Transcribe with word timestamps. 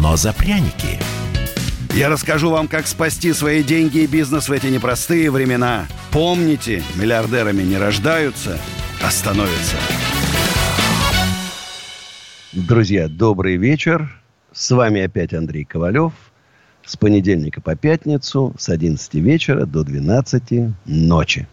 но 0.00 0.16
за 0.16 0.32
пряники. 0.32 0.98
Я 1.94 2.08
расскажу 2.08 2.50
вам, 2.50 2.68
как 2.68 2.86
спасти 2.86 3.32
свои 3.32 3.62
деньги 3.62 3.98
и 3.98 4.06
бизнес 4.06 4.48
в 4.48 4.52
эти 4.52 4.66
непростые 4.66 5.30
времена. 5.30 5.86
Помните, 6.12 6.82
миллиардерами 6.96 7.62
не 7.62 7.78
рождаются, 7.78 8.58
а 9.02 9.10
становятся. 9.10 9.76
Друзья, 12.52 13.08
добрый 13.08 13.56
вечер. 13.56 14.22
С 14.52 14.70
вами 14.70 15.02
опять 15.02 15.32
Андрей 15.32 15.64
Ковалев. 15.64 16.12
С 16.84 16.96
понедельника 16.96 17.60
по 17.60 17.76
пятницу 17.76 18.54
с 18.58 18.68
11 18.68 19.14
вечера 19.14 19.66
до 19.66 19.82
12 19.82 20.74
ночи. 20.84 21.48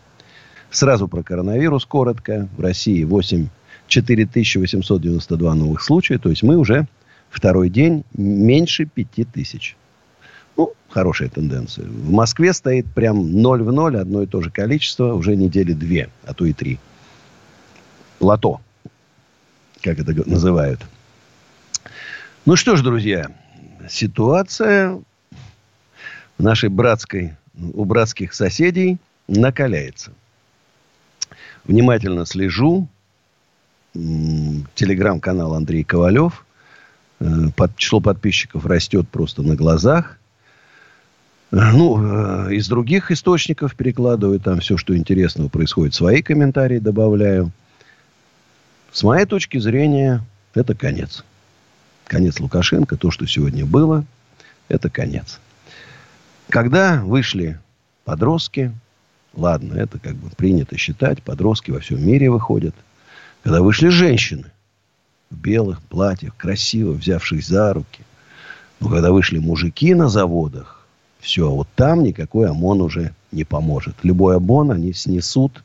Сразу 0.70 1.08
про 1.08 1.24
коронавирус 1.24 1.86
коротко. 1.86 2.48
В 2.58 2.62
России 2.62 3.04
8 3.04 3.48
4892 3.88 5.56
новых 5.56 5.82
случая. 5.82 6.18
То 6.18 6.30
есть 6.30 6.44
мы 6.44 6.58
уже 6.58 6.88
второй 7.34 7.70
день 7.70 8.06
меньше 8.14 8.86
5000. 8.86 9.76
Ну, 10.56 10.74
хорошая 10.90 11.30
тенденция. 11.30 11.86
В 11.86 12.12
Москве 12.12 12.54
стоит 12.54 12.86
прям 12.94 13.42
ноль 13.42 13.64
в 13.64 13.72
ноль, 13.72 13.98
одно 13.98 14.22
и 14.22 14.28
то 14.28 14.42
же 14.42 14.52
количество, 14.52 15.14
уже 15.14 15.36
недели 15.36 15.74
две, 15.74 16.10
а 16.26 16.34
то 16.34 16.46
и 16.46 16.54
три. 16.54 16.80
Лото, 18.20 18.62
как 19.82 20.00
это 20.00 20.30
называют. 20.30 20.80
Ну 22.46 22.56
что 22.56 22.76
ж, 22.76 22.82
друзья, 22.84 23.32
ситуация 23.90 25.02
в 26.38 26.44
нашей 26.44 26.70
братской, 26.70 27.34
у 27.56 27.84
братских 27.86 28.34
соседей 28.34 28.98
накаляется. 29.28 30.14
Внимательно 31.66 32.26
слежу. 32.26 32.88
Телеграм-канал 33.94 35.54
Андрей 35.54 35.84
Ковалев. 35.84 36.43
Э, 37.24 37.50
под, 37.56 37.78
число 37.78 38.02
подписчиков 38.02 38.66
растет 38.66 39.08
просто 39.08 39.44
на 39.44 39.56
глазах. 39.56 40.18
Э, 41.52 41.72
ну, 41.72 42.48
э, 42.48 42.56
из 42.56 42.68
других 42.68 43.12
источников 43.12 43.76
перекладываю 43.76 44.42
там 44.42 44.60
все, 44.60 44.76
что 44.76 44.96
интересного 44.96 45.48
происходит. 45.48 45.94
Свои 45.94 46.22
комментарии 46.22 46.80
добавляю. 46.80 47.52
С 48.92 49.04
моей 49.04 49.26
точки 49.26 49.58
зрения, 49.58 50.22
это 50.54 50.76
конец. 50.76 51.24
Конец 52.08 52.42
Лукашенко. 52.42 52.98
То, 52.98 53.10
что 53.10 53.26
сегодня 53.26 53.66
было, 53.66 54.06
это 54.68 54.90
конец. 54.90 55.40
Когда 56.50 57.02
вышли 57.02 57.58
подростки, 58.04 58.74
ладно, 59.34 59.76
это 59.76 59.98
как 59.98 60.16
бы 60.16 60.30
принято 60.30 60.78
считать, 60.78 61.24
подростки 61.24 61.72
во 61.72 61.80
всем 61.80 62.06
мире 62.06 62.30
выходят. 62.30 62.76
Когда 63.44 63.62
вышли 63.62 63.88
женщины 63.88 64.53
в 65.34 65.38
белых 65.38 65.82
платьях, 65.82 66.36
красиво 66.38 66.92
взявшись 66.92 67.48
за 67.48 67.74
руки. 67.74 68.04
Но 68.80 68.90
когда 68.90 69.12
вышли 69.12 69.40
мужики 69.40 69.94
на 69.94 70.10
заводах, 70.10 70.86
все, 71.20 71.50
вот 71.50 71.68
там 71.76 72.04
никакой 72.04 72.50
ОМОН 72.50 72.82
уже 72.82 73.14
не 73.32 73.44
поможет. 73.44 73.96
Любой 74.04 74.38
ОМОН 74.38 74.72
они 74.72 74.94
снесут. 74.94 75.64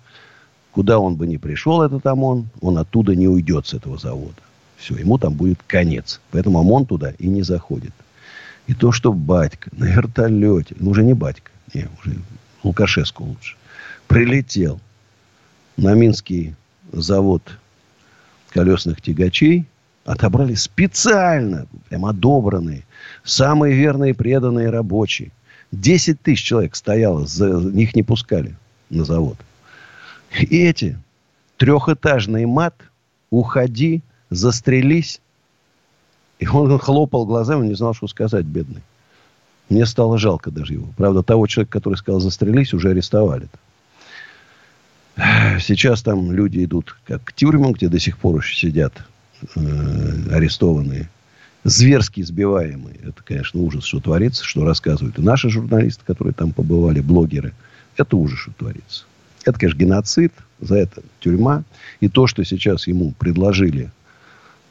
Куда 0.73 0.99
он 0.99 1.17
бы 1.17 1.27
ни 1.27 1.37
пришел, 1.37 1.83
этот 1.83 2.07
ОМОН, 2.07 2.49
он 2.61 2.79
оттуда 2.79 3.17
не 3.17 3.27
уйдет 3.27 3.67
с 3.67 3.75
этого 3.75 3.99
завода. 3.99 4.41
Все, 4.77 4.97
ему 4.97 5.19
там 5.19 5.35
будет 5.35 5.59
конец. 5.67 6.21
Поэтому 6.31 6.61
ОМОН 6.61 6.87
туда 6.87 7.11
и 7.19 7.27
не 7.27 7.43
заходит. 7.43 7.93
И 8.69 8.75
то, 8.75 8.93
что 8.93 9.13
батька 9.13 9.71
на 9.73 9.85
вертолете, 9.85 10.77
ну 10.79 10.91
уже 10.91 11.03
не 11.03 11.15
батька, 11.15 11.51
не, 11.75 11.89
уже 12.01 12.17
Лукашеску 12.63 13.25
лучше, 13.25 13.57
прилетел 14.07 14.81
на 15.77 15.95
Минский 15.95 16.55
завод 16.93 17.43
колесных 18.59 19.01
тягачей, 19.01 19.67
отобрали 20.05 20.55
специально, 20.55 21.69
прям 21.89 22.07
одобранные, 22.07 22.83
самые 23.23 23.77
верные 23.77 24.15
преданные 24.15 24.69
рабочие. 24.69 25.31
Десять 25.71 26.21
тысяч 26.21 26.43
человек 26.43 26.75
стояло, 26.75 27.25
за, 27.25 27.47
них 27.51 27.95
не 27.95 28.03
пускали 28.03 28.57
на 28.91 29.05
завод. 29.05 29.37
И 30.41 30.59
эти 30.59 30.99
трехэтажный 31.57 32.47
мат, 32.47 32.75
уходи, 33.31 34.03
застрелись. 34.29 35.21
И 36.41 36.49
он 36.49 36.77
хлопал 36.81 37.27
глазами, 37.27 37.69
не 37.69 37.75
знал, 37.75 37.95
что 37.95 38.09
сказать, 38.09 38.45
бедный. 38.45 38.83
Мне 39.69 39.87
стало 39.87 40.19
жалко 40.19 40.51
даже 40.51 40.73
его. 40.73 40.89
Правда, 40.97 41.23
того 41.23 41.47
человека, 41.47 41.79
который 41.79 41.95
сказал 41.95 42.21
застрелись, 42.21 42.75
уже 42.75 42.91
арестовали. 42.91 43.45
-то. 43.45 43.59
Сейчас 45.61 46.03
там 46.03 46.33
люди 46.33 46.65
идут 46.65 46.97
как 47.05 47.25
к 47.25 47.33
тюрьмам, 47.33 47.73
где 47.73 47.89
до 47.89 47.99
сих 47.99 48.19
пор 48.19 48.41
еще 48.41 48.57
сидят 48.57 48.93
э, 49.57 50.33
арестованные, 50.33 51.09
зверски 51.65 52.21
избиваемые. 52.21 52.97
Это, 53.03 53.23
конечно, 53.25 53.61
ужас, 53.61 53.85
что 53.85 54.01
творится, 54.01 54.45
что 54.45 54.65
рассказывают 54.65 55.19
и 55.19 55.23
наши 55.23 55.49
журналисты, 55.49 56.03
которые 56.07 56.35
там 56.35 56.53
побывали, 56.53 57.01
блогеры. 57.01 57.53
Это 57.97 58.17
ужас, 58.17 58.39
что 58.39 58.53
творится. 58.53 59.05
Это, 59.45 59.59
конечно, 59.59 59.79
геноцид, 59.79 60.33
за 60.61 60.77
это 60.77 61.03
тюрьма. 61.21 61.65
И 62.01 62.09
то, 62.09 62.27
что 62.27 62.45
сейчас 62.45 62.87
ему 62.87 63.13
предложили 63.19 63.91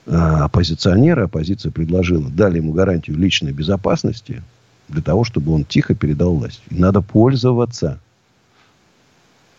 э, 0.05 0.11
оппозиционеры, 0.11 1.23
оппозиция 1.23 1.71
предложила, 1.71 2.29
дали 2.29 2.57
ему 2.57 2.71
гарантию 2.71 3.17
личной 3.17 3.51
безопасности 3.51 4.41
для 4.87 5.01
того, 5.01 5.25
чтобы 5.25 5.51
он 5.51 5.65
тихо 5.65 5.93
передал 5.93 6.35
власть. 6.35 6.61
И 6.69 6.75
надо 6.75 7.01
пользоваться 7.01 7.99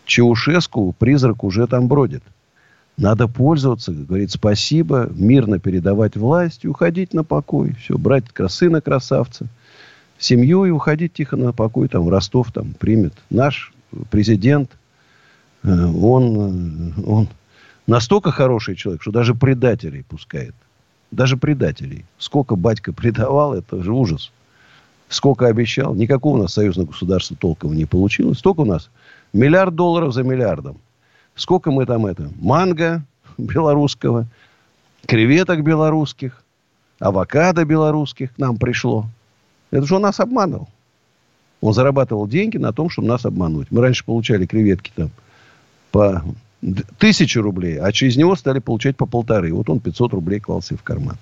Чаушеску 0.08 0.94
призрак 0.98 1.44
уже 1.44 1.66
там 1.66 1.86
бродит. 1.86 2.22
Надо 2.96 3.28
пользоваться, 3.28 3.92
говорит, 3.92 4.32
спасибо, 4.32 5.08
мирно 5.14 5.60
передавать 5.60 6.16
власть 6.16 6.64
уходить 6.64 7.12
на 7.12 7.22
покой. 7.24 7.74
Все, 7.74 7.96
брать 7.96 8.24
сына 8.48 8.80
красавца, 8.80 9.46
семью 10.18 10.64
и 10.64 10.70
уходить 10.70 11.12
тихо 11.12 11.36
на 11.36 11.52
покой. 11.52 11.88
Там 11.88 12.08
Ростов 12.08 12.50
там 12.52 12.72
примет. 12.72 13.12
Наш 13.28 13.72
президент, 14.10 14.70
э, 15.62 15.68
он, 15.68 16.94
э, 16.96 17.02
он 17.06 17.28
настолько 17.86 18.32
хороший 18.32 18.76
человек, 18.76 19.02
что 19.02 19.12
даже 19.12 19.34
предателей 19.34 20.04
пускает. 20.04 20.54
Даже 21.10 21.36
предателей. 21.36 22.06
Сколько 22.18 22.56
батька 22.56 22.94
предавал, 22.94 23.52
это 23.52 23.82
же 23.82 23.92
ужас. 23.92 24.32
Сколько 25.10 25.46
обещал. 25.46 25.94
Никакого 25.94 26.38
у 26.38 26.42
нас 26.42 26.54
союзного 26.54 26.88
государства 26.88 27.36
толком 27.38 27.76
не 27.76 27.84
получилось. 27.84 28.38
Столько 28.38 28.60
у 28.60 28.64
нас 28.64 28.90
Миллиард 29.32 29.74
долларов 29.74 30.12
за 30.14 30.22
миллиардом. 30.22 30.78
Сколько 31.34 31.70
мы 31.70 31.86
там 31.86 32.06
это? 32.06 32.30
Манго 32.40 33.02
белорусского, 33.36 34.26
креветок 35.06 35.62
белорусских, 35.62 36.42
авокадо 36.98 37.64
белорусских 37.64 38.34
к 38.34 38.38
нам 38.38 38.56
пришло. 38.56 39.06
Это 39.70 39.86
же 39.86 39.96
он 39.96 40.02
нас 40.02 40.18
обманывал. 40.20 40.68
Он 41.60 41.74
зарабатывал 41.74 42.26
деньги 42.26 42.56
на 42.56 42.72
том, 42.72 42.88
чтобы 42.88 43.08
нас 43.08 43.24
обмануть. 43.24 43.70
Мы 43.70 43.80
раньше 43.80 44.04
получали 44.04 44.46
креветки 44.46 44.92
там 44.94 45.10
по 45.90 46.24
тысячу 46.98 47.42
рублей, 47.42 47.78
а 47.78 47.92
через 47.92 48.16
него 48.16 48.36
стали 48.36 48.58
получать 48.58 48.96
по 48.96 49.06
полторы. 49.06 49.52
Вот 49.52 49.68
он 49.68 49.80
500 49.80 50.12
рублей 50.12 50.40
клал 50.40 50.62
себе 50.62 50.78
в 50.78 50.82
карман. 50.82 51.16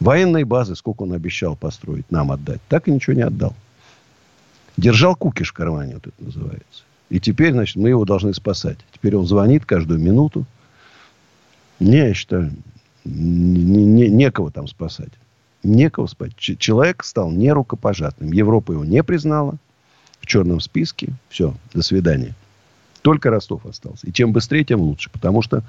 Военные 0.00 0.44
базы, 0.44 0.76
сколько 0.76 1.02
он 1.02 1.12
обещал 1.12 1.56
построить, 1.56 2.10
нам 2.10 2.30
отдать, 2.30 2.60
так 2.68 2.86
и 2.88 2.90
ничего 2.90 3.14
не 3.14 3.22
отдал. 3.22 3.54
Держал 4.76 5.16
кукиш 5.16 5.50
в 5.50 5.54
кармане, 5.54 5.94
вот 5.94 6.06
это 6.06 6.24
называется. 6.24 6.84
И 7.08 7.20
теперь, 7.20 7.52
значит, 7.52 7.76
мы 7.76 7.90
его 7.90 8.04
должны 8.04 8.34
спасать. 8.34 8.78
Теперь 8.92 9.16
он 9.16 9.26
звонит 9.26 9.64
каждую 9.64 10.00
минуту. 10.00 10.44
Не, 11.78 12.08
я 12.08 12.14
считаю, 12.14 12.52
не, 13.04 13.84
не, 13.84 14.08
некого 14.08 14.50
там 14.50 14.66
спасать. 14.66 15.12
Некого 15.62 16.06
спасать. 16.06 16.36
Ч- 16.36 16.56
человек 16.56 17.04
стал 17.04 17.30
нерукопожатным. 17.30 18.32
Европа 18.32 18.72
его 18.72 18.84
не 18.84 19.02
признала. 19.02 19.56
В 20.20 20.26
черном 20.26 20.60
списке. 20.60 21.12
Все, 21.28 21.54
до 21.72 21.82
свидания. 21.82 22.34
Только 23.02 23.30
Ростов 23.30 23.64
остался. 23.66 24.06
И 24.06 24.12
чем 24.12 24.32
быстрее, 24.32 24.64
тем 24.64 24.80
лучше. 24.80 25.10
Потому 25.10 25.42
что 25.42 25.62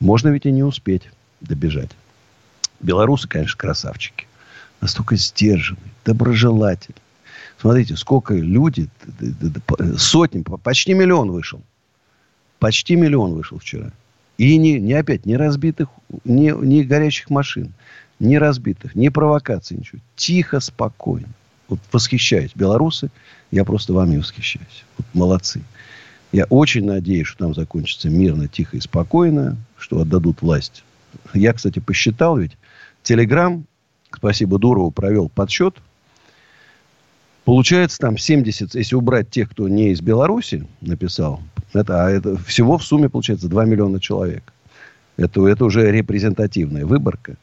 можно 0.00 0.28
ведь 0.28 0.46
и 0.46 0.50
не 0.50 0.62
успеть 0.62 1.02
добежать. 1.42 1.90
Белорусы, 2.80 3.28
конечно, 3.28 3.58
красавчики. 3.58 4.26
Настолько 4.80 5.16
сдержанные, 5.16 5.90
доброжелательные 6.04 7.02
Смотрите, 7.60 7.96
сколько 7.96 8.34
люди, 8.34 8.88
сотни, 9.96 10.42
почти 10.42 10.94
миллион 10.94 11.30
вышел. 11.32 11.60
Почти 12.58 12.96
миллион 12.96 13.34
вышел 13.34 13.58
вчера. 13.58 13.92
И 14.36 14.56
не, 14.56 14.78
не 14.78 14.92
опять, 14.92 15.26
не 15.26 15.36
разбитых, 15.36 15.88
не, 16.24 16.54
не 16.56 16.84
горящих 16.84 17.30
машин. 17.30 17.72
Ни 18.20 18.36
разбитых, 18.36 18.94
ни 18.94 19.08
провокаций, 19.08 19.76
ничего. 19.76 20.00
Тихо, 20.16 20.60
спокойно. 20.60 21.28
Вот 21.68 21.80
восхищаюсь. 21.92 22.52
Белорусы, 22.54 23.10
я 23.50 23.64
просто 23.64 23.92
вами 23.92 24.18
восхищаюсь. 24.18 24.84
Вот 24.96 25.06
молодцы. 25.12 25.62
Я 26.32 26.44
очень 26.44 26.84
надеюсь, 26.84 27.26
что 27.26 27.44
там 27.44 27.54
закончится 27.54 28.10
мирно, 28.10 28.48
тихо 28.48 28.76
и 28.76 28.80
спокойно, 28.80 29.56
что 29.76 30.00
отдадут 30.00 30.42
власть. 30.42 30.84
Я, 31.32 31.52
кстати, 31.52 31.78
посчитал 31.78 32.36
ведь, 32.36 32.56
Телеграм, 33.02 33.64
спасибо 34.12 34.58
Дурову, 34.58 34.90
провел 34.90 35.28
подсчет. 35.28 35.76
Получается 37.48 37.98
там 37.98 38.18
70, 38.18 38.74
если 38.74 38.94
убрать 38.94 39.30
тех, 39.30 39.48
кто 39.48 39.70
не 39.70 39.92
из 39.92 40.02
Беларуси 40.02 40.66
написал, 40.82 41.40
это, 41.72 42.04
а 42.04 42.10
это 42.10 42.36
всего 42.36 42.76
в 42.76 42.84
сумме 42.84 43.08
получается 43.08 43.48
2 43.48 43.64
миллиона 43.64 44.00
человек. 44.00 44.52
Это, 45.16 45.48
это 45.48 45.64
уже 45.64 45.90
репрезентативная 45.90 46.84
выборка. 46.84 47.36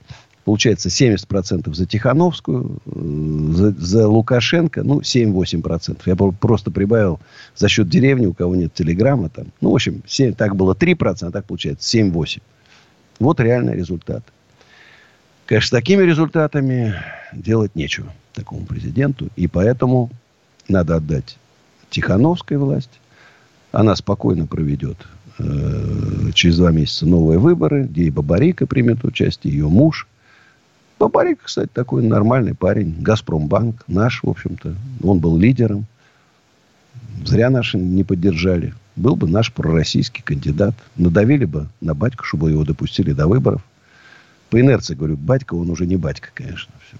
Получается 0.43 0.89
70% 0.89 1.73
за 1.73 1.85
Тихановскую, 1.87 2.77
э, 2.85 3.49
за, 3.53 3.71
за 3.71 4.07
Лукашенко, 4.07 4.83
ну, 4.83 4.99
7-8%. 4.99 5.99
Я 6.05 6.15
просто 6.15 6.69
прибавил 6.69 7.19
за 7.55 7.67
счет 7.67 7.89
деревни, 7.89 8.27
у 8.27 8.33
кого 8.33 8.55
нет 8.55 8.75
телеграмма 8.75 9.29
там. 9.29 9.47
Ну, 9.59 9.71
в 9.71 9.73
общем, 9.73 10.03
7, 10.05 10.35
так 10.35 10.55
было 10.55 10.75
3%, 10.75 11.29
а 11.29 11.31
так 11.31 11.45
получается 11.45 11.97
7-8%. 11.97 12.43
Вот 13.17 13.39
реальный 13.39 13.75
результат. 13.75 14.23
Конечно, 15.47 15.69
с 15.69 15.71
такими 15.71 16.03
результатами 16.03 16.93
делать 17.33 17.75
нечего 17.75 18.13
такому 18.35 18.65
президенту. 18.65 19.29
И 19.35 19.47
поэтому 19.47 20.09
надо 20.67 20.97
отдать 20.97 21.37
Тихановской 21.89 22.57
власть. 22.57 22.99
Она 23.71 23.95
спокойно 23.95 24.47
проведет 24.47 24.97
э, 25.39 26.31
через 26.33 26.57
два 26.57 26.71
месяца 26.71 27.05
новые 27.05 27.39
выборы, 27.39 27.83
где 27.83 28.03
и 28.03 28.09
Бабарика 28.09 28.67
примет 28.67 29.03
участие, 29.03 29.53
ее 29.53 29.67
муж– 29.67 30.07
Бабарик, 30.97 31.41
кстати, 31.43 31.69
такой 31.73 32.03
нормальный 32.03 32.55
парень. 32.55 32.95
Газпромбанк 33.01 33.83
наш, 33.87 34.23
в 34.23 34.29
общем-то. 34.29 34.75
Он 35.03 35.19
был 35.19 35.37
лидером. 35.37 35.85
Зря 37.25 37.49
наши 37.49 37.77
не 37.77 38.03
поддержали. 38.03 38.73
Был 38.95 39.15
бы 39.15 39.27
наш 39.27 39.51
пророссийский 39.51 40.23
кандидат. 40.23 40.73
Надавили 40.95 41.45
бы 41.45 41.67
на 41.81 41.93
батьку, 41.93 42.23
чтобы 42.23 42.51
его 42.51 42.63
допустили 42.63 43.11
до 43.11 43.27
выборов. 43.27 43.61
По 44.49 44.59
инерции 44.59 44.95
говорю, 44.95 45.17
батька, 45.17 45.55
он 45.55 45.69
уже 45.69 45.85
не 45.85 45.97
батька, 45.97 46.29
конечно. 46.33 46.73
Все. 46.87 46.97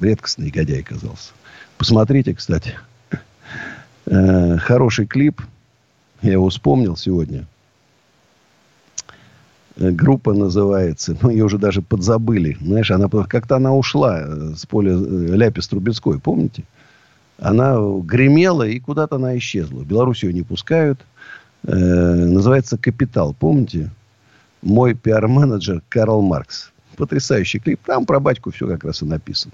Редкостный 0.00 0.46
негодяй 0.46 0.80
оказался. 0.80 1.32
Посмотрите, 1.78 2.34
кстати. 2.34 2.74
Э, 4.06 4.58
хороший 4.58 5.06
клип. 5.06 5.40
Я 6.22 6.32
его 6.32 6.48
вспомнил 6.48 6.96
сегодня. 6.96 7.46
Э, 9.76 9.90
группа 9.90 10.32
называется. 10.32 11.16
Мы 11.22 11.32
ее 11.32 11.44
уже 11.44 11.58
даже 11.58 11.82
подзабыли. 11.82 12.56
Знаешь, 12.60 12.90
она 12.90 13.08
как-то 13.08 13.56
она 13.56 13.74
ушла 13.74 14.20
э, 14.20 14.54
с 14.56 14.66
поля 14.66 14.94
Ляпис 14.94 15.68
Трубецкой, 15.68 16.20
помните? 16.20 16.64
Она 17.38 17.76
гремела, 18.02 18.62
и 18.62 18.78
куда-то 18.78 19.16
она 19.16 19.36
исчезла. 19.38 19.80
В 19.80 19.86
Беларусь 19.86 20.22
ее 20.22 20.32
не 20.32 20.42
пускают. 20.42 21.00
Э, 21.64 21.74
называется 21.74 22.78
«Капитал». 22.78 23.34
Помните? 23.38 23.90
Мой 24.62 24.94
пиар-менеджер 24.94 25.82
Карл 25.88 26.22
Маркс. 26.22 26.70
Потрясающий 26.96 27.58
клип. 27.58 27.80
Там 27.84 28.06
про 28.06 28.20
батьку 28.20 28.50
все 28.50 28.66
как 28.68 28.84
раз 28.84 29.02
и 29.02 29.04
написано. 29.04 29.52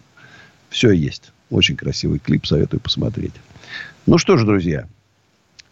Все 0.70 0.92
есть. 0.92 1.32
Очень 1.50 1.76
красивый 1.76 2.18
клип. 2.18 2.46
Советую 2.46 2.80
посмотреть. 2.80 3.34
Ну 4.06 4.16
что 4.16 4.38
ж, 4.38 4.44
друзья. 4.44 4.86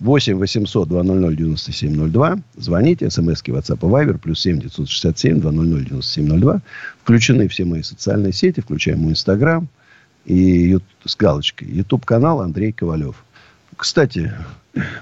8 0.00 0.36
800 0.36 0.88
200 0.88 1.36
9702. 1.36 2.38
Звоните. 2.56 3.10
СМСки 3.10 3.50
WhatsApp 3.50 3.78
и 3.78 3.90
Viber. 3.90 4.18
Плюс 4.18 4.40
7 4.40 4.60
967 4.60 5.40
200 5.40 5.88
9702. 5.88 6.60
Включены 7.02 7.48
все 7.48 7.64
мои 7.64 7.82
социальные 7.82 8.32
сети. 8.32 8.60
Включаем 8.60 9.00
мой 9.00 9.12
Инстаграм. 9.12 9.68
И 10.26 10.76
с 11.04 11.16
галочкой. 11.16 11.68
Ютуб-канал 11.68 12.42
Андрей 12.42 12.72
Ковалев. 12.72 13.24
Кстати, 13.76 14.32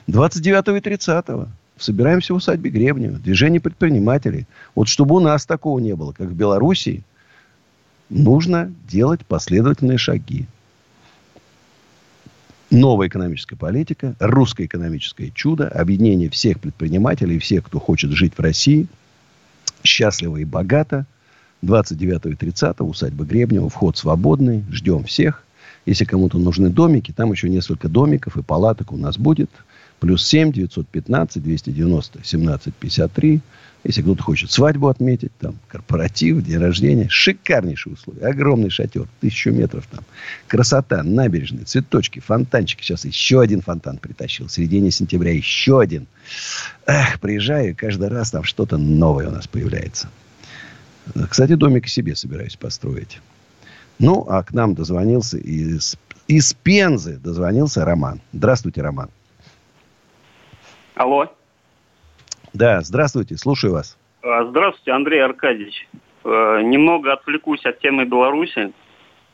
29 0.06 0.78
и 0.78 0.80
30 0.80 1.24
собираемся 1.78 2.32
в 2.34 2.36
усадьбе 2.36 2.70
Гребнева. 2.70 3.18
Движение 3.18 3.60
предпринимателей. 3.60 4.46
Вот 4.74 4.88
чтобы 4.88 5.16
у 5.16 5.20
нас 5.20 5.46
такого 5.46 5.78
не 5.78 5.94
было, 5.94 6.12
как 6.12 6.28
в 6.28 6.34
Белоруссии, 6.34 7.02
нужно 8.08 8.72
делать 8.88 9.24
последовательные 9.26 9.98
шаги 9.98 10.46
новая 12.70 13.08
экономическая 13.08 13.56
политика, 13.56 14.14
русское 14.18 14.66
экономическое 14.66 15.30
чудо, 15.30 15.68
объединение 15.68 16.30
всех 16.30 16.60
предпринимателей, 16.60 17.38
всех, 17.38 17.64
кто 17.64 17.78
хочет 17.78 18.10
жить 18.12 18.34
в 18.36 18.40
России, 18.40 18.86
счастливо 19.82 20.38
и 20.38 20.44
богато. 20.44 21.06
29 21.62 22.26
и 22.26 22.34
30 22.34 22.80
усадьба 22.80 23.24
Гребнева, 23.24 23.70
вход 23.70 23.96
свободный, 23.96 24.62
ждем 24.70 25.04
всех. 25.04 25.42
Если 25.86 26.04
кому-то 26.04 26.38
нужны 26.38 26.68
домики, 26.68 27.12
там 27.12 27.32
еще 27.32 27.48
несколько 27.48 27.88
домиков 27.88 28.36
и 28.36 28.42
палаток 28.42 28.92
у 28.92 28.96
нас 28.96 29.16
будет. 29.16 29.50
Плюс 30.00 30.26
7 30.26 30.52
915 30.52 31.42
290 31.42 32.20
17 32.22 32.74
53. 32.74 33.40
Если 33.84 34.02
кто-то 34.02 34.22
хочет 34.22 34.50
свадьбу 34.50 34.88
отметить, 34.88 35.30
там, 35.38 35.58
корпоратив, 35.68 36.42
день 36.42 36.58
рождения. 36.58 37.08
Шикарнейшие 37.08 37.94
условия. 37.94 38.26
Огромный 38.26 38.68
шатер. 38.68 39.06
Тысячу 39.20 39.52
метров 39.52 39.86
там. 39.86 40.04
Красота, 40.48 41.04
набережные, 41.04 41.64
цветочки, 41.64 42.18
фонтанчики. 42.18 42.82
Сейчас 42.82 43.04
еще 43.04 43.40
один 43.40 43.60
фонтан 43.60 43.98
притащил. 43.98 44.48
В 44.48 44.52
середине 44.52 44.90
сентября 44.90 45.32
еще 45.32 45.80
один. 45.80 46.08
Эх, 46.86 47.20
приезжаю, 47.20 47.76
каждый 47.78 48.08
раз 48.08 48.32
там 48.32 48.42
что-то 48.42 48.76
новое 48.76 49.28
у 49.28 49.30
нас 49.30 49.46
появляется. 49.46 50.08
Кстати, 51.30 51.54
домик 51.54 51.88
себе 51.88 52.16
собираюсь 52.16 52.56
построить. 52.56 53.20
Ну, 53.98 54.26
а 54.28 54.42
к 54.42 54.52
нам 54.52 54.74
дозвонился 54.74 55.38
из, 55.38 55.96
из 56.26 56.54
Пензы 56.54 57.18
дозвонился 57.18 57.84
Роман. 57.84 58.20
Здравствуйте, 58.32 58.82
Роман. 58.82 59.08
Алло. 60.96 61.26
Да, 62.54 62.80
здравствуйте, 62.80 63.36
слушаю 63.36 63.74
вас. 63.74 63.98
А, 64.22 64.44
здравствуйте, 64.46 64.92
Андрей 64.92 65.22
Аркадьевич. 65.22 65.86
Э, 66.24 66.62
немного 66.62 67.12
отвлекусь 67.12 67.64
от 67.66 67.78
темы 67.80 68.06
Беларуси 68.06 68.72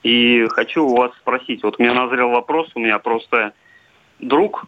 и 0.02 0.44
хочу 0.50 0.84
у 0.84 0.96
вас 0.96 1.12
спросить. 1.20 1.62
Вот 1.62 1.76
у 1.78 1.82
меня 1.82 1.94
назрел 1.94 2.30
вопрос, 2.30 2.68
у 2.74 2.80
меня 2.80 2.98
просто 2.98 3.52
друг 4.18 4.66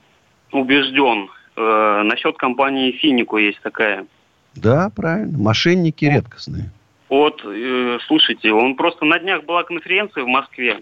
убежден 0.52 1.30
э, 1.56 2.02
насчет 2.04 2.36
компании 2.36 2.92
Финику 2.92 3.38
есть 3.38 3.60
такая. 3.60 4.06
Да, 4.54 4.88
правильно. 4.94 5.36
Мошенники 5.36 6.04
редкостные. 6.04 6.70
Вот, 7.08 7.42
э, 7.44 7.98
слушайте, 8.06 8.52
он 8.52 8.76
просто 8.76 9.04
на 9.04 9.18
днях 9.18 9.42
была 9.42 9.64
конференция 9.64 10.22
в 10.22 10.28
Москве, 10.28 10.80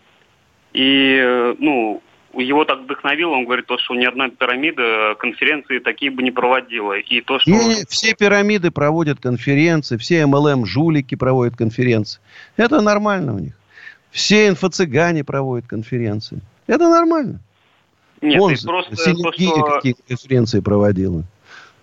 и, 0.75 1.19
э, 1.19 1.55
ну, 1.59 2.03
его 2.35 2.65
так 2.65 2.81
вдохновило, 2.81 3.33
он 3.33 3.45
говорит, 3.45 3.67
то, 3.67 3.79
что 3.79 3.95
ни 3.95 4.05
одна 4.05 4.29
пирамида 4.29 5.17
конференции 5.19 5.79
такие 5.79 6.11
бы 6.11 6.23
не 6.23 6.31
проводила. 6.31 6.99
И 6.99 7.21
то, 7.21 7.39
что... 7.39 7.51
Не, 7.51 7.85
все 7.89 8.15
пирамиды 8.15 8.71
проводят 8.71 9.21
конференции, 9.21 9.97
все 9.97 10.23
MLM-жулики 10.23 11.15
проводят 11.15 11.57
конференции. 11.57 12.21
Это 12.57 12.81
нормально 12.81 13.35
у 13.35 13.39
них. 13.39 13.53
Все 14.11 14.49
инфо-цыгане 14.49 15.25
проводят 15.25 15.67
конференции. 15.67 16.41
Это 16.67 16.89
нормально. 16.89 17.41
Нет, 18.21 18.39
Вон, 18.39 18.55
просто 18.65 18.97
то, 18.97 19.33
что... 19.33 19.73
какие 19.75 19.95
конференции 20.09 20.61
проводила. 20.61 21.25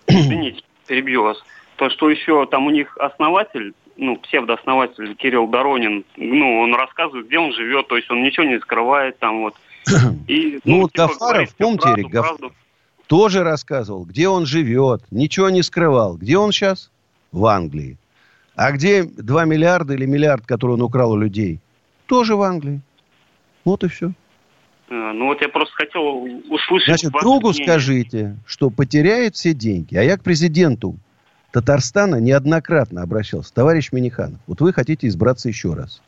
Извините, 0.08 0.62
перебью 0.88 1.24
вас. 1.24 1.44
То, 1.76 1.90
что 1.90 2.10
еще 2.10 2.46
там 2.46 2.66
у 2.66 2.70
них 2.70 2.98
основатель, 2.98 3.74
ну, 3.98 4.16
псевдооснователь 4.18 5.16
Кирилл 5.16 5.48
Доронин, 5.48 6.06
ну, 6.18 6.60
он 6.60 6.74
рассказывает, 6.76 7.28
где 7.28 7.40
он 7.40 7.54
живет, 7.54 7.88
то 7.88 7.98
есть 7.98 8.10
он 8.10 8.24
ничего 8.24 8.46
не 8.46 8.60
скрывает 8.60 9.20
там 9.20 9.42
вот. 9.42 9.56
И, 10.28 10.60
ну, 10.64 10.76
ну 10.76 10.82
вот 10.82 10.92
типа, 10.92 11.08
Гафаров, 11.08 11.56
помните, 11.56 11.82
правду, 11.84 12.02
Эрик, 12.02 12.12
Гафаров, 12.12 12.54
тоже 13.08 13.44
рассказывал, 13.44 14.06
где 14.06 14.28
он 14.28 14.46
живет, 14.46 15.04
ничего 15.10 15.50
не 15.50 15.64
скрывал. 15.64 16.16
Где 16.18 16.38
он 16.38 16.52
сейчас? 16.52 16.92
В 17.32 17.46
Англии. 17.46 17.98
А 18.56 18.72
где 18.72 19.04
2 19.04 19.46
миллиарда 19.46 19.94
или 19.94 20.06
миллиард, 20.06 20.46
который 20.46 20.72
он 20.72 20.82
украл 20.82 21.12
у 21.12 21.18
людей? 21.18 21.60
Тоже 22.08 22.36
в 22.36 22.42
Англии. 22.42 22.82
Вот 23.66 23.84
и 23.84 23.88
все. 23.88 24.12
А, 24.90 25.14
ну 25.14 25.28
вот 25.28 25.42
я 25.42 25.50
просто 25.50 25.74
хотел 25.76 26.24
услышать... 26.50 26.88
Значит, 26.88 27.12
другу 27.22 27.50
мнение. 27.50 27.66
скажите, 27.66 28.36
что 28.46 28.70
потеряет 28.70 29.36
все 29.36 29.54
деньги. 29.54 29.96
А 29.96 30.04
я 30.04 30.18
к 30.18 30.24
президенту 30.24 30.98
Татарстана 31.52 32.18
неоднократно 32.18 33.02
обращался. 33.02 33.54
Товарищ 33.54 33.92
Миниханов, 33.92 34.40
вот 34.46 34.62
вы 34.62 34.74
хотите 34.74 35.08
избраться 35.08 35.48
еще 35.48 35.74
раз. 35.74 36.02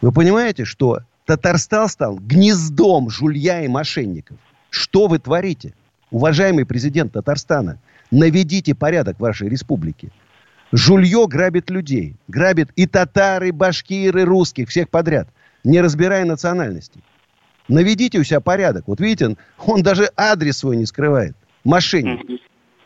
Вы 0.00 0.10
понимаете, 0.12 0.64
что 0.64 1.00
Татарстан 1.26 1.88
стал 1.88 2.16
гнездом 2.16 3.08
жулья 3.08 3.62
и 3.62 3.68
мошенников. 3.68 4.36
Что 4.70 5.06
вы 5.06 5.18
творите? 5.18 5.72
Уважаемый 6.10 6.66
президент 6.66 7.12
Татарстана, 7.12 7.78
наведите 8.10 8.74
порядок 8.74 9.16
в 9.16 9.20
вашей 9.20 9.48
республике. 9.48 10.10
Жулье 10.72 11.26
грабит 11.26 11.70
людей. 11.70 12.16
Грабит 12.28 12.70
и 12.76 12.86
татары, 12.86 13.48
и 13.48 13.52
башкиры, 13.52 14.22
и 14.22 14.24
русских, 14.24 14.68
всех 14.68 14.90
подряд. 14.90 15.28
Не 15.62 15.80
разбирая 15.80 16.24
национальностей. 16.24 17.02
Наведите 17.68 18.18
у 18.18 18.24
себя 18.24 18.40
порядок. 18.40 18.84
Вот 18.86 19.00
видите, 19.00 19.36
он 19.58 19.82
даже 19.82 20.10
адрес 20.16 20.58
свой 20.58 20.76
не 20.76 20.84
скрывает. 20.84 21.34
Мошенник. 21.64 22.20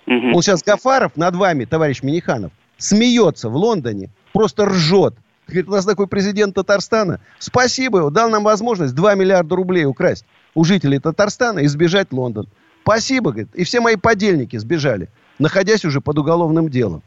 Он 0.06 0.42
сейчас 0.42 0.62
Гафаров 0.62 1.16
над 1.16 1.34
вами, 1.34 1.64
товарищ 1.64 2.02
Миниханов, 2.02 2.52
смеется 2.76 3.48
в 3.48 3.56
Лондоне, 3.56 4.10
просто 4.32 4.66
ржет 4.66 5.14
Говорит, 5.48 5.68
у 5.68 5.72
нас 5.72 5.86
такой 5.86 6.06
президент 6.06 6.54
Татарстана. 6.54 7.20
Спасибо 7.38 8.10
дал 8.10 8.28
нам 8.28 8.44
возможность 8.44 8.94
2 8.94 9.14
миллиарда 9.14 9.56
рублей 9.56 9.86
украсть 9.86 10.26
у 10.54 10.64
жителей 10.64 10.98
Татарстана 10.98 11.60
и 11.60 11.66
сбежать 11.66 12.08
в 12.10 12.14
Лондон. 12.14 12.48
Спасибо, 12.82 13.30
говорит. 13.30 13.54
И 13.54 13.64
все 13.64 13.80
мои 13.80 13.96
подельники 13.96 14.56
сбежали, 14.56 15.08
находясь 15.38 15.84
уже 15.84 16.00
под 16.00 16.18
уголовным 16.18 16.68
делом. 16.68 17.02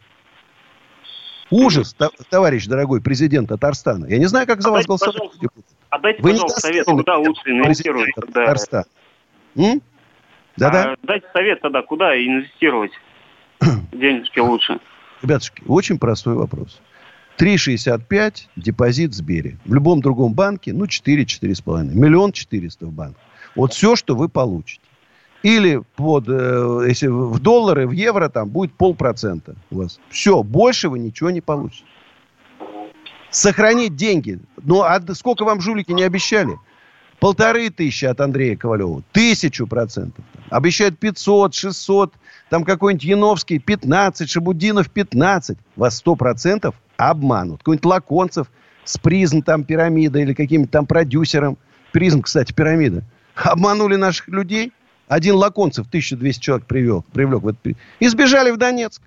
Ужас, 1.51 1.95
товарищ 2.29 2.65
дорогой 2.65 3.01
президент 3.01 3.49
Татарстана. 3.49 4.05
Я 4.05 4.17
не 4.17 4.25
знаю, 4.25 4.47
как 4.47 4.61
за 4.61 4.71
вас 4.71 4.85
голосовать. 4.85 5.21
А 5.89 5.99
дайте, 5.99 6.21
Вы 6.23 6.31
пожалуйста, 6.31 6.61
совет, 6.61 6.85
куда 6.85 7.17
лучше 7.17 7.41
инвестировать? 7.45 8.09
Татарстана. 8.15 8.85
Да-да. 10.57 10.93
А, 10.93 10.95
дайте 11.03 11.27
совет 11.33 11.61
тогда, 11.61 11.81
куда 11.81 12.15
инвестировать 12.15 12.91
денежки 13.91 14.39
лучше. 14.39 14.79
Ребятушки, 15.21 15.63
очень 15.67 15.99
простой 15.99 16.35
вопрос. 16.35 16.81
3,65 17.37 18.47
депозит 18.55 19.11
в 19.11 19.13
Сбере. 19.15 19.57
В 19.65 19.73
любом 19.73 20.01
другом 20.01 20.33
банке, 20.33 20.73
ну, 20.73 20.85
4-4,5. 20.85 21.93
Миллион 21.93 22.31
четыреста 22.31 22.85
в 22.85 22.91
банк. 22.91 23.17
Вот 23.55 23.73
все, 23.73 23.95
что 23.95 24.15
вы 24.15 24.29
получите. 24.29 24.81
Или 25.43 25.81
под, 25.95 26.25
э, 26.29 26.85
если 26.87 27.07
в 27.07 27.39
доллары, 27.39 27.87
в 27.87 27.91
евро, 27.91 28.29
там 28.29 28.49
будет 28.49 28.73
полпроцента 28.73 29.55
у 29.71 29.77
вас. 29.77 29.99
Все, 30.09 30.43
больше 30.43 30.87
вы 30.87 30.99
ничего 30.99 31.31
не 31.31 31.41
получите. 31.41 31.85
Сохранить 33.31 33.95
деньги. 33.95 34.39
Ну, 34.61 34.81
а 34.81 35.01
сколько 35.15 35.43
вам 35.43 35.61
жулики 35.61 35.91
не 35.91 36.03
обещали? 36.03 36.59
Полторы 37.21 37.69
тысячи 37.69 38.05
от 38.05 38.19
Андрея 38.19 38.57
Ковалева. 38.57 39.03
Тысячу 39.11 39.67
процентов. 39.67 40.25
Обещают 40.49 40.97
500, 40.97 41.53
600. 41.53 42.13
Там 42.49 42.63
какой-нибудь 42.63 43.03
Яновский 43.03 43.59
15, 43.59 44.27
Шабудинов 44.27 44.89
15. 44.89 45.55
Вас 45.75 45.97
сто 45.97 46.15
процентов 46.15 46.73
обманут. 46.97 47.59
Какой-нибудь 47.59 47.85
Лаконцев 47.85 48.47
с 48.85 48.97
призм 48.97 49.43
там 49.43 49.65
пирамида 49.65 50.17
или 50.17 50.33
каким-то 50.33 50.71
там 50.71 50.87
продюсером. 50.87 51.59
Призм, 51.91 52.23
кстати, 52.23 52.53
пирамида. 52.53 53.03
Обманули 53.35 53.97
наших 53.97 54.27
людей. 54.27 54.73
Один 55.07 55.35
Лаконцев 55.35 55.85
1200 55.89 56.41
человек 56.41 56.65
привел, 56.65 57.05
привлек 57.13 57.43
в 57.43 57.49
этот... 57.49 57.77
И 57.99 58.07
сбежали 58.07 58.49
в 58.49 58.57
Донецк. 58.57 58.99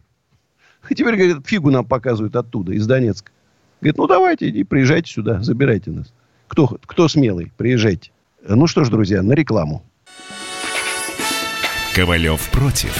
И 0.88 0.94
теперь, 0.94 1.16
говорит, 1.16 1.44
фигу 1.44 1.72
нам 1.72 1.84
показывают 1.84 2.36
оттуда, 2.36 2.74
из 2.74 2.86
Донецка. 2.86 3.32
Говорит, 3.80 3.98
ну 3.98 4.06
давайте, 4.06 4.50
иди, 4.50 4.62
приезжайте 4.62 5.10
сюда, 5.10 5.42
забирайте 5.42 5.90
нас. 5.90 6.12
Кто, 6.54 6.78
кто 6.86 7.08
смелый, 7.08 7.50
приезжайте. 7.56 8.12
Ну 8.46 8.68
что 8.68 8.84
ж, 8.84 8.88
друзья, 8.88 9.24
на 9.24 9.32
рекламу. 9.32 9.82
Ковалев 11.96 12.48
против. 12.50 12.96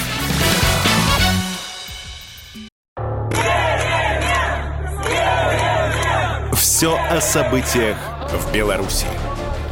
Все 6.54 6.96
о 6.96 7.20
событиях 7.20 7.96
в 8.32 8.52
Беларуси. 8.52 9.06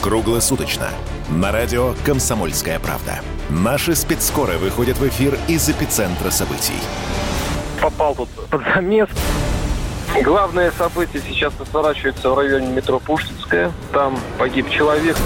Круглосуточно. 0.00 0.90
На 1.28 1.50
радио 1.50 1.94
«Комсомольская 2.06 2.78
правда». 2.78 3.18
Наши 3.50 3.96
спецскоры 3.96 4.58
выходят 4.58 4.96
в 4.98 5.08
эфир 5.08 5.36
из 5.48 5.68
эпицентра 5.68 6.30
событий. 6.30 6.78
Попал 7.80 8.14
тут 8.14 8.28
под 8.48 8.62
замес. 8.76 9.08
Главное 10.20 10.70
событие 10.72 11.22
сейчас 11.26 11.52
разворачивается 11.58 12.30
в 12.30 12.38
районе 12.38 12.68
метро 12.68 13.00
Пушкинская. 13.00 13.72
Там 13.92 14.18
погиб 14.38 14.68
человек. 14.70 15.16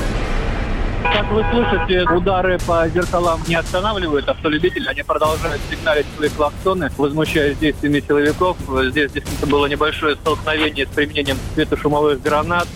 Как 1.02 1.30
вы 1.30 1.44
слышите, 1.50 2.08
удары 2.10 2.58
по 2.66 2.88
зеркалам 2.88 3.40
не 3.46 3.56
останавливают 3.56 4.28
автолюбителей. 4.28 4.88
Они 4.88 5.02
продолжают 5.02 5.60
сигналить 5.70 6.06
свои 6.16 6.28
клаксоны, 6.28 6.90
возмущаясь 6.96 7.58
действиями 7.58 8.00
силовиков. 8.00 8.56
Здесь 8.90 9.12
действительно 9.12 9.50
было 9.50 9.66
небольшое 9.66 10.16
столкновение 10.16 10.86
с 10.86 10.88
применением 10.88 11.36
светошумовых 11.54 12.22
гранат. 12.22 12.66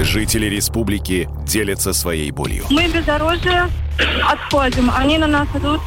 Жители 0.00 0.46
республики 0.46 1.28
делятся 1.44 1.92
своей 1.92 2.30
болью. 2.30 2.64
Мы 2.70 2.88
бездорожье 2.88 3.68
отходим. 4.24 4.90
Они 4.96 5.18
на 5.18 5.26
нас 5.26 5.48
идут 5.54 5.80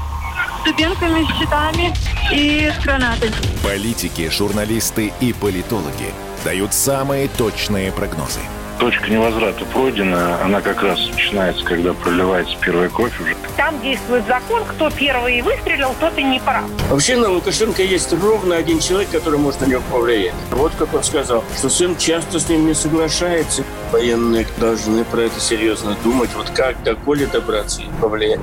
с 0.62 0.64
дубинками, 0.64 1.26
щитами 1.40 1.94
и 2.32 2.70
с 2.70 2.84
гранатами. 2.84 3.34
Политики, 3.64 4.30
журналисты 4.30 5.12
и 5.20 5.34
политологи 5.34 6.14
дают 6.44 6.74
самые 6.74 7.28
точные 7.30 7.92
прогнозы. 7.92 8.40
Точка 8.80 9.12
невозврата 9.12 9.64
пройдена, 9.66 10.44
она 10.44 10.60
как 10.60 10.82
раз 10.82 11.00
начинается, 11.12 11.64
когда 11.64 11.94
проливается 11.94 12.58
первая 12.60 12.90
кровь 12.90 13.20
уже. 13.22 13.36
Там 13.56 13.80
действует 13.82 14.26
закон, 14.26 14.64
кто 14.66 14.90
первый 14.90 15.40
выстрелил, 15.44 15.94
тот 16.00 16.18
и 16.18 16.24
не 16.24 16.40
прав. 16.40 16.64
Вообще 16.90 17.16
на 17.16 17.30
Лукашенко 17.30 17.84
есть 17.84 18.12
ровно 18.14 18.56
один 18.56 18.80
человек, 18.80 19.12
который 19.12 19.38
может 19.38 19.62
на 19.62 19.66
него 19.66 19.84
повлиять. 19.92 20.34
Вот 20.50 20.72
как 20.80 20.96
он 20.96 21.04
сказал, 21.04 21.44
что 21.56 21.70
сын 21.70 21.96
часто 21.96 22.40
с 22.40 22.50
ним 22.50 22.66
не 22.66 22.74
соглашается. 22.74 23.64
Военные 23.92 24.48
должны 24.58 25.04
про 25.04 25.22
это 25.22 25.40
серьезно 25.40 25.96
думать, 26.04 26.32
вот 26.36 26.50
как 26.50 26.82
до 26.82 26.96
Коли 26.96 27.26
добраться 27.26 27.82
и 27.84 28.02
повлиять. 28.02 28.40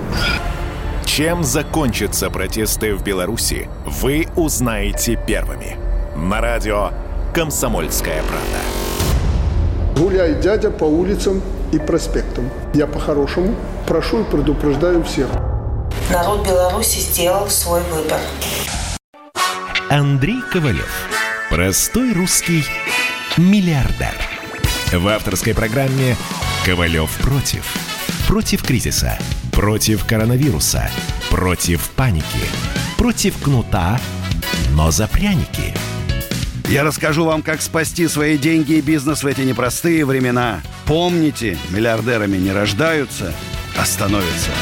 Чем 1.18 1.42
закончатся 1.42 2.30
протесты 2.30 2.94
в 2.94 3.02
Беларуси, 3.02 3.68
вы 3.84 4.28
узнаете 4.36 5.18
первыми. 5.26 5.76
На 6.14 6.40
радио 6.40 6.92
«Комсомольская 7.34 8.22
правда». 8.22 10.00
Гуляй, 10.00 10.34
дядя, 10.40 10.70
по 10.70 10.84
улицам 10.84 11.42
и 11.72 11.78
проспектам. 11.80 12.48
Я 12.72 12.86
по-хорошему 12.86 13.56
прошу 13.88 14.20
и 14.20 14.30
предупреждаю 14.30 15.02
всех. 15.02 15.26
Народ 16.08 16.46
Беларуси 16.46 17.00
сделал 17.00 17.48
свой 17.48 17.82
выбор. 17.90 18.20
Андрей 19.90 20.40
Ковалев. 20.52 21.08
Простой 21.50 22.12
русский 22.12 22.62
миллиардер. 23.36 24.14
В 24.92 25.08
авторской 25.08 25.52
программе 25.52 26.14
«Ковалев 26.64 27.10
против». 27.22 27.74
Против 28.28 28.62
кризиса– 28.62 29.18
Против 29.58 30.04
коронавируса. 30.04 30.88
Против 31.30 31.90
паники. 31.96 32.46
Против 32.96 33.42
кнута, 33.42 33.98
но 34.76 34.92
за 34.92 35.08
пряники. 35.08 35.74
Я 36.68 36.84
расскажу 36.84 37.24
вам, 37.24 37.42
как 37.42 37.60
спасти 37.60 38.06
свои 38.06 38.38
деньги 38.38 38.74
и 38.74 38.80
бизнес 38.80 39.24
в 39.24 39.26
эти 39.26 39.40
непростые 39.40 40.04
времена. 40.04 40.60
Помните, 40.86 41.58
миллиардерами 41.70 42.36
не 42.36 42.52
рождаются, 42.52 43.32
а 43.76 43.84
становятся. 43.84 44.52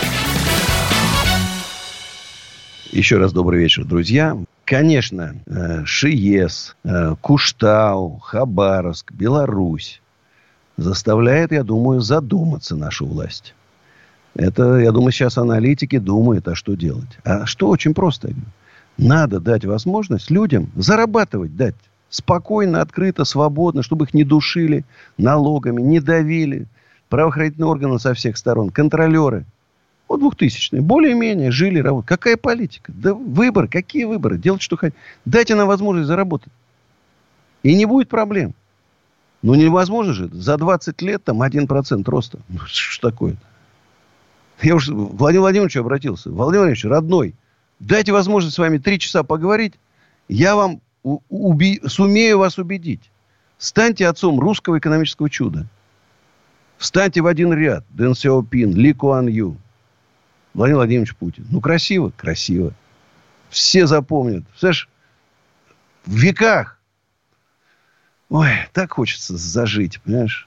Еще 2.91 3.19
раз 3.19 3.35
добрый 3.35 3.61
вечер, 3.61 3.85
друзья. 3.85 4.35
Конечно, 4.65 5.37
э, 5.45 5.85
Шиес, 5.85 6.75
э, 6.85 7.15
Куштау, 7.21 8.19
Хабаровск, 8.21 9.13
Беларусь 9.13 10.01
заставляет, 10.79 11.53
я 11.53 11.65
думаю, 11.65 12.01
задуматься 12.01 12.77
нашу 12.77 13.05
власть. 13.05 13.53
Это, 14.37 14.79
я 14.79 14.93
думаю, 14.93 15.13
сейчас 15.13 15.39
аналитики 15.39 15.99
думают, 15.99 16.47
а 16.49 16.55
что 16.55 16.75
делать. 16.75 17.19
А 17.25 17.47
что 17.47 17.69
очень 17.69 17.95
просто. 17.95 18.31
Надо 18.99 19.41
дать 19.41 19.65
возможность 19.65 20.31
людям 20.31 20.71
зарабатывать, 20.77 21.57
дать. 21.57 21.75
Спокойно, 22.11 22.83
открыто, 22.83 23.25
свободно, 23.25 23.83
чтобы 23.83 24.05
их 24.05 24.15
не 24.15 24.25
душили 24.25 24.85
налогами, 25.19 25.81
не 25.81 26.01
давили. 26.01 26.67
Правоохранительные 27.09 27.69
органы 27.69 27.99
со 27.99 28.15
всех 28.15 28.37
сторон, 28.37 28.71
контролеры. 28.71 29.45
Вот 30.09 30.21
двухтысячные. 30.21 30.83
Более-менее 30.83 31.51
жили, 31.51 31.81
работали. 31.81 32.09
Какая 32.09 32.37
политика? 32.37 32.93
Да 32.95 33.15
выбор. 33.15 33.69
Какие 33.69 34.05
выборы? 34.05 34.39
Делать, 34.39 34.63
что 34.63 34.77
хотите. 34.77 35.01
Дайте 35.25 35.55
нам 35.55 35.67
возможность 35.67 36.07
заработать. 36.07 36.53
И 37.63 37.75
не 37.75 37.87
будет 37.87 38.09
проблем. 38.09 38.55
Ну, 39.43 39.55
невозможно 39.55 40.13
же. 40.13 40.29
За 40.29 40.57
20 40.57 41.03
лет 41.03 41.25
там 41.25 41.43
1% 41.43 42.05
роста. 42.09 42.39
Ну, 42.49 42.61
что 42.67 43.11
такое-то? 43.11 43.39
Я 44.63 44.75
уже 44.75 44.95
Владимир 44.95 45.43
Владимирович 45.43 45.77
обратился. 45.77 46.31
Владимир 46.31 46.61
Владимирович, 46.61 46.85
родной, 46.85 47.35
дайте 47.79 48.13
возможность 48.13 48.57
с 48.57 48.59
вами 48.59 48.79
три 48.79 48.99
часа 48.99 49.23
поговорить. 49.23 49.75
Я 50.29 50.57
вам 50.57 50.81
уби... 51.03 51.81
сумею 51.87 52.39
вас 52.39 52.59
убедить. 52.59 53.11
Станьте 53.59 54.09
отцом 54.09 54.41
русского 54.41 54.79
экономического 54.79 55.31
чуда. 55.31 55.67
Встаньте 56.79 57.21
в 57.21 57.27
один 57.27 57.53
ряд. 57.53 57.85
Дэн 57.91 58.15
Сяопин, 58.15 58.75
Ли 58.75 58.93
Куан 58.93 59.29
Ю. 59.29 59.57
Владимир 60.53 60.79
Владимирович 60.79 61.15
Путин. 61.17 61.47
Ну, 61.51 61.61
красиво? 61.61 62.13
Красиво. 62.17 62.73
Все 63.51 63.87
запомнят. 63.87 64.45
Знаешь, 64.59 64.89
в 66.05 66.15
веках. 66.15 66.79
Ой, 68.29 68.51
так 68.73 68.95
хочется 68.95 69.37
зажить, 69.37 70.01
понимаешь? 70.03 70.46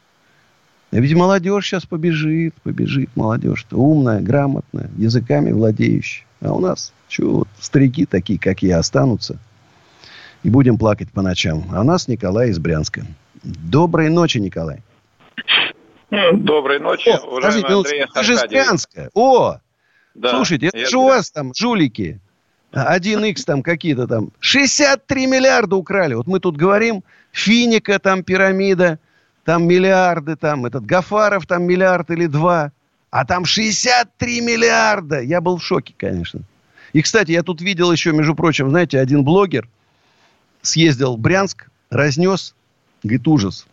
Ведь 0.92 1.14
молодежь 1.14 1.68
сейчас 1.68 1.86
побежит, 1.86 2.56
побежит 2.64 3.10
молодежь. 3.16 3.66
-то. 3.70 3.78
Умная, 3.78 4.22
грамотная, 4.22 4.90
языками 4.98 5.52
владеющая. 5.52 6.26
А 6.42 6.54
у 6.54 6.60
нас, 6.60 6.94
вот, 7.18 7.48
старики 7.60 8.06
такие, 8.06 8.40
как 8.40 8.64
я, 8.64 8.80
останутся. 8.80 9.38
И 10.44 10.50
будем 10.50 10.78
плакать 10.78 11.12
по 11.12 11.22
ночам. 11.22 11.66
А 11.72 11.82
у 11.82 11.84
нас 11.84 12.08
Николай 12.08 12.50
из 12.50 12.60
Брянска. 12.60 13.06
Доброй 13.44 14.10
ночи, 14.10 14.38
Николай. 14.38 14.82
Доброй 16.10 16.80
ночи, 16.80 17.10
О, 17.10 17.20
уважаемый 17.28 17.70
ну, 17.70 17.78
Андрей 17.80 18.06
Ты 18.14 18.24
же 18.24 18.34
из 18.34 18.44
Брянска. 18.48 19.10
О! 19.14 19.58
Да, 20.16 20.32
Слушайте, 20.32 20.68
это 20.68 20.90
же 20.90 20.98
у 20.98 21.04
вас 21.04 21.30
там 21.30 21.54
жулики 21.54 22.20
1x 22.74 23.44
там 23.46 23.64
какие-то 23.64 24.08
там. 24.08 24.32
63 24.40 25.28
миллиарда 25.28 25.76
украли. 25.76 26.14
Вот 26.16 26.28
мы 26.28 26.40
тут 26.40 26.58
говорим, 26.58 27.04
Финика 27.32 28.00
там 28.00 28.24
пирамида, 28.24 29.00
там 29.50 29.68
миллиарды, 29.68 30.36
там 30.36 30.68
этот 30.68 30.86
Гафаров 30.86 31.48
там 31.48 31.64
миллиард 31.64 32.12
или 32.12 32.28
два. 32.28 32.72
А 33.10 33.26
там 33.26 33.46
63 33.46 34.42
миллиарда. 34.42 35.22
Я 35.22 35.42
был 35.42 35.58
в 35.58 35.64
шоке, 35.64 35.96
конечно. 35.98 36.42
И, 36.94 37.02
кстати, 37.02 37.32
я 37.32 37.42
тут 37.42 37.60
видел 37.60 37.92
еще, 37.92 38.12
между 38.12 38.36
прочим, 38.36 38.70
знаете, 38.70 39.00
один 39.00 39.24
блогер 39.24 39.68
съездил 40.62 41.16
в 41.16 41.20
Брянск, 41.20 41.68
разнес, 41.90 42.54
говорит, 43.02 43.28
ужас. 43.28 43.66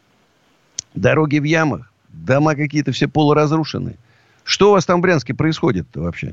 Дороги 0.95 1.40
в 1.40 1.45
ямах, 1.45 1.92
дома 2.09 2.54
какие-то 2.54 2.92
все 2.92 3.06
полуразрушенные. 3.06 3.97
Что 4.45 4.71
у 4.71 4.73
вас 4.73 4.87
там 4.87 5.00
в 5.00 5.02
Брянске 5.02 5.35
происходит 5.35 5.88
вообще? 5.95 6.33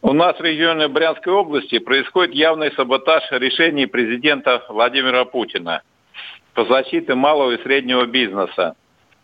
У 0.00 0.12
нас 0.14 0.38
в 0.38 0.42
регионе 0.42 0.88
Брянской 0.88 1.34
области 1.34 1.80
происходит 1.80 2.34
явный 2.34 2.72
саботаж 2.72 3.24
решений 3.30 3.84
президента 3.84 4.62
Владимира 4.70 5.26
Путина 5.26 5.82
по 6.58 6.64
защите 6.64 7.14
малого 7.14 7.52
и 7.52 7.62
среднего 7.62 8.04
бизнеса 8.04 8.74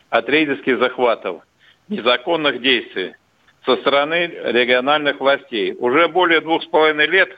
от 0.09 0.29
рейдерских 0.29 0.79
захватов, 0.79 1.43
незаконных 1.89 2.63
действий 2.63 3.17
со 3.67 3.75
стороны 3.79 4.31
региональных 4.45 5.19
властей. 5.19 5.75
Уже 5.77 6.07
более 6.07 6.41
двух 6.41 6.63
с 6.63 6.67
половиной 6.67 7.09
лет 7.09 7.31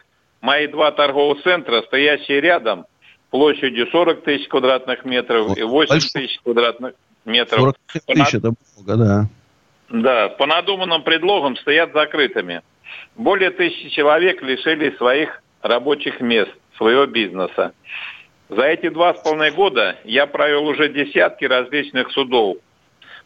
мои 0.42 0.66
два 0.66 0.92
торговых 0.92 1.42
центра, 1.42 1.80
стоящие 1.80 2.42
рядом, 2.42 2.84
площадью 3.30 3.86
40 3.86 4.22
тысяч 4.22 4.48
квадратных 4.48 5.06
метров 5.06 5.56
и 5.56 5.62
8 5.62 5.98
тысяч 6.12 6.40
квадратных 6.42 6.92
метров. 7.24 7.60
40 7.60 7.76
тысяч, 8.06 8.34
это 8.34 8.52
много, 8.76 8.96
да. 9.02 9.28
Да, 9.88 10.28
по 10.28 10.44
надуманным 10.44 11.04
предлогам 11.04 11.56
стоят 11.56 11.94
закрытыми. 11.94 12.60
Более 13.14 13.50
тысячи 13.50 13.88
человек 13.88 14.42
лишились 14.42 14.94
своих 14.98 15.42
рабочих 15.62 16.20
мест, 16.20 16.52
своего 16.76 17.06
бизнеса. 17.06 17.72
За 18.48 18.62
эти 18.62 18.88
два 18.90 19.14
с 19.14 19.22
половиной 19.22 19.50
года 19.50 19.96
я 20.04 20.26
провел 20.26 20.66
уже 20.66 20.88
десятки 20.88 21.44
различных 21.44 22.12
судов, 22.12 22.58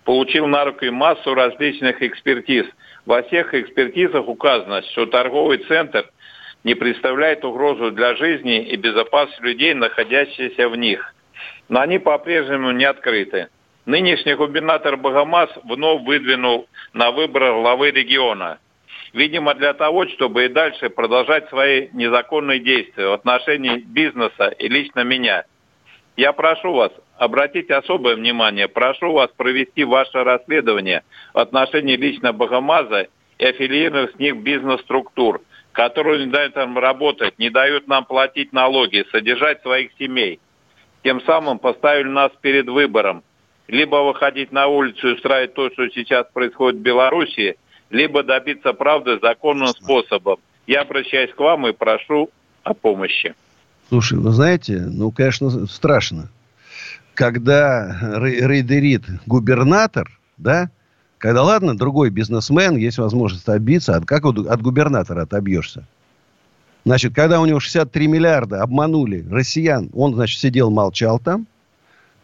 получил 0.04 0.46
на 0.46 0.64
руки 0.64 0.88
массу 0.88 1.34
различных 1.34 2.02
экспертиз. 2.02 2.64
Во 3.04 3.22
всех 3.22 3.52
экспертизах 3.52 4.28
указано, 4.28 4.82
что 4.82 5.04
торговый 5.04 5.58
центр 5.58 6.10
не 6.64 6.74
представляет 6.74 7.44
угрозу 7.44 7.90
для 7.90 8.14
жизни 8.14 8.62
и 8.62 8.76
безопасности 8.76 9.42
людей, 9.42 9.74
находящихся 9.74 10.68
в 10.68 10.76
них. 10.76 11.14
Но 11.68 11.80
они 11.80 11.98
по-прежнему 11.98 12.70
не 12.70 12.84
открыты. 12.84 13.48
Нынешний 13.84 14.34
губернатор 14.34 14.96
Богомаз 14.96 15.50
вновь 15.64 16.02
выдвинул 16.02 16.66
на 16.94 17.10
выборы 17.10 17.52
главы 17.52 17.90
региона. 17.90 18.58
Видимо, 19.12 19.54
для 19.54 19.74
того, 19.74 20.06
чтобы 20.06 20.44
и 20.44 20.48
дальше 20.48 20.88
продолжать 20.88 21.48
свои 21.48 21.88
незаконные 21.92 22.60
действия 22.60 23.08
в 23.08 23.12
отношении 23.12 23.78
бизнеса 23.78 24.48
и 24.58 24.68
лично 24.68 25.02
меня. 25.02 25.44
Я 26.16 26.32
прошу 26.32 26.72
вас 26.72 26.92
обратить 27.16 27.70
особое 27.70 28.14
внимание, 28.14 28.68
прошу 28.68 29.12
вас 29.12 29.30
провести 29.36 29.84
ваше 29.84 30.22
расследование 30.22 31.02
в 31.34 31.38
отношении 31.38 31.96
лично 31.96 32.32
Богомаза 32.32 33.08
и 33.38 33.44
аффилированных 33.44 34.12
с 34.12 34.18
них 34.18 34.36
бизнес-структур, 34.36 35.40
которые 35.72 36.26
не 36.26 36.30
дают 36.30 36.54
нам 36.54 36.78
работать, 36.78 37.38
не 37.38 37.50
дают 37.50 37.88
нам 37.88 38.04
платить 38.04 38.52
налоги, 38.52 39.04
содержать 39.10 39.62
своих 39.62 39.90
семей. 39.98 40.40
Тем 41.02 41.20
самым 41.22 41.58
поставили 41.58 42.08
нас 42.08 42.30
перед 42.42 42.68
выбором– 42.68 43.24
либо 43.70 43.96
выходить 43.96 44.50
на 44.50 44.66
улицу 44.66 45.08
и 45.08 45.12
устраивать 45.12 45.54
то, 45.54 45.70
что 45.70 45.88
сейчас 45.90 46.26
происходит 46.32 46.80
в 46.80 46.82
Беларуси, 46.82 47.56
либо 47.90 48.22
добиться 48.22 48.72
правды 48.72 49.18
законным 49.20 49.68
способом. 49.68 50.38
Я 50.66 50.82
обращаюсь 50.82 51.32
к 51.34 51.38
вам 51.38 51.66
и 51.66 51.72
прошу 51.72 52.30
о 52.62 52.74
помощи. 52.74 53.34
Слушай, 53.88 54.18
вы 54.18 54.30
знаете, 54.30 54.78
ну, 54.78 55.10
конечно, 55.10 55.66
страшно. 55.66 56.28
Когда 57.14 57.98
рейдерит 58.20 59.02
губернатор, 59.26 60.08
да, 60.36 60.70
когда, 61.18 61.42
ладно, 61.42 61.76
другой 61.76 62.10
бизнесмен, 62.10 62.76
есть 62.76 62.98
возможность 62.98 63.48
отбиться, 63.48 63.96
а 63.96 64.00
как 64.00 64.24
от 64.24 64.62
губернатора 64.62 65.22
отобьешься? 65.22 65.86
Значит, 66.84 67.14
когда 67.14 67.40
у 67.40 67.46
него 67.46 67.60
63 67.60 68.06
миллиарда 68.06 68.62
обманули 68.62 69.26
россиян, 69.30 69.90
он, 69.92 70.14
значит, 70.14 70.40
сидел, 70.40 70.70
молчал 70.70 71.18
там, 71.18 71.46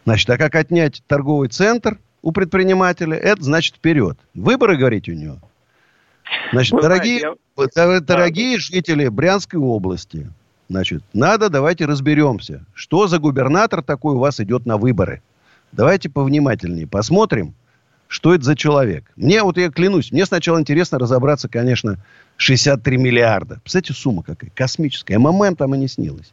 Значит, 0.07 0.29
а 0.29 0.37
как 0.37 0.55
отнять 0.55 1.03
торговый 1.05 1.49
центр 1.49 1.99
у 2.21 2.31
предпринимателя, 2.31 3.17
это 3.17 3.43
значит 3.43 3.75
вперед. 3.75 4.17
Выборы, 4.33 4.77
говорите, 4.77 5.11
у 5.11 5.15
него. 5.15 5.39
Значит, 6.51 6.73
Вы 6.73 6.81
дорогие, 6.81 7.35
знаете, 7.55 7.73
я... 7.75 7.99
дорогие 7.99 8.57
жители 8.57 9.07
Брянской 9.07 9.59
области, 9.59 10.31
значит, 10.69 11.03
надо, 11.13 11.49
давайте 11.49 11.85
разберемся, 11.85 12.65
что 12.73 13.07
за 13.07 13.19
губернатор 13.19 13.81
такой 13.81 14.15
у 14.15 14.19
вас 14.19 14.39
идет 14.39 14.65
на 14.65 14.77
выборы. 14.77 15.21
Давайте 15.71 16.09
повнимательнее 16.09 16.87
посмотрим, 16.87 17.53
что 18.07 18.33
это 18.33 18.45
за 18.45 18.55
человек. 18.55 19.11
Мне, 19.15 19.43
вот 19.43 19.57
я 19.57 19.69
клянусь, 19.69 20.11
мне 20.11 20.25
сначала 20.25 20.59
интересно 20.59 20.97
разобраться, 20.97 21.49
конечно, 21.49 21.97
63 22.37 22.97
миллиарда. 22.97 23.59
Представляете, 23.61 23.93
сумма 23.93 24.23
какая, 24.23 24.49
космическая. 24.51 25.17
МММ 25.17 25.55
там 25.55 25.75
и 25.75 25.77
не 25.77 25.87
снилась. 25.87 26.31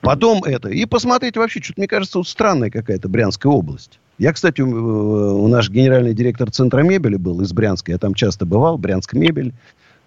Потом 0.00 0.44
это. 0.44 0.68
И 0.68 0.84
посмотреть 0.84 1.36
вообще, 1.36 1.60
что-то, 1.62 1.80
мне 1.80 1.88
кажется, 1.88 2.18
вот 2.18 2.28
странная 2.28 2.70
какая-то 2.70 3.08
Брянская 3.08 3.50
область. 3.50 3.98
Я, 4.18 4.32
кстати, 4.32 4.60
у, 4.60 5.44
у 5.44 5.48
наш 5.48 5.70
генеральный 5.70 6.12
директор 6.12 6.50
Центра 6.50 6.82
мебели 6.82 7.16
был 7.16 7.40
из 7.40 7.52
Брянска. 7.52 7.92
Я 7.92 7.98
там 7.98 8.14
часто 8.14 8.46
бывал, 8.46 8.76
Брянск 8.76 9.12
мебель. 9.14 9.52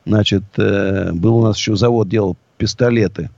Значит, 0.05 0.43
э, 0.57 1.11
был 1.13 1.37
у 1.37 1.43
нас 1.43 1.57
еще 1.57 1.75
завод, 1.75 2.09
делал 2.09 2.35
пистолеты. 2.57 3.29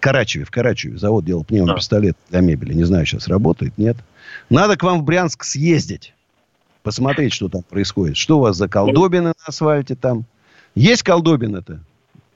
Карачеве, 0.00 0.44
в 0.44 0.50
Карачеве 0.50 0.98
завод 0.98 1.24
делал 1.24 1.44
пневмопистолет 1.44 2.16
для 2.30 2.40
мебели. 2.40 2.74
Не 2.74 2.84
знаю, 2.84 3.06
сейчас 3.06 3.26
работает, 3.26 3.76
нет. 3.76 3.96
Надо 4.50 4.76
к 4.76 4.82
вам 4.82 5.00
в 5.00 5.04
Брянск 5.04 5.42
съездить. 5.42 6.14
Посмотреть, 6.82 7.32
что 7.32 7.48
там 7.48 7.62
происходит. 7.62 8.16
Что 8.16 8.38
у 8.38 8.40
вас 8.42 8.56
за 8.56 8.68
колдобины 8.68 9.30
на 9.30 9.34
асфальте 9.44 9.96
там? 9.96 10.24
Есть 10.76 11.02
колдобины-то? 11.02 11.80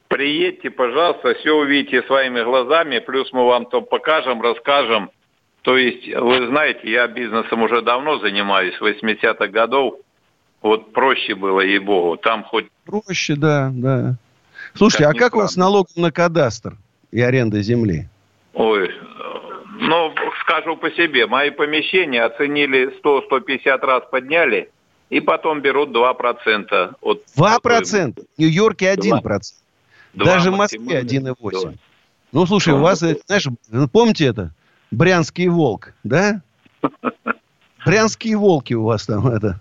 Приедьте, 0.08 0.70
пожалуйста, 0.70 1.34
все 1.34 1.52
увидите 1.52 2.02
своими 2.02 2.42
глазами, 2.42 2.98
плюс 2.98 3.32
мы 3.32 3.46
вам 3.46 3.66
то 3.66 3.80
покажем, 3.80 4.42
расскажем. 4.42 5.10
То 5.62 5.76
есть, 5.76 6.06
вы 6.14 6.46
знаете, 6.46 6.90
я 6.90 7.06
бизнесом 7.06 7.62
уже 7.62 7.82
давно 7.82 8.18
занимаюсь, 8.18 8.74
80-х 8.80 9.46
годов. 9.48 9.94
Вот 10.62 10.92
проще 10.92 11.34
было, 11.34 11.60
ей-богу. 11.60 12.16
Там 12.16 12.44
хоть... 12.44 12.66
Проще, 12.84 13.34
да, 13.34 13.70
да. 13.72 14.16
Слушайте, 14.74 15.04
как 15.04 15.16
а 15.16 15.18
как 15.18 15.34
у 15.34 15.38
вас 15.38 15.56
налог 15.56 15.88
на 15.96 16.12
кадастр 16.12 16.76
и 17.10 17.20
аренда 17.20 17.62
земли? 17.62 18.08
Ой, 18.54 18.90
ну, 19.80 20.14
скажу 20.42 20.76
по 20.76 20.90
себе. 20.90 21.26
Мои 21.26 21.50
помещения 21.50 22.22
оценили 22.24 22.92
100-150 23.02 23.78
раз 23.80 24.02
подняли, 24.10 24.70
и 25.08 25.20
потом 25.20 25.60
берут 25.60 25.90
2%. 25.90 26.94
От... 27.00 27.24
2%? 27.36 28.24
В 28.36 28.38
Нью-Йорке 28.38 28.94
1%. 28.94 29.20
2. 30.12 30.24
Даже 30.24 30.50
в 30.50 30.56
Москве 30.56 31.00
1,8. 31.00 31.78
Ну, 32.32 32.46
слушай, 32.46 32.74
у 32.74 32.78
вас, 32.78 32.98
знаешь, 32.98 33.46
помните 33.92 34.26
это? 34.26 34.52
Брянский 34.90 35.48
волк, 35.48 35.94
да? 36.04 36.42
Брянские 37.86 38.36
волки 38.36 38.74
у 38.74 38.84
вас 38.84 39.06
там, 39.06 39.26
это... 39.28 39.60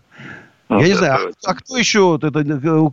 Я 0.70 0.86
не 0.86 0.94
знаю, 0.94 1.34
а, 1.44 1.50
а 1.50 1.56
кто 1.56 1.78
еще, 1.78 2.02
вот 2.02 2.24
это, 2.24 2.44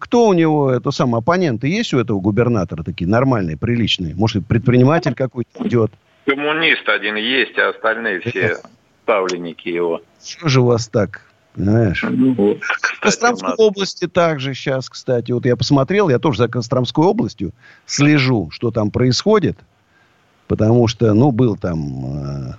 кто 0.00 0.28
у 0.28 0.32
него, 0.32 0.70
это 0.70 0.90
сам 0.92 1.14
оппоненты 1.14 1.68
есть 1.68 1.92
у 1.92 1.98
этого 1.98 2.20
губернатора 2.20 2.82
такие 2.82 3.06
нормальные, 3.06 3.58
приличные? 3.58 4.14
Может, 4.14 4.46
предприниматель 4.46 5.14
какой-то 5.14 5.68
идет? 5.68 5.92
Коммунист 6.24 6.88
один 6.88 7.16
есть, 7.16 7.58
а 7.58 7.68
остальные 7.68 8.20
все 8.20 8.56
ставленники 9.02 9.68
его. 9.68 10.00
Что 10.24 10.48
же 10.48 10.60
у 10.62 10.66
вас 10.66 10.88
так? 10.88 11.20
Знаешь. 11.54 12.02
Ну, 12.02 12.34
вот, 12.34 12.62
в 12.62 13.00
Костромской 13.00 13.50
нас... 13.50 13.58
области 13.58 14.08
также 14.08 14.54
сейчас, 14.54 14.90
кстати. 14.90 15.32
Вот 15.32 15.46
я 15.46 15.56
посмотрел, 15.56 16.08
я 16.08 16.18
тоже 16.18 16.38
за 16.38 16.48
Костромской 16.48 17.04
областью 17.04 17.52
слежу, 17.86 18.50
что 18.50 18.70
там 18.70 18.90
происходит. 18.90 19.58
Потому 20.48 20.88
что, 20.88 21.12
ну, 21.14 21.32
был 21.32 21.56
там... 21.56 22.50
Э, 22.50 22.54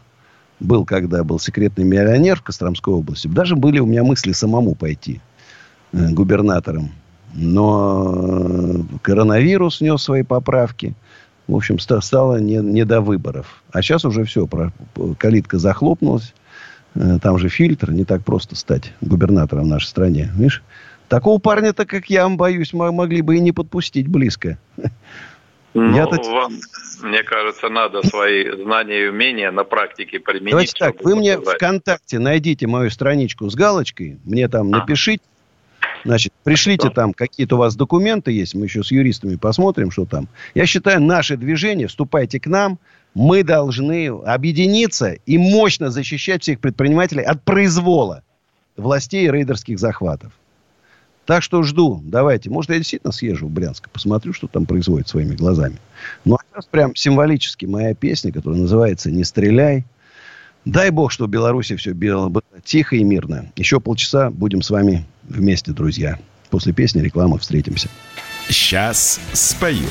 был, 0.59 0.85
когда 0.85 1.23
был 1.23 1.39
секретный 1.39 1.83
миллионер 1.83 2.37
в 2.39 2.43
Костромской 2.43 2.93
области. 2.93 3.27
Даже 3.27 3.55
были 3.55 3.79
у 3.79 3.85
меня 3.85 4.03
мысли 4.03 4.31
самому 4.31 4.75
пойти 4.75 5.21
э, 5.93 6.09
губернатором. 6.11 6.91
Но 7.33 8.13
э, 8.15 8.79
коронавирус 9.01 9.79
внес 9.79 10.01
свои 10.01 10.23
поправки. 10.23 10.95
В 11.47 11.55
общем, 11.55 11.79
стало 11.79 12.37
не, 12.39 12.57
не 12.57 12.85
до 12.85 13.01
выборов. 13.01 13.63
А 13.71 13.81
сейчас 13.81 14.03
уже 14.03 14.23
все, 14.23 14.49
калитка 15.17 15.59
захлопнулась. 15.59 16.33
Э, 16.95 17.19
там 17.21 17.37
же 17.37 17.49
фильтр, 17.49 17.91
не 17.91 18.05
так 18.05 18.23
просто 18.23 18.55
стать 18.55 18.93
губернатором 19.01 19.65
в 19.65 19.67
нашей 19.67 19.87
стране. 19.87 20.31
Видишь? 20.35 20.63
Такого 21.07 21.39
парня-то, 21.39 21.85
как 21.85 22.09
я, 22.09 22.27
боюсь, 22.27 22.73
могли 22.73 23.21
бы 23.21 23.37
и 23.37 23.39
не 23.39 23.51
подпустить 23.51 24.07
близко. 24.07 24.57
Ну, 25.73 25.95
я 25.95 26.05
вам, 26.05 26.53
мне 27.03 27.23
кажется, 27.23 27.69
надо 27.69 28.01
свои 28.07 28.49
знания 28.51 29.05
и 29.05 29.07
умения 29.09 29.51
на 29.51 29.63
практике 29.63 30.19
применить. 30.19 30.51
Давайте 30.51 30.73
так, 30.77 31.03
вы 31.03 31.15
мне 31.15 31.37
показать. 31.37 31.55
ВКонтакте 31.57 32.19
найдите 32.19 32.67
мою 32.67 32.89
страничку 32.89 33.49
с 33.49 33.55
галочкой, 33.55 34.17
мне 34.25 34.47
там 34.47 34.73
а. 34.73 34.79
напишите, 34.79 35.23
Значит, 36.03 36.31
пришлите 36.43 36.89
там 36.89 37.13
какие-то 37.13 37.55
у 37.55 37.59
вас 37.59 37.75
документы 37.75 38.31
есть, 38.31 38.55
мы 38.55 38.65
еще 38.65 38.83
с 38.83 38.91
юристами 38.91 39.35
посмотрим, 39.35 39.91
что 39.91 40.05
там. 40.05 40.27
Я 40.53 40.65
считаю, 40.65 41.01
наше 41.01 41.37
движение, 41.37 41.87
вступайте 41.87 42.39
к 42.39 42.47
нам, 42.47 42.79
мы 43.13 43.43
должны 43.43 44.07
объединиться 44.07 45.17
и 45.25 45.37
мощно 45.37 45.89
защищать 45.89 46.43
всех 46.43 46.59
предпринимателей 46.59 47.23
от 47.23 47.43
произвола 47.43 48.23
властей 48.75 49.25
и 49.25 49.31
рейдерских 49.31 49.79
захватов. 49.79 50.31
Так 51.27 51.43
что 51.43 51.61
жду. 51.61 52.01
Давайте. 52.05 52.49
Может, 52.49 52.71
я 52.71 52.77
действительно 52.77 53.11
съезжу 53.11 53.47
в 53.47 53.51
Брянск, 53.51 53.89
посмотрю, 53.89 54.31
что 54.31 54.47
там 54.47 54.65
производит 54.65 55.09
своими 55.09 55.35
глазами. 55.35 55.75
Ну, 56.23 56.35
а 56.35 56.39
сейчас 56.49 56.65
прям 56.65 56.95
символически 56.95 57.65
моя 57.65 57.93
песня, 57.93 58.31
которая 58.31 58.61
называется 58.61 59.11
«Не 59.11 59.25
стреляй». 59.25 59.85
Дай 60.63 60.89
бог, 60.89 61.11
что 61.11 61.25
в 61.25 61.29
Беларуси 61.29 61.75
все 61.75 61.93
было 61.93 62.31
тихо 62.63 62.95
и 62.95 63.03
мирно. 63.03 63.51
Еще 63.57 63.81
полчаса 63.81 64.29
будем 64.29 64.61
с 64.61 64.69
вами 64.69 65.05
вместе, 65.23 65.73
друзья. 65.73 66.17
После 66.49 66.71
песни 66.71 67.01
рекламы 67.01 67.37
встретимся. 67.39 67.89
Сейчас 68.47 69.19
спою. 69.33 69.85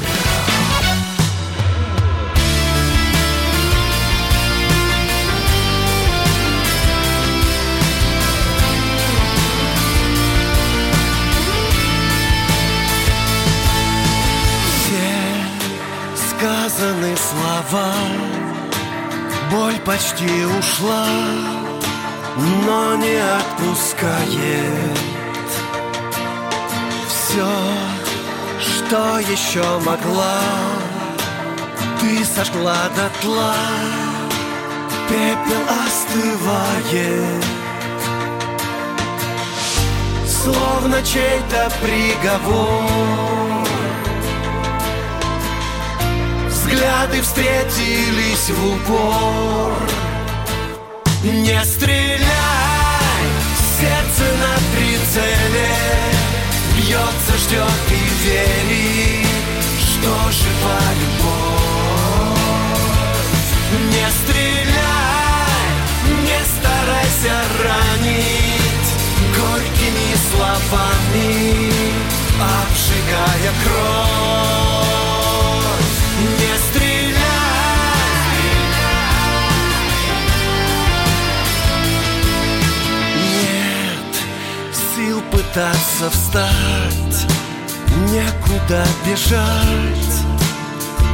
Слова 17.69 17.93
Боль 19.51 19.79
почти 19.85 20.45
ушла, 20.59 21.07
но 22.65 22.97
не 22.97 23.17
отпускает. 23.17 24.99
Все, 27.09 27.49
что 28.61 29.19
еще 29.21 29.63
могла 29.85 30.41
Ты 32.01 32.25
сожгла 32.25 32.89
дотла. 32.97 33.55
Пепел 35.09 35.63
остывает. 35.87 37.45
Словно 40.27 41.03
чей-то 41.03 41.71
приговор 41.81 43.46
Взгляды 46.67 47.23
встретились 47.23 48.51
в 48.51 48.67
упор. 48.67 49.73
Не 51.23 51.65
стреляй, 51.65 52.19
сердце 53.79 54.25
на 54.41 54.59
прицеле. 54.75 55.71
Бьется, 56.77 57.35
ждет 57.39 57.87
и 57.89 57.93
верит, 58.25 59.29
что 59.79 60.11
жива 60.33 60.81
любовь 61.01 61.69
Не 63.93 64.07
стреляй, 64.11 65.71
не 66.25 66.41
старайся 66.45 67.35
ранить. 67.63 68.91
Горькими 69.37 70.11
словами, 70.33 71.31
обжигая 72.41 73.53
кровь 73.63 74.96
пытаться 85.57 86.11
встать 86.11 87.27
Некуда 88.11 88.85
бежать. 89.07 90.17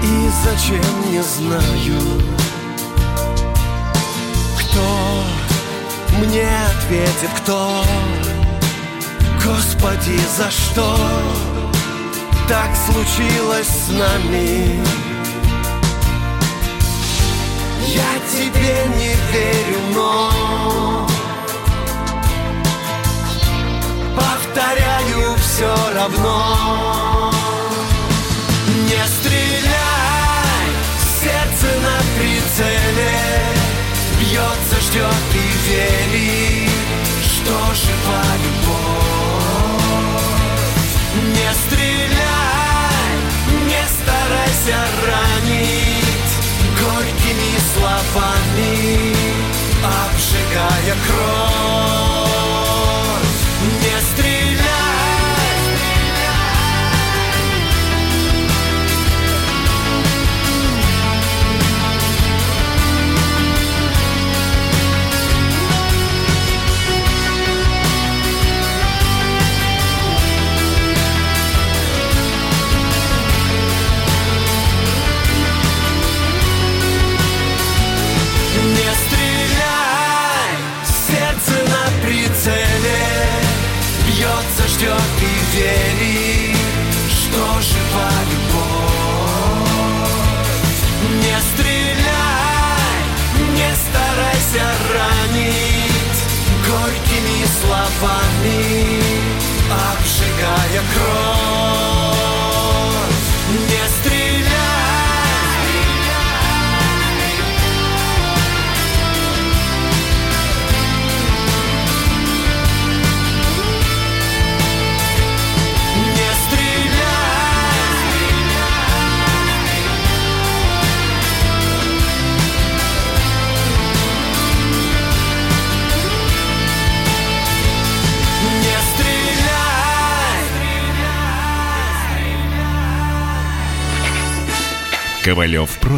И 0.03 0.31
зачем, 0.45 1.13
не 1.13 1.23
знаю. 1.23 2.01
Кто 4.59 5.25
мне 6.19 6.49
ответит, 6.67 7.31
кто? 7.37 7.85
Господи, 9.45 10.19
за 10.37 10.51
что? 10.51 10.99
Так 12.49 12.71
случилось 12.75 13.69
с 13.69 13.89
нами. 13.91 14.85
Я 17.87 18.19
тебе 18.33 18.87
не 18.97 19.15
верю, 19.33 19.79
но 19.95 21.12
Повторяю 24.55 25.35
все 25.39 25.75
равно. 25.95 27.33
Не 28.85 29.07
стреляй, 29.07 30.69
сердце 31.23 31.69
на 31.81 31.97
прицеле. 32.19 33.17
Бьется, 34.21 34.77
ждет 34.83 35.31
и 35.33 35.37
верит, 35.69 36.71
что 37.25 37.55
жива 37.75 38.25
любовь 38.45 39.13
Не 41.35 41.51
стреляй, 41.65 43.17
не 43.67 43.85
старайся 43.89 44.79
ранить 45.07 46.35
Горькими 46.79 47.53
словами, 47.75 49.17
обжигая 49.83 50.95
кровь 51.07 51.52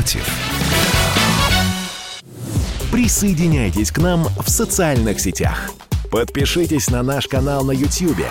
против. 0.05 0.27
Присоединяйтесь 2.93 3.91
к 3.91 3.99
нам 3.99 4.29
в 4.45 4.49
социальных 4.49 5.19
сетях. 5.21 5.71
Подпишитесь 6.11 6.91
на 6.91 7.03
наш 7.03 7.27
канал 7.27 7.65
на 7.65 7.73
YouTube. 7.73 8.25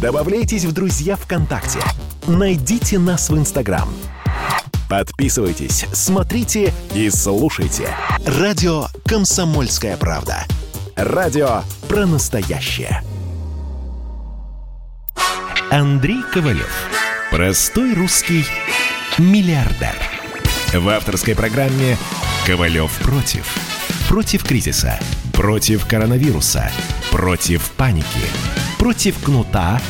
Добавляйтесь 0.00 0.64
в 0.64 0.72
друзья 0.72 1.16
ВКонтакте. 1.16 1.80
Найдите 2.26 2.98
нас 2.98 3.30
в 3.30 3.36
Инстаграм. 3.36 3.88
Подписывайтесь, 4.88 5.84
смотрите 5.92 6.72
и 6.94 7.10
слушайте. 7.10 7.88
Радио 8.24 8.86
«Комсомольская 9.04 9.96
правда». 9.98 10.44
Радио 10.96 11.62
про 11.88 12.06
настоящее. 12.06 13.02
Андрей 15.70 16.22
Ковалев. 16.32 16.72
Простой 17.30 17.92
русский 17.94 18.46
миллиардер. 19.18 20.17
В 20.74 20.86
авторской 20.90 21.34
программе 21.34 21.96
«Ковалев 22.46 22.92
против». 22.98 23.56
Против 24.06 24.44
кризиса. 24.44 25.00
Против 25.32 25.86
коронавируса. 25.86 26.70
Против 27.10 27.70
паники. 27.70 28.04
Против 28.78 29.18
кнута, 29.24 29.80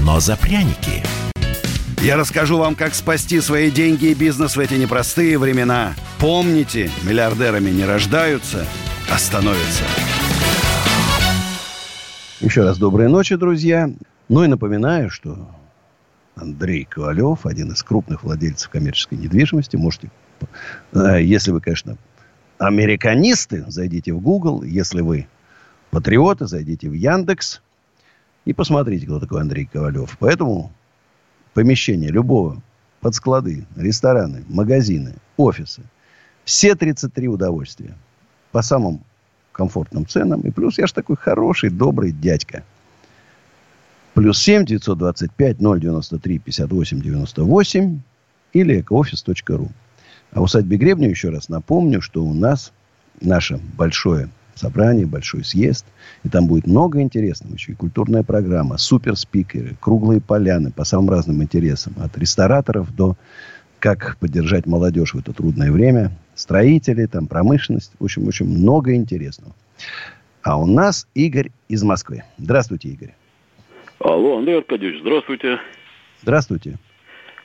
но 0.00 0.18
за 0.18 0.36
пряники. 0.36 1.02
Я 2.00 2.16
расскажу 2.16 2.56
вам, 2.56 2.76
как 2.76 2.94
спасти 2.94 3.42
свои 3.42 3.70
деньги 3.70 4.06
и 4.06 4.14
бизнес 4.14 4.56
в 4.56 4.60
эти 4.60 4.74
непростые 4.74 5.38
времена. 5.38 5.94
Помните, 6.18 6.90
миллиардерами 7.02 7.68
не 7.68 7.84
рождаются, 7.84 8.66
а 9.12 9.18
становятся. 9.18 9.84
Еще 12.40 12.62
раз 12.62 12.78
доброй 12.78 13.10
ночи, 13.10 13.36
друзья. 13.36 13.90
Ну 14.30 14.44
и 14.44 14.46
напоминаю, 14.46 15.10
что 15.10 15.50
Андрей 16.36 16.84
Ковалев, 16.84 17.46
один 17.46 17.72
из 17.72 17.82
крупных 17.82 18.22
владельцев 18.22 18.68
коммерческой 18.68 19.16
недвижимости, 19.16 19.76
можете, 19.76 20.10
э, 20.92 21.22
если 21.22 21.50
вы, 21.50 21.62
конечно, 21.62 21.96
американисты, 22.58 23.64
зайдите 23.68 24.12
в 24.12 24.20
Google, 24.20 24.62
если 24.62 25.00
вы 25.00 25.26
патриоты, 25.90 26.46
зайдите 26.46 26.90
в 26.90 26.92
Яндекс 26.92 27.62
и 28.44 28.52
посмотрите, 28.52 29.06
кто 29.06 29.18
такой 29.18 29.40
Андрей 29.40 29.64
Ковалев. 29.64 30.16
Поэтому 30.18 30.72
помещение 31.54 32.10
любого 32.10 32.62
под 33.00 33.14
склады, 33.14 33.66
рестораны, 33.74 34.44
магазины, 34.48 35.14
офисы. 35.38 35.82
Все 36.44 36.74
33 36.74 37.28
удовольствия. 37.28 37.94
По 38.52 38.60
самым 38.60 39.00
комфортным 39.52 40.06
ценам. 40.06 40.42
И 40.42 40.50
плюс 40.50 40.76
я 40.76 40.86
же 40.86 40.92
такой 40.92 41.16
хороший, 41.16 41.70
добрый 41.70 42.12
дядька. 42.12 42.62
Плюс 44.16 44.38
7 44.38 44.64
925 44.64 45.58
093 45.58 46.38
58 46.38 47.02
98 47.02 48.00
или 48.54 48.80
экоофис.ру. 48.80 49.68
А 50.32 50.40
усадьбе 50.40 50.78
Гребню 50.78 51.10
еще 51.10 51.28
раз 51.28 51.50
напомню, 51.50 52.00
что 52.00 52.24
у 52.24 52.32
нас 52.32 52.72
наше 53.20 53.60
большое 53.76 54.30
собрание, 54.54 55.04
большой 55.04 55.44
съезд. 55.44 55.84
И 56.24 56.30
там 56.30 56.46
будет 56.46 56.66
много 56.66 57.02
интересного. 57.02 57.52
Еще 57.52 57.72
и 57.72 57.74
культурная 57.74 58.22
программа, 58.22 58.78
суперспикеры, 58.78 59.76
круглые 59.80 60.22
поляны 60.22 60.72
по 60.72 60.84
самым 60.84 61.10
разным 61.10 61.42
интересам. 61.42 61.92
От 61.98 62.16
рестораторов 62.16 62.96
до 62.96 63.18
как 63.80 64.16
поддержать 64.16 64.64
молодежь 64.64 65.12
в 65.12 65.18
это 65.18 65.34
трудное 65.34 65.70
время. 65.70 66.16
Строители, 66.34 67.04
там, 67.04 67.26
промышленность. 67.26 67.92
В 67.98 68.04
общем, 68.04 68.26
очень 68.26 68.46
много 68.46 68.94
интересного. 68.94 69.54
А 70.42 70.58
у 70.58 70.64
нас 70.64 71.06
Игорь 71.12 71.50
из 71.68 71.82
Москвы. 71.82 72.22
Здравствуйте, 72.38 72.88
Игорь. 72.88 73.12
Алло, 73.98 74.38
Андрей 74.38 74.58
Аркадьевич, 74.58 75.00
здравствуйте. 75.00 75.58
Здравствуйте. 76.22 76.78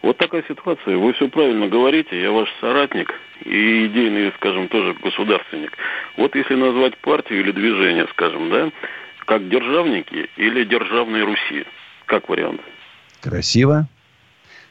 Вот 0.01 0.17
такая 0.17 0.43
ситуация. 0.47 0.97
Вы 0.97 1.13
все 1.13 1.29
правильно 1.29 1.67
говорите. 1.67 2.19
Я 2.19 2.31
ваш 2.31 2.49
соратник 2.59 3.13
и 3.45 3.85
идейный, 3.85 4.33
скажем, 4.37 4.67
тоже 4.67 4.95
государственник. 4.95 5.71
Вот 6.17 6.35
если 6.35 6.55
назвать 6.55 6.97
партию 6.97 7.41
или 7.41 7.51
движение, 7.51 8.07
скажем, 8.11 8.49
да, 8.49 8.71
как 9.25 9.47
державники 9.47 10.29
или 10.37 10.63
державные 10.63 11.23
Руси. 11.23 11.65
Как 12.05 12.27
вариант? 12.29 12.61
Красиво. 13.21 13.87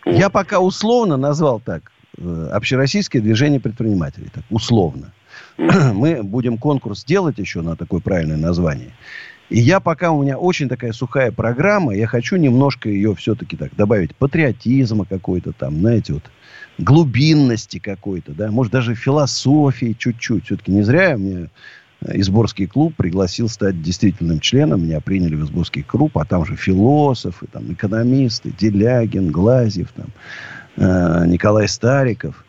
Вот. 0.04 0.16
Я 0.16 0.30
пока 0.30 0.60
условно 0.60 1.16
назвал 1.16 1.60
так. 1.60 1.92
Э, 2.18 2.48
общероссийское 2.52 3.22
движение 3.22 3.60
предпринимателей. 3.60 4.28
Так, 4.34 4.44
условно. 4.50 5.12
Мы 5.56 6.22
будем 6.22 6.58
конкурс 6.58 7.04
делать 7.04 7.38
еще 7.38 7.62
на 7.62 7.76
такое 7.76 8.00
правильное 8.00 8.36
название. 8.36 8.90
И 9.50 9.58
я 9.58 9.80
пока 9.80 10.12
у 10.12 10.22
меня 10.22 10.38
очень 10.38 10.68
такая 10.68 10.92
сухая 10.92 11.32
программа, 11.32 11.94
я 11.94 12.06
хочу 12.06 12.36
немножко 12.36 12.88
ее 12.88 13.16
все-таки 13.16 13.56
так 13.56 13.74
добавить 13.74 14.14
патриотизма 14.14 15.04
какой-то 15.04 15.52
там, 15.52 15.80
знаете, 15.80 16.14
вот 16.14 16.22
глубинности 16.78 17.80
какой-то, 17.80 18.32
да, 18.32 18.52
может 18.52 18.72
даже 18.72 18.94
философии 18.94 19.96
чуть-чуть. 19.98 20.44
Все-таки 20.46 20.70
не 20.70 20.82
зря 20.82 21.14
меня 21.16 21.48
Изборский 22.06 22.66
клуб 22.66 22.94
пригласил 22.96 23.48
стать 23.48 23.82
действительным 23.82 24.40
членом. 24.40 24.84
Меня 24.84 25.00
приняли 25.00 25.34
в 25.34 25.44
Изборский 25.44 25.82
клуб, 25.82 26.16
а 26.16 26.24
там 26.24 26.46
же 26.46 26.56
философы, 26.56 27.46
там 27.52 27.72
экономисты, 27.72 28.52
Делягин, 28.58 29.30
Глазьев, 29.30 29.88
там, 29.94 30.06
э, 30.76 31.26
Николай 31.26 31.68
Стариков. 31.68 32.44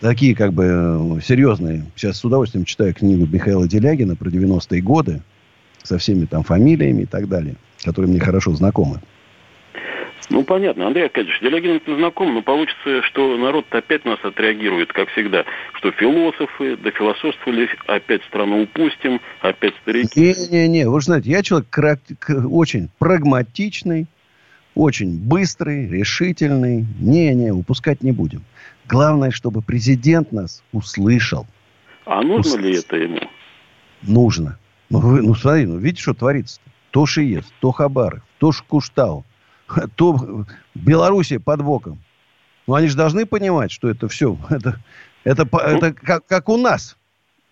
Такие 0.00 0.34
как 0.34 0.52
бы 0.52 0.64
э, 0.64 1.20
серьезные. 1.24 1.86
Сейчас 1.94 2.18
с 2.18 2.24
удовольствием 2.24 2.64
читаю 2.64 2.92
книгу 2.94 3.26
Михаила 3.26 3.66
Делягина 3.66 4.16
про 4.16 4.28
90-е 4.28 4.82
годы 4.82 5.22
со 5.82 5.98
всеми 5.98 6.26
там 6.26 6.42
фамилиями 6.42 7.02
и 7.02 7.06
так 7.06 7.28
далее, 7.28 7.56
которые 7.84 8.10
мне 8.10 8.20
хорошо 8.20 8.52
знакомы. 8.52 9.00
Ну, 10.28 10.44
понятно. 10.44 10.86
Андрей 10.86 11.06
Аркадьевич, 11.06 11.40
Делягин 11.40 11.76
это 11.76 11.96
знаком, 11.96 12.34
но 12.34 12.42
получится, 12.42 13.02
что 13.02 13.36
народ 13.36 13.66
опять 13.70 14.04
нас 14.04 14.18
отреагирует, 14.22 14.92
как 14.92 15.08
всегда, 15.10 15.44
что 15.74 15.90
философы, 15.90 16.76
да 16.76 16.90
философствовали, 16.92 17.68
опять 17.86 18.22
страну 18.24 18.62
упустим, 18.62 19.20
опять 19.40 19.74
старики. 19.82 20.20
Не-не-не, 20.20 20.88
вы 20.88 21.00
же 21.00 21.06
знаете, 21.06 21.30
я 21.30 21.42
человек 21.42 21.76
очень 22.48 22.90
прагматичный, 23.00 24.06
очень 24.76 25.18
быстрый, 25.18 25.88
решительный. 25.88 26.86
Не-не, 27.00 27.50
упускать 27.50 28.02
не 28.04 28.12
будем. 28.12 28.44
Главное, 28.88 29.32
чтобы 29.32 29.62
президент 29.62 30.30
нас 30.30 30.62
услышал. 30.72 31.44
А 32.04 32.22
нужно 32.22 32.52
Услышал. 32.54 32.58
ли 32.60 32.78
это 32.78 32.96
ему? 32.96 33.20
Нужно. 34.02 34.59
Ну, 34.90 34.98
вы, 34.98 35.22
ну 35.22 35.34
смотри, 35.34 35.66
ну 35.66 35.78
видите, 35.78 36.02
что 36.02 36.14
творится-то? 36.14 36.68
То 36.90 37.06
Шиес, 37.06 37.44
то 37.60 37.70
Хабаров, 37.70 38.22
то 38.38 38.50
Куштау, 38.68 39.24
то 39.96 40.44
Белоруссия 40.74 41.38
под 41.38 41.62
боком. 41.62 41.98
Ну, 42.66 42.74
они 42.74 42.88
же 42.88 42.96
должны 42.96 43.24
понимать, 43.26 43.70
что 43.70 43.88
это 43.88 44.08
все, 44.08 44.36
это, 44.50 44.80
это, 45.24 45.42
это 45.42 45.92
как, 45.92 46.26
как 46.26 46.48
у 46.48 46.56
нас 46.56 46.96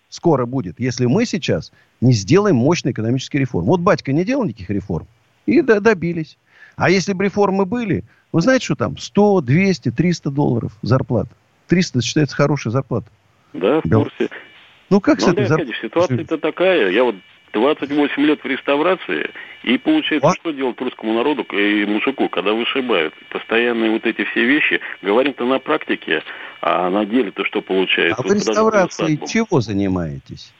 скоро 0.09 0.45
будет, 0.45 0.79
если 0.79 1.05
мы 1.05 1.25
сейчас 1.25 1.71
не 2.01 2.13
сделаем 2.13 2.57
мощной 2.57 2.91
экономической 2.91 3.37
реформы. 3.37 3.69
Вот 3.69 3.79
батька 3.79 4.11
не 4.11 4.25
делал 4.25 4.43
никаких 4.43 4.69
реформ, 4.69 5.07
и 5.45 5.61
да, 5.61 5.79
добились. 5.79 6.37
А 6.75 6.89
если 6.89 7.13
бы 7.13 7.25
реформы 7.25 7.65
были, 7.65 8.03
вы 8.31 8.41
знаете, 8.41 8.65
что 8.65 8.75
там 8.75 8.97
100, 8.97 9.41
200, 9.41 9.91
300 9.91 10.31
долларов 10.31 10.77
зарплата. 10.81 11.29
300 11.67 12.01
считается 12.01 12.35
хорошая 12.35 12.71
зарплата. 12.71 13.07
Да, 13.53 13.81
в 13.81 13.89
курсе. 13.89 14.29
Ну, 14.89 14.99
как 14.99 15.19
ну, 15.19 15.27
с 15.27 15.29
этой 15.29 15.45
зар... 15.45 15.61
ситуация-то 15.81 16.37
такая. 16.37 16.89
Я 16.89 17.03
вот 17.03 17.15
28 17.53 18.21
лет 18.23 18.43
в 18.43 18.45
реставрации, 18.45 19.31
и 19.63 19.77
получается, 19.77 20.29
а? 20.29 20.33
что 20.33 20.51
делать 20.51 20.79
русскому 20.79 21.13
народу 21.13 21.43
и 21.43 21.85
мужику, 21.85 22.29
когда 22.29 22.53
вышибают? 22.53 23.13
Постоянные 23.29 23.91
вот 23.91 24.05
эти 24.05 24.23
все 24.25 24.45
вещи, 24.45 24.79
говорим-то 25.01 25.45
на 25.45 25.59
практике, 25.59 26.23
а 26.61 26.89
на 26.89 27.05
деле-то 27.05 27.45
что 27.45 27.61
получается? 27.61 28.21
А 28.21 28.27
вы 28.27 28.35
реставрацией 28.35 29.19
чего 29.27 29.61
занимаетесь? 29.61 30.53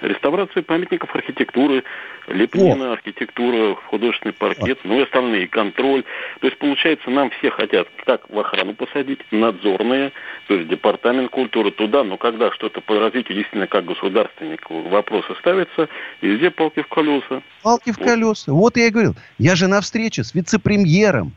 Реставрация 0.00 0.62
памятников 0.62 1.14
архитектуры, 1.14 1.82
лепнина, 2.28 2.90
О. 2.90 2.92
архитектура, 2.92 3.74
художественный 3.74 4.32
паркет, 4.32 4.78
ну 4.84 5.00
и 5.00 5.02
остальные, 5.02 5.48
контроль. 5.48 6.04
То 6.40 6.46
есть, 6.46 6.58
получается, 6.58 7.10
нам 7.10 7.30
все 7.30 7.50
хотят 7.50 7.88
как 8.04 8.28
в 8.30 8.38
охрану 8.38 8.74
посадить, 8.74 9.20
надзорные, 9.30 10.12
то 10.46 10.54
есть 10.54 10.68
департамент 10.68 11.30
культуры 11.30 11.72
туда, 11.72 12.04
но 12.04 12.16
когда 12.16 12.52
что-то 12.52 12.80
по 12.80 12.98
развитию 12.98 13.36
действительно 13.36 13.66
как 13.66 13.86
государственник 13.86 14.68
вопросы 14.70 15.34
ставятся, 15.40 15.88
везде 16.20 16.50
палки 16.50 16.82
в 16.82 16.88
колеса. 16.88 17.42
Палки 17.62 17.90
в 17.90 17.98
вот. 17.98 18.06
колеса. 18.06 18.52
Вот 18.52 18.76
я 18.76 18.86
и 18.86 18.90
говорил. 18.90 19.14
Я 19.38 19.56
же 19.56 19.66
на 19.66 19.80
встрече 19.80 20.22
с 20.22 20.34
вице-премьером 20.34 21.32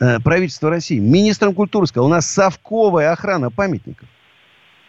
э, 0.00 0.20
правительства 0.20 0.70
России, 0.70 0.98
министром 0.98 1.54
культуры 1.54 1.86
сказал, 1.86 2.06
у 2.06 2.10
нас 2.10 2.30
совковая 2.30 3.12
охрана 3.12 3.50
памятников. 3.50 4.08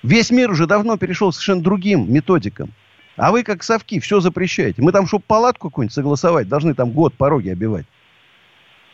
Весь 0.04 0.30
мир 0.30 0.52
уже 0.52 0.68
давно 0.68 0.98
перешел 0.98 1.32
к 1.32 1.34
совершенно 1.34 1.64
другим 1.64 2.14
методикам. 2.14 2.70
А 3.18 3.32
вы, 3.32 3.44
как 3.44 3.64
совки, 3.64 4.00
все 4.00 4.20
запрещаете. 4.20 4.82
Мы 4.82 4.92
там, 4.92 5.08
чтобы 5.08 5.24
палатку 5.26 5.70
какую-нибудь 5.70 5.94
согласовать, 5.94 6.50
должны 6.50 6.74
там 6.74 6.92
год 6.92 7.14
пороги 7.14 7.50
обивать. 7.50 7.86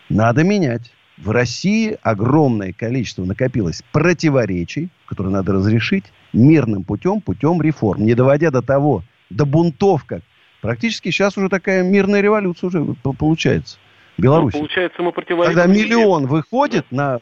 Надо 0.09 0.43
менять. 0.43 0.91
В 1.17 1.31
России 1.31 1.97
огромное 2.01 2.73
количество 2.73 3.23
накопилось 3.23 3.83
противоречий, 3.91 4.89
которые 5.05 5.33
надо 5.33 5.53
разрешить 5.53 6.05
мирным 6.33 6.83
путем, 6.83 7.21
путем 7.21 7.61
реформ, 7.61 8.05
не 8.05 8.15
доводя 8.15 8.49
до 8.49 8.61
того, 8.61 9.03
до 9.29 9.45
бунтов, 9.45 10.03
как 10.05 10.21
практически 10.61 11.09
сейчас 11.09 11.37
уже 11.37 11.49
такая 11.49 11.83
мирная 11.83 12.21
революция 12.21 12.67
уже 12.67 12.95
получается. 13.03 13.77
В 14.17 14.21
Беларуси. 14.21 14.55
Ну, 14.55 14.61
получается, 14.61 15.01
мы 15.01 15.11
противоречим. 15.11 15.55
Когда 15.55 15.71
миллион 15.71 16.27
выходит 16.27 16.85
на... 16.91 17.21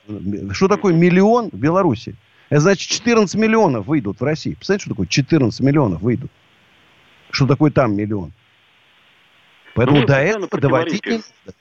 Что 0.51 0.67
такое 0.67 0.93
миллион 0.93 1.49
в 1.51 1.57
Беларуси? 1.57 2.15
Это 2.49 2.61
значит 2.61 2.89
14 2.89 3.35
миллионов 3.35 3.85
выйдут 3.85 4.19
в 4.19 4.23
России. 4.23 4.55
Представляете, 4.55 4.85
что 4.85 4.91
такое 4.91 5.07
14 5.07 5.59
миллионов 5.61 6.01
выйдут? 6.01 6.31
Что 7.31 7.47
такое 7.47 7.71
там 7.71 7.95
миллион. 7.95 8.31
Поэтому 9.75 10.01
ну, 10.01 10.05
до 10.05 10.15
этого 10.15 10.59
доводить 10.59 11.05
не 11.05 11.17
надо. 11.17 11.57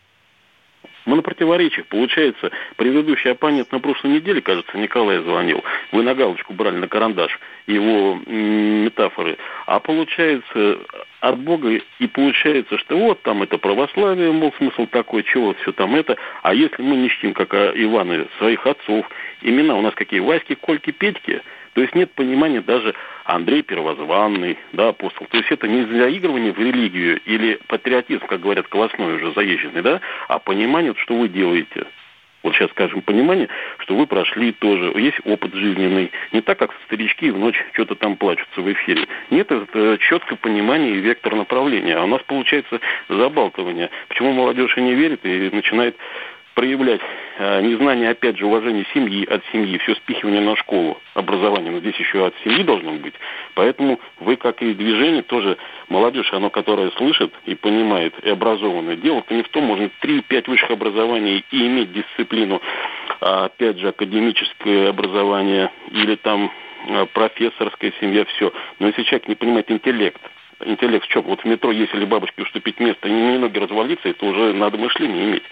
Мы 1.09 1.17
на 1.17 1.23
противоречиях. 1.23 1.87
Получается, 1.87 2.51
предыдущий 2.77 3.31
оппонент 3.31 3.73
на 3.73 3.81
прошлой 3.81 4.13
неделе, 4.13 4.43
кажется, 4.43 4.77
Николай 4.77 5.23
звонил. 5.23 5.65
Вы 5.91 6.03
на 6.03 6.15
галочку 6.15 6.53
брали 6.53 6.77
на 6.77 6.87
карандаш. 6.87 7.39
Его 7.69 8.19
метафоры, 8.27 9.37
а 9.67 9.79
получается 9.81 10.79
от 11.21 11.39
Бога 11.39 11.71
и 11.99 12.07
получается, 12.07 12.79
что 12.79 12.97
вот 12.97 13.23
там 13.23 13.43
это 13.43 13.59
православие, 13.59 14.33
мол, 14.33 14.53
смысл 14.59 14.87
такой, 14.87 15.23
чего 15.25 15.55
все 15.55 15.73
там 15.73 15.95
это. 15.95 16.17
А 16.43 16.55
если 16.55 16.83
мы 16.83 16.97
не 16.97 17.11
чтим, 17.11 17.35
как 17.35 17.53
Иваны, 17.55 18.27
своих 18.39 18.67
отцов, 18.67 19.09
имена 19.43 19.77
у 19.77 19.83
нас 19.83 19.95
какие? 19.95 20.21
Васьки, 20.21 20.55
Кольки, 20.55 20.91
Петьки– 20.91 21.43
то 21.79 21.83
есть 21.83 21.95
нет 21.95 22.11
понимания 22.11 22.61
даже 22.61 22.93
Андрей 23.23 23.63
Первозванный, 23.63 24.59
да, 24.73 24.89
апостол. 24.89 25.29
То 25.29 25.37
есть 25.37 25.49
это 25.53 25.69
не 25.69 25.85
заигрывание 25.85 26.53
в 26.53 26.59
религию 26.59 27.21
или 27.25 27.61
патриотизм, 27.69 28.27
как 28.27 28.41
говорят, 28.41 28.67
колосной 28.67 29.15
уже 29.15 29.33
заезженный, 29.33 29.83
да, 29.83 30.01
а 30.27 30.41
понимание, 30.41 30.93
что 30.97 31.15
вы 31.15 31.29
делаете. 31.29 31.87
Вот 32.43 32.55
сейчас 32.55 32.71
скажем 32.71 33.03
понимание, 33.03 33.49
что 33.79 33.97
вы 33.97 34.07
прошли 34.07 34.53
тоже, 34.53 34.93
есть 34.97 35.19
опыт 35.25 35.55
жизненный. 35.55 36.13
Не 36.33 36.41
так, 36.41 36.59
как 36.59 36.73
старички 36.87 37.31
в 37.31 37.39
ночь 37.39 37.57
что-то 37.73 37.97
там 37.97 38.17
плачутся 38.17 38.61
в 38.61 38.73
эфире. 38.73 39.07
Нет, 39.31 39.51
это 39.51 39.99
четкое 39.99 40.39
понимание 40.39 40.93
и 40.93 41.01
вектор 41.01 41.35
направления. 41.35 41.97
А 41.97 42.05
у 42.05 42.07
нас 42.07 42.23
получается 42.23 42.81
забалтывание. 43.09 43.91
Почему 44.09 44.33
молодежь 44.33 44.77
и 44.77 44.81
не 44.81 44.95
верит 44.95 45.25
и 45.25 45.51
начинает 45.53 45.97
проявлять 46.59 47.01
э, 47.39 47.61
незнание, 47.61 48.11
опять 48.11 48.37
же, 48.37 48.45
уважение 48.45 48.85
семьи 48.93 49.25
от 49.25 49.45
семьи, 49.53 49.79
все 49.79 49.95
спихивание 49.95 50.41
на 50.41 50.57
школу, 50.57 51.01
образование, 51.15 51.71
но 51.71 51.79
здесь 51.79 51.95
еще 51.95 52.27
от 52.27 52.35
семьи 52.43 52.65
должно 52.65 52.95
быть. 52.95 53.15
Поэтому 53.55 54.01
вы, 54.19 54.35
как 54.35 54.61
и 54.61 54.75
движение, 54.75 55.23
тоже 55.23 55.57
молодежь, 55.89 56.33
оно, 56.33 56.51
которое 56.51 56.91
слышит 56.97 57.33
и 57.47 57.55
понимает, 57.55 58.13
и 58.25 58.31
образованное. 58.31 58.97
Дело-то 58.97 59.35
не 59.35 59.45
в 59.45 59.49
том, 59.51 59.67
можно 59.67 59.89
3-5 60.03 60.51
высших 60.51 60.73
образований 60.73 61.45
и 61.53 61.67
иметь 61.69 61.93
дисциплину, 61.93 62.61
а, 63.21 63.45
опять 63.45 63.79
же, 63.79 63.91
академическое 63.91 64.89
образование 64.89 65.71
или 65.93 66.17
там 66.17 66.51
э, 66.89 67.07
профессорская 67.13 67.93
семья, 68.01 68.25
все. 68.25 68.53
Но 68.81 68.89
если 68.89 69.05
человек 69.05 69.29
не 69.29 69.37
понимает 69.37 69.71
интеллект, 69.71 70.21
интеллект 70.65 71.05
в 71.05 71.09
чем? 71.09 71.23
Вот 71.23 71.41
в 71.41 71.45
метро, 71.45 71.71
если 71.71 72.05
бабочке 72.05 72.43
уступить 72.43 72.81
место, 72.81 73.09
не 73.09 73.39
ноги 73.39 73.61
развалиться, 73.61 74.09
это 74.09 74.27
уже 74.27 74.53
надо 74.55 74.77
мышление 74.77 75.25
иметь. 75.25 75.45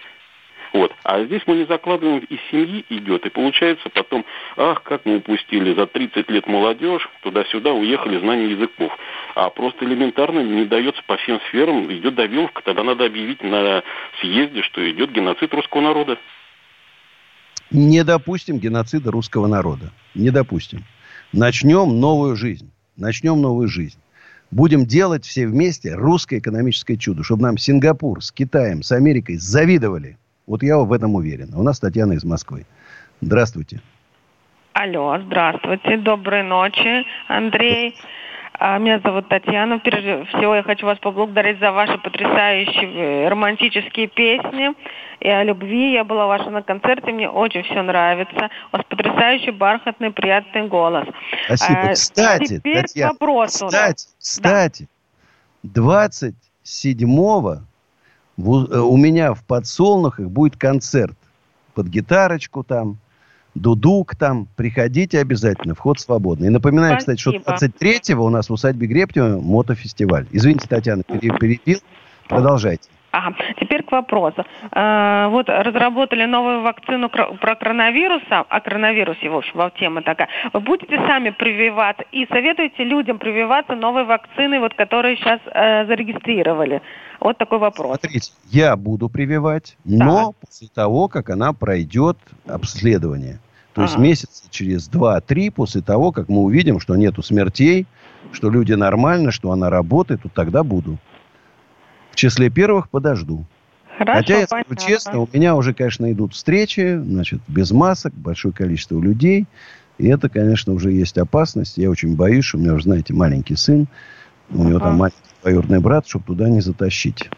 Вот. 0.77 0.93
А 1.05 1.25
здесь 1.25 1.41
мы 1.47 1.57
не 1.57 1.65
закладываем, 1.65 2.19
из 2.19 2.39
семьи 2.51 2.85
идет. 2.91 3.25
И 3.25 3.31
получается 3.31 3.89
потом, 3.89 4.27
ах, 4.59 4.83
как 4.83 5.07
мы 5.07 5.17
упустили 5.17 5.75
за 5.75 5.87
30 5.87 6.29
лет 6.29 6.47
молодежь, 6.47 7.09
туда-сюда 7.23 7.73
уехали 7.73 8.21
знания 8.21 8.51
языков. 8.51 8.93
А 9.35 9.49
просто 9.49 9.87
элементарно 9.87 10.41
не 10.41 10.67
дается 10.67 11.03
по 11.07 11.17
всем 11.17 11.41
сферам, 11.49 11.91
идет 11.91 12.15
давиловка, 12.15 12.61
тогда 12.63 12.83
надо 12.83 13.07
объявить 13.07 13.43
на 13.43 13.83
съезде, 14.21 14.61
что 14.65 14.91
идет 14.91 15.13
геноцид 15.13 15.55
русского 15.55 15.81
народа. 15.81 16.19
Не 17.71 18.05
допустим 18.05 18.59
геноцида 18.59 19.11
русского 19.11 19.47
народа. 19.47 19.93
Не 20.15 20.29
допустим. 20.29 20.85
Начнем 21.33 22.01
новую 22.01 22.37
жизнь. 22.37 22.71
Начнем 22.99 23.41
новую 23.41 23.69
жизнь. 23.69 23.99
Будем 24.51 24.85
делать 24.85 25.25
все 25.25 25.47
вместе 25.47 25.95
русское 25.95 26.39
экономическое 26.39 26.99
чудо, 26.99 27.25
чтобы 27.25 27.45
нам 27.45 27.57
Сингапур 27.57 28.23
с 28.23 28.31
Китаем, 28.31 28.83
с 28.83 28.93
Америкой 28.93 29.37
завидовали– 29.37 30.19
вот 30.47 30.63
я 30.63 30.79
в 30.79 30.93
этом 30.93 31.15
уверен. 31.15 31.55
У 31.55 31.63
нас 31.63 31.81
Татьяна 31.81 32.13
из 32.13 32.25
Москвы. 32.25 32.67
Здравствуйте. 33.21 33.81
Алло, 34.73 35.19
здравствуйте. 35.19 35.97
Доброй 35.97 36.43
ночи, 36.43 37.05
Андрей. 37.29 37.97
А, 38.59 38.79
меня 38.79 39.01
зовут 39.01 39.29
Татьяна. 39.29 39.79
Прежде 39.79 40.25
всего, 40.27 40.55
я 40.55 40.63
хочу 40.63 40.87
вас 40.87 40.99
поблагодарить 40.99 41.59
за 41.61 41.73
ваши 41.73 41.99
потрясающие 41.99 43.29
романтические 43.29 44.09
песни 44.09 44.73
и 45.21 45.29
о 45.29 45.45
любви. 45.45 45.93
Я 45.93 46.05
была 46.05 46.27
ваша 46.27 46.51
на 46.51 46.63
концерте, 46.63 47.13
мне 47.13 47.29
очень 47.29 47.63
все 47.65 47.83
нравится. 47.83 48.51
У 48.73 48.77
вас 48.77 48.87
потрясающий, 48.89 49.51
бархатный, 49.51 50.11
приятный 50.11 50.69
голос. 50.69 51.07
Спасибо. 51.47 51.81
А, 51.81 51.93
кстати, 51.93 52.59
теперь 52.59 52.83
Татьяна, 52.83 53.11
к 53.11 53.13
вопросу. 53.21 53.67
Кстати, 53.67 54.07
кстати, 54.19 54.89
да. 55.63 55.83
27 55.83 57.41
в, 57.41 57.49
э, 57.49 57.57
у 58.37 58.97
меня 58.97 59.35
в 59.35 59.43
подсолнухах 59.45 60.29
будет 60.29 60.57
концерт 60.57 61.17
под 61.75 61.87
гитарочку 61.89 62.63
там, 62.65 62.99
дудук 63.55 64.15
там. 64.17 64.49
Приходите 64.57 65.21
обязательно, 65.21 65.75
вход 65.75 65.99
свободный. 65.99 66.49
И 66.49 66.51
напоминаю, 66.51 67.01
Спасибо. 67.01 67.43
кстати, 67.49 67.73
что 67.79 67.87
23-го 67.87 68.25
у 68.25 68.31
нас 68.31 68.49
в 68.49 68.53
усадьбе 68.53 68.87
Грептева 68.87 69.41
мотофестиваль. 69.41 70.27
Извините, 70.33 70.69
Татьяна, 70.69 71.03
перебил. 71.03 71.79
Продолжайте. 72.29 72.89
Ага. 73.17 73.35
Теперь 73.59 73.83
к 73.83 73.93
вопросу. 73.93 74.45
А, 74.73 75.29
вот 75.29 75.49
разработали 75.49 76.27
новую 76.27 76.61
вакцину 76.61 77.09
про 77.09 77.55
коронавирус, 77.57 78.23
о 78.29 78.61
коронавирусе, 78.61 79.31
в 79.31 79.37
общем, 79.37 79.71
тема 79.79 80.03
такая. 80.03 80.29
Вы 80.53 80.61
будете 80.61 80.97
сами 80.97 81.31
прививаться 81.31 82.05
и 82.13 82.27
советуете 82.27 82.85
людям 82.85 83.19
прививаться 83.19 83.75
новой 83.75 84.05
вакциной, 84.05 84.59
вот, 84.59 84.75
которые 84.75 85.17
сейчас 85.17 85.41
э, 85.47 85.87
зарегистрировали? 85.87 86.83
Вот 87.19 87.39
такой 87.39 87.59
вопрос. 87.59 87.99
Смотрите, 88.01 88.33
я 88.51 88.77
буду 88.77 89.09
прививать, 89.09 89.79
но 89.85 90.33
так. 90.33 90.49
после 90.49 90.69
того, 90.69 91.09
как 91.09 91.31
она 91.31 91.55
пройдет 91.55 92.19
обследование. 92.47 93.39
То 93.73 93.83
ага. 93.83 93.85
есть 93.85 93.99
месяца 93.99 94.45
через 94.51 94.91
2-3 94.91 95.51
после 95.53 95.81
того, 95.81 96.13
как 96.13 96.29
мы 96.29 96.41
увидим, 96.41 96.81
что 96.81 96.97
нету 96.97 97.23
смертей, 97.23 97.87
что 98.33 98.51
люди 98.51 98.75
нормально, 98.75 99.31
что 99.31 99.53
она 99.53 99.71
работает, 99.71 100.23
то 100.23 100.29
тогда 100.29 100.63
буду. 100.63 100.99
В 102.17 102.19
числе 102.19 102.49
первых 102.49 102.89
подожду. 102.89 103.45
Хорошо, 103.99 104.21
Хотя, 104.21 104.39
я 104.39 104.47
скажу 104.47 104.75
честно, 104.75 105.19
у 105.21 105.29
меня 105.31 105.55
уже, 105.55 105.75
конечно, 105.75 106.11
идут 106.11 106.33
встречи, 106.33 106.97
значит, 106.97 107.43
без 107.47 107.73
масок, 107.73 108.15
большое 108.15 108.55
количество 108.55 108.99
людей. 108.99 109.45
И 109.99 110.07
это, 110.07 110.31
конечно, 110.31 110.73
уже 110.73 110.93
есть 110.93 111.19
опасность. 111.19 111.77
Я 111.77 111.91
очень 111.91 112.17
боюсь, 112.17 112.47
что 112.47 112.57
у 112.57 112.61
меня, 112.63 112.73
уже, 112.73 112.85
знаете, 112.85 113.13
маленький 113.13 113.55
сын. 113.55 113.87
У 114.49 114.65
него 114.65 114.79
там 114.79 114.97
маленький 114.97 115.19
двоюродный 115.43 115.81
брат, 115.81 116.09
чтобы 116.09 116.25
туда 116.25 116.49
не 116.49 116.63
затащить. 116.63 117.29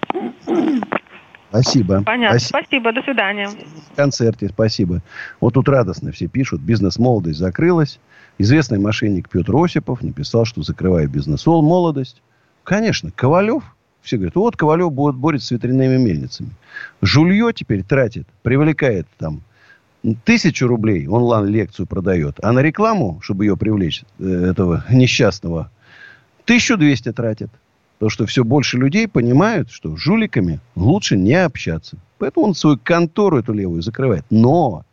Спасибо. 1.49 2.05
Понятно. 2.05 2.39
Спасибо. 2.39 2.63
спасибо. 2.63 2.93
До 2.93 3.03
свидания. 3.03 3.49
В 3.49 3.97
концерте. 3.97 4.49
Спасибо. 4.49 5.03
Вот 5.41 5.55
тут 5.55 5.69
радостно 5.69 6.13
все 6.13 6.29
пишут. 6.29 6.61
Бизнес-молодость 6.61 7.41
закрылась. 7.41 7.99
Известный 8.39 8.79
мошенник 8.79 9.29
Петр 9.29 9.57
Осипов 9.57 10.03
написал, 10.03 10.45
что 10.45 10.63
закрывает 10.63 11.11
бизнес-молодость. 11.11 12.23
Конечно, 12.63 13.11
Ковалев 13.11 13.65
все 14.03 14.17
говорят, 14.17 14.37
вот 14.37 14.57
Ковалев 14.57 14.93
будет 14.93 15.17
борется 15.17 15.49
с 15.49 15.51
ветряными 15.51 15.97
мельницами. 15.97 16.51
Жулье 17.03 17.53
теперь 17.55 17.83
тратит, 17.83 18.27
привлекает 18.43 19.07
там 19.19 19.43
тысячу 20.25 20.67
рублей, 20.67 21.07
онлайн-лекцию 21.07 21.87
продает, 21.87 22.39
а 22.43 22.53
на 22.53 22.61
рекламу, 22.61 23.21
чтобы 23.23 23.45
ее 23.45 23.57
привлечь, 23.57 24.05
э, 24.19 24.51
этого 24.51 24.85
несчастного, 24.91 25.71
1200 26.45 27.13
тратит. 27.13 27.51
Потому 27.99 28.11
что 28.11 28.27
все 28.27 28.45
больше 28.45 28.79
людей 28.79 29.09
понимают, 29.09 29.71
что 29.73 29.97
с 29.97 29.99
жуликами 29.99 30.61
лучше 30.77 31.17
не 31.17 31.35
общаться. 31.35 31.99
Поэтому 32.19 32.47
он 32.47 32.55
свою 32.55 32.79
контору 32.79 33.39
эту 33.39 33.53
левую 33.53 33.83
закрывает. 33.83 34.25
Но 34.31 34.85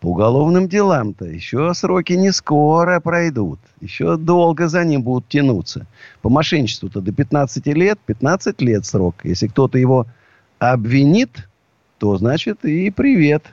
по 0.00 0.10
уголовным 0.10 0.68
делам-то 0.68 1.24
еще 1.24 1.74
сроки 1.74 2.12
не 2.12 2.32
скоро 2.32 3.00
пройдут. 3.00 3.58
Еще 3.80 4.16
долго 4.16 4.68
за 4.68 4.84
ним 4.84 5.02
будут 5.02 5.28
тянуться. 5.28 5.86
По 6.22 6.28
мошенничеству-то 6.28 7.00
до 7.00 7.12
15 7.12 7.66
лет, 7.68 7.98
15 8.06 8.60
лет 8.60 8.86
срок. 8.86 9.16
Если 9.24 9.48
кто-то 9.48 9.76
его 9.76 10.06
обвинит, 10.60 11.48
то, 11.98 12.16
значит, 12.16 12.64
и 12.64 12.90
привет. 12.90 13.44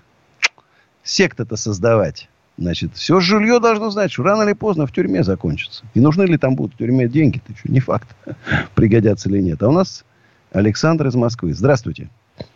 Секта-то 1.04 1.56
создавать. 1.56 2.30
Значит, 2.58 2.96
все 2.96 3.20
жилье 3.20 3.60
должно 3.60 3.90
знать, 3.90 4.12
что 4.12 4.24
рано 4.24 4.44
или 4.44 4.54
поздно 4.54 4.86
в 4.86 4.92
тюрьме 4.92 5.24
закончится. 5.24 5.84
И 5.94 6.00
нужны 6.00 6.24
ли 6.24 6.38
там 6.38 6.56
будут 6.56 6.76
в 6.76 6.78
тюрьме 6.78 7.08
деньги, 7.08 7.42
это 7.44 7.54
еще 7.54 7.70
не 7.70 7.80
факт, 7.80 8.16
пригодятся 8.76 9.30
или 9.30 9.42
нет. 9.42 9.62
А 9.62 9.70
у 9.70 9.72
нас 9.72 10.06
Александр 10.52 11.08
из 11.08 11.16
Москвы. 11.16 11.54
Здравствуйте. 11.54 12.10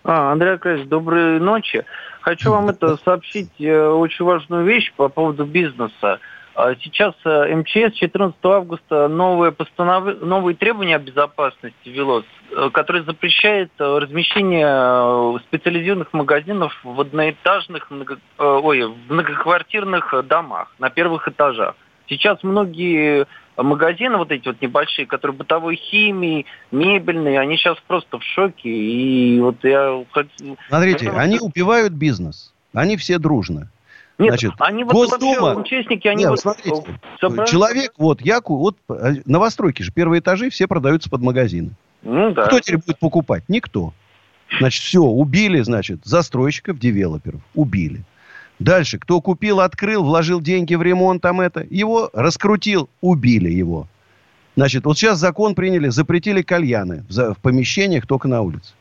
А, 0.04 0.32
Андрей 0.32 0.54
Аркадьевич, 0.54 0.88
доброй 0.88 1.39
ночи. 1.39 1.86
Хочу 2.22 2.52
вам 2.52 2.70
это 2.70 2.98
сообщить 2.98 3.52
э, 3.60 3.88
очень 3.88 4.26
важную 4.26 4.65
вещь 4.65 4.92
по 4.96 5.08
поводу 5.10 5.46
бизнеса. 5.46 6.20
А 6.56 6.76
сейчас 6.76 7.13
э, 7.26 7.56
МЧС 7.56 7.96
14 7.96 8.38
августа 8.44 9.08
новые, 9.08 9.52
постанов... 9.52 10.22
новые 10.22 10.56
требования 10.56 10.98
о 10.98 11.00
безопасности 11.00 11.88
ввело, 11.88 12.24
э, 12.52 12.70
которые 12.74 13.04
запрещают 13.04 13.72
размещение 13.78 15.39
специализированных 15.48 16.12
магазинов 16.12 16.78
в 16.84 17.00
одноэтажных, 17.00 17.89
много... 17.89 18.20
ой, 18.38 18.84
в 18.86 19.12
многоквартирных 19.12 20.13
домах 20.28 20.74
на 20.80 20.89
первых 20.89 21.28
этажах. 21.28 21.76
Сейчас 22.10 22.44
многие 22.44 23.28
магазины 23.63 24.17
вот 24.17 24.32
эти 24.32 24.48
вот 24.48 24.62
небольшие, 24.62 25.06
которые 25.06 25.38
бытовой 25.38 25.76
химии, 25.76 26.45
мебельные, 26.72 27.39
они 27.39 27.58
сейчас 27.58 27.78
просто 27.88 28.19
в 28.19 28.24
шоке. 28.24 28.69
И 28.69 29.39
вот 29.39 29.63
я 29.63 30.04
Смотрите, 30.67 31.06
я... 31.06 31.13
они 31.13 31.39
убивают 31.39 31.93
бизнес. 31.93 32.54
Они 32.74 32.98
все 32.98 33.17
дружно. 33.17 33.69
Нет, 34.17 34.32
Значит, 34.32 34.54
они 34.60 34.84
вот 34.84 34.93
Госдума... 34.93 35.56
вообще 35.56 35.78
участники, 35.78 36.08
они 36.08 36.24
Нет, 36.24 36.32
вот... 36.32 36.39
смотрите, 36.39 36.99
собрали... 37.22 37.49
человек, 37.49 37.93
вот, 37.97 38.20
я, 38.22 38.41
вот, 38.45 38.76
новостройки 39.26 39.82
же, 39.82 39.93
первые 39.93 40.20
этажи 40.20 40.49
все 40.49 40.68
продаются 40.68 41.10
под 41.10 41.22
магазины. 41.22 41.72
Ну, 42.01 42.32
да. 42.32 42.47
Кто 42.47 42.60
теперь 42.60 42.80
будет 42.80 42.99
покупать? 42.99 43.43
Никто. 43.47 43.93
Значит, 44.60 44.84
все, 44.84 44.99
убили, 44.99 45.62
значит, 45.62 46.01
застройщиков, 46.03 46.80
девелоперов. 46.80 47.39
Убили. 47.55 48.03
Дальше, 48.60 48.99
кто 48.99 49.22
купил, 49.22 49.62
открыл, 49.62 50.03
вложил 50.03 50.41
деньги 50.41 50.76
в 50.76 50.82
ремонт, 50.82 51.22
там 51.22 51.39
это, 51.39 51.66
его 51.70 52.10
раскрутил, 52.14 52.89
убили 53.01 53.49
его. 53.49 53.88
Значит, 54.55 54.84
вот 54.86 54.97
сейчас 54.97 55.20
закон 55.20 55.55
приняли, 55.55 55.88
запретили 55.88 56.41
кальяны 56.41 57.05
в, 57.10 57.34
в 57.34 57.38
помещениях 57.38 58.05
только 58.05 58.28
на 58.28 58.41
улице. 58.41 58.74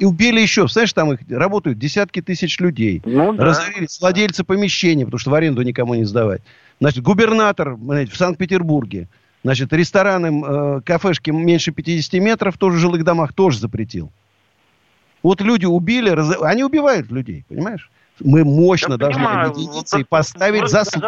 И 0.00 0.04
убили 0.04 0.40
еще, 0.40 0.66
знаешь, 0.66 0.92
там 0.92 1.12
их 1.12 1.20
работают 1.30 1.78
десятки 1.78 2.20
тысяч 2.20 2.58
людей. 2.58 3.00
Ну, 3.04 3.32
да. 3.34 3.44
Разорились 3.44 4.00
владельцы 4.00 4.42
помещения, 4.42 5.04
потому 5.04 5.20
что 5.20 5.30
в 5.30 5.34
аренду 5.34 5.62
никому 5.62 5.94
не 5.94 6.04
сдавать. 6.04 6.42
Значит, 6.80 7.04
губернатор 7.04 7.76
знаете, 7.80 8.10
в 8.10 8.16
Санкт-Петербурге, 8.16 9.06
значит, 9.44 9.72
рестораны, 9.72 10.42
э, 10.44 10.80
кафешки 10.84 11.30
меньше 11.30 11.70
50 11.70 12.14
метров, 12.14 12.58
тоже 12.58 12.78
в 12.78 12.80
жилых 12.80 13.04
домах, 13.04 13.32
тоже 13.32 13.60
запретил. 13.60 14.10
Вот 15.22 15.40
люди 15.40 15.66
убили, 15.66 16.10
раз- 16.10 16.42
они 16.42 16.64
убивают 16.64 17.12
людей, 17.12 17.44
понимаешь? 17.48 17.88
Мы 18.24 18.44
мощно 18.44 18.92
Я 18.92 18.98
должны 18.98 19.24
понимаю, 19.24 19.50
объединиться 19.50 19.96
вот 19.96 20.02
и 20.02 20.04
поставить 20.04 20.68
заслуги. 20.68 21.04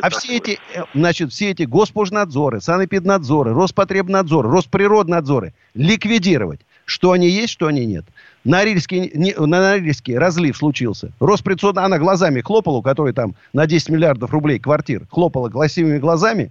А 0.00 0.10
все 0.10 0.38
такое. 0.38 0.54
эти, 0.54 0.60
э, 0.74 0.82
значит, 0.94 1.32
все 1.32 1.50
эти 1.50 1.62
госпожнадзоры, 1.62 2.60
санэпиднадзоры, 2.60 3.52
Роспотребнадзоры, 3.52 4.48
Росприроднадзоры 4.50 5.54
ликвидировать. 5.74 6.60
Что 6.84 7.12
они 7.12 7.28
есть, 7.28 7.52
что 7.52 7.66
они 7.66 7.84
нет. 7.84 8.04
На 8.44 8.58
Норильске, 8.58 9.10
не- 9.14 9.34
на 9.34 9.60
Норильске 9.60 10.18
разлив 10.18 10.56
случился. 10.56 11.12
Росприцод, 11.20 11.76
она 11.76 11.98
глазами 11.98 12.40
хлопала, 12.40 12.78
у 12.78 12.82
которой 12.82 13.12
там 13.12 13.34
на 13.52 13.66
10 13.66 13.90
миллиардов 13.90 14.30
рублей 14.30 14.58
квартир, 14.58 15.06
хлопала 15.10 15.50
красивыми 15.50 15.98
глазами. 15.98 16.50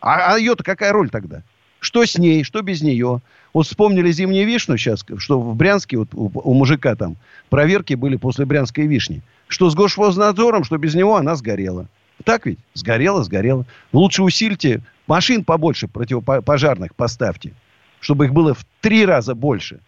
А, 0.00 0.34
а 0.34 0.38
ее-то 0.38 0.64
какая 0.64 0.92
роль 0.92 1.10
тогда? 1.10 1.42
Что 1.80 2.04
с 2.04 2.18
ней, 2.18 2.42
что 2.42 2.62
без 2.62 2.82
нее? 2.82 3.20
Вот 3.54 3.66
вспомнили 3.66 4.10
зимнюю 4.10 4.46
вишню 4.46 4.76
сейчас, 4.78 5.04
что 5.18 5.40
в 5.40 5.54
Брянске 5.54 5.96
вот 5.98 6.08
у, 6.12 6.30
у 6.34 6.54
мужика 6.54 6.96
там 6.96 7.16
проверки 7.48 7.94
были 7.94 8.16
после 8.16 8.46
брянской 8.46 8.86
вишни. 8.86 9.22
Что 9.48 9.70
с 9.70 9.74
Госфознадзором, 9.74 10.64
что 10.64 10.76
без 10.78 10.94
него 10.94 11.16
она 11.16 11.34
сгорела. 11.34 11.88
Так 12.24 12.46
ведь? 12.46 12.58
Сгорела, 12.74 13.22
сгорела. 13.24 13.64
Лучше 13.92 14.22
усильте, 14.22 14.82
машин 15.06 15.44
побольше 15.44 15.88
противопожарных 15.88 16.94
поставьте, 16.94 17.54
чтобы 18.00 18.26
их 18.26 18.32
было 18.32 18.54
в 18.54 18.64
три 18.80 19.04
раза 19.04 19.34
больше. 19.34 19.80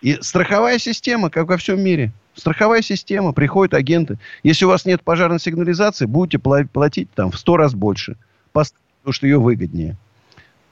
И 0.00 0.18
страховая 0.20 0.78
система, 0.78 1.28
как 1.28 1.48
во 1.48 1.56
всем 1.56 1.80
мире. 1.82 2.12
Страховая 2.34 2.82
система, 2.82 3.32
приходят 3.32 3.74
агенты. 3.74 4.18
Если 4.44 4.64
у 4.64 4.68
вас 4.68 4.84
нет 4.84 5.02
пожарной 5.02 5.40
сигнализации, 5.40 6.06
будете 6.06 6.38
пла- 6.38 6.68
платить 6.68 7.10
там 7.14 7.32
в 7.32 7.38
сто 7.38 7.56
раз 7.56 7.74
больше. 7.74 8.16
Потому 8.52 9.12
что 9.12 9.26
ее 9.26 9.40
выгоднее. 9.40 9.96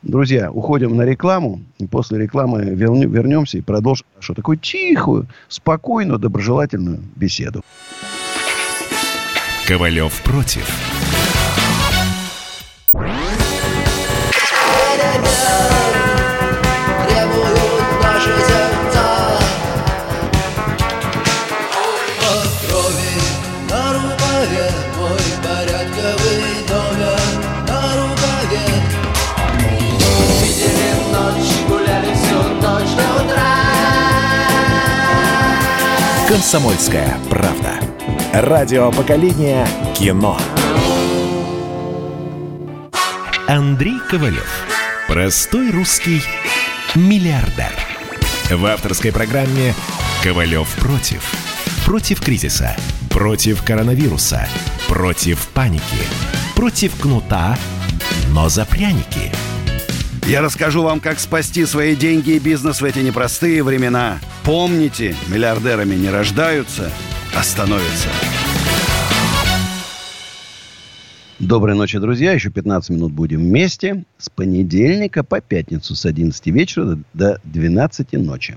Друзья, 0.06 0.52
уходим 0.52 0.96
на 0.96 1.02
рекламу. 1.02 1.62
И 1.78 1.86
после 1.88 2.18
рекламы 2.18 2.62
вернем- 2.62 3.10
вернемся 3.10 3.58
и 3.58 3.60
продолжим 3.60 4.06
нашу 4.14 4.34
такую 4.34 4.56
тихую, 4.56 5.26
спокойную, 5.48 6.20
доброжелательную 6.20 7.00
беседу. 7.16 7.62
Ковалев 9.66 10.22
против. 10.22 10.64
Комсомольская 36.46 37.18
правда. 37.28 37.80
Радио 38.32 38.92
поколения 38.92 39.66
кино. 39.96 40.38
Андрей 43.48 43.98
Ковалев. 44.08 44.48
Простой 45.08 45.72
русский 45.72 46.22
миллиардер. 46.94 47.72
В 48.48 48.64
авторской 48.64 49.10
программе 49.10 49.74
«Ковалев 50.22 50.72
против». 50.76 51.28
Против 51.84 52.20
кризиса. 52.20 52.76
Против 53.10 53.64
коронавируса. 53.64 54.48
Против 54.86 55.48
паники. 55.48 55.82
Против 56.54 56.94
кнута, 56.94 57.58
но 58.28 58.48
за 58.48 58.64
пряники. 58.66 59.32
Я 60.28 60.42
расскажу 60.42 60.84
вам, 60.84 61.00
как 61.00 61.18
спасти 61.18 61.66
свои 61.66 61.96
деньги 61.96 62.30
и 62.30 62.38
бизнес 62.38 62.80
в 62.80 62.84
эти 62.84 63.00
непростые 63.00 63.64
времена. 63.64 64.20
Помните, 64.46 65.16
миллиардерами 65.28 65.96
не 65.96 66.08
рождаются, 66.08 66.88
а 67.34 67.42
становятся. 67.42 68.08
Доброй 71.40 71.74
ночи, 71.74 71.98
друзья. 71.98 72.30
Еще 72.30 72.50
15 72.50 72.90
минут 72.90 73.12
будем 73.12 73.40
вместе. 73.40 74.04
С 74.18 74.30
понедельника 74.30 75.24
по 75.24 75.40
пятницу 75.40 75.96
с 75.96 76.06
11 76.06 76.46
вечера 76.46 76.96
до 77.12 77.40
12 77.42 78.12
ночи. 78.12 78.56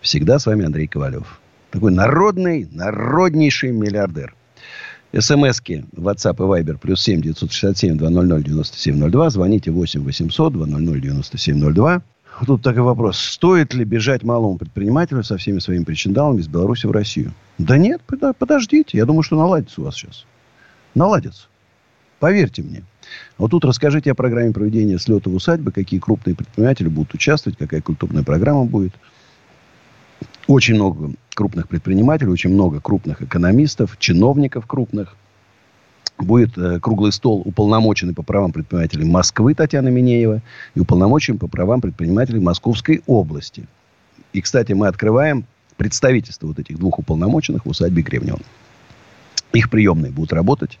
Всегда 0.00 0.38
с 0.38 0.46
вами 0.46 0.64
Андрей 0.64 0.86
Ковалев. 0.86 1.40
Такой 1.72 1.90
народный, 1.90 2.68
народнейший 2.70 3.72
миллиардер. 3.72 4.32
СМСки 5.12 5.86
WhatsApp 5.96 6.36
и 6.36 6.62
Viber 6.62 6.78
плюс 6.78 7.02
7 7.02 7.20
967 7.20 7.98
200 7.98 8.44
9702. 8.44 9.30
Звоните 9.30 9.72
8 9.72 10.04
800 10.04 10.52
200 10.52 11.00
9702. 11.00 12.02
Тут 12.44 12.62
такой 12.62 12.82
вопрос. 12.82 13.18
Стоит 13.18 13.72
ли 13.72 13.84
бежать 13.84 14.22
малому 14.22 14.58
предпринимателю 14.58 15.24
со 15.24 15.38
всеми 15.38 15.58
своими 15.58 15.84
причиндалами 15.84 16.40
из 16.40 16.48
Беларуси 16.48 16.86
в 16.86 16.90
Россию? 16.90 17.32
Да 17.56 17.78
нет, 17.78 18.02
подо- 18.06 18.34
подождите. 18.34 18.98
Я 18.98 19.06
думаю, 19.06 19.22
что 19.22 19.36
наладится 19.36 19.80
у 19.80 19.84
вас 19.84 19.94
сейчас. 19.94 20.26
Наладится. 20.94 21.46
Поверьте 22.18 22.62
мне. 22.62 22.82
Вот 23.38 23.52
тут 23.52 23.64
расскажите 23.64 24.10
о 24.10 24.14
программе 24.14 24.52
проведения 24.52 24.98
слета 24.98 25.30
в 25.30 25.34
усадьбы, 25.34 25.72
какие 25.72 25.98
крупные 25.98 26.34
предприниматели 26.34 26.88
будут 26.88 27.14
участвовать, 27.14 27.58
какая 27.58 27.80
культурная 27.80 28.22
программа 28.22 28.64
будет. 28.64 28.92
Очень 30.46 30.74
много 30.74 31.12
крупных 31.34 31.68
предпринимателей, 31.68 32.30
очень 32.30 32.50
много 32.50 32.80
крупных 32.80 33.22
экономистов, 33.22 33.96
чиновников 33.98 34.66
крупных. 34.66 35.16
Будет 36.18 36.56
э, 36.56 36.80
круглый 36.80 37.12
стол 37.12 37.42
уполномоченный 37.44 38.14
по 38.14 38.22
правам 38.22 38.52
предпринимателей 38.52 39.04
Москвы 39.04 39.54
Татьяна 39.54 39.88
Минеева 39.88 40.40
и 40.74 40.80
уполномоченный 40.80 41.38
по 41.38 41.46
правам 41.46 41.80
предпринимателей 41.80 42.40
Московской 42.40 43.02
области. 43.06 43.66
И, 44.32 44.40
кстати, 44.40 44.72
мы 44.72 44.88
открываем 44.88 45.44
представительство 45.76 46.46
вот 46.46 46.58
этих 46.58 46.78
двух 46.78 46.98
уполномоченных 46.98 47.66
в 47.66 47.68
усадьбе 47.68 48.02
Кремнион. 48.02 48.40
Их 49.52 49.70
приемные 49.70 50.10
будут 50.10 50.32
работать. 50.32 50.78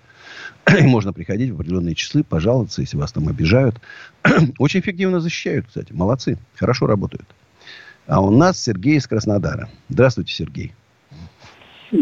И 0.80 0.82
можно 0.82 1.12
приходить 1.12 1.50
в 1.50 1.54
определенные 1.54 1.94
часы, 1.94 2.24
пожаловаться, 2.24 2.80
если 2.80 2.96
вас 2.96 3.12
там 3.12 3.28
обижают. 3.28 3.80
Очень 4.58 4.80
эффективно 4.80 5.20
защищают, 5.20 5.66
кстати. 5.66 5.92
Молодцы. 5.92 6.38
Хорошо 6.56 6.86
работают. 6.86 7.26
А 8.06 8.20
у 8.20 8.30
нас 8.30 8.58
Сергей 8.58 8.96
из 8.96 9.06
Краснодара. 9.06 9.68
Здравствуйте, 9.88 10.32
Сергей. 10.32 10.72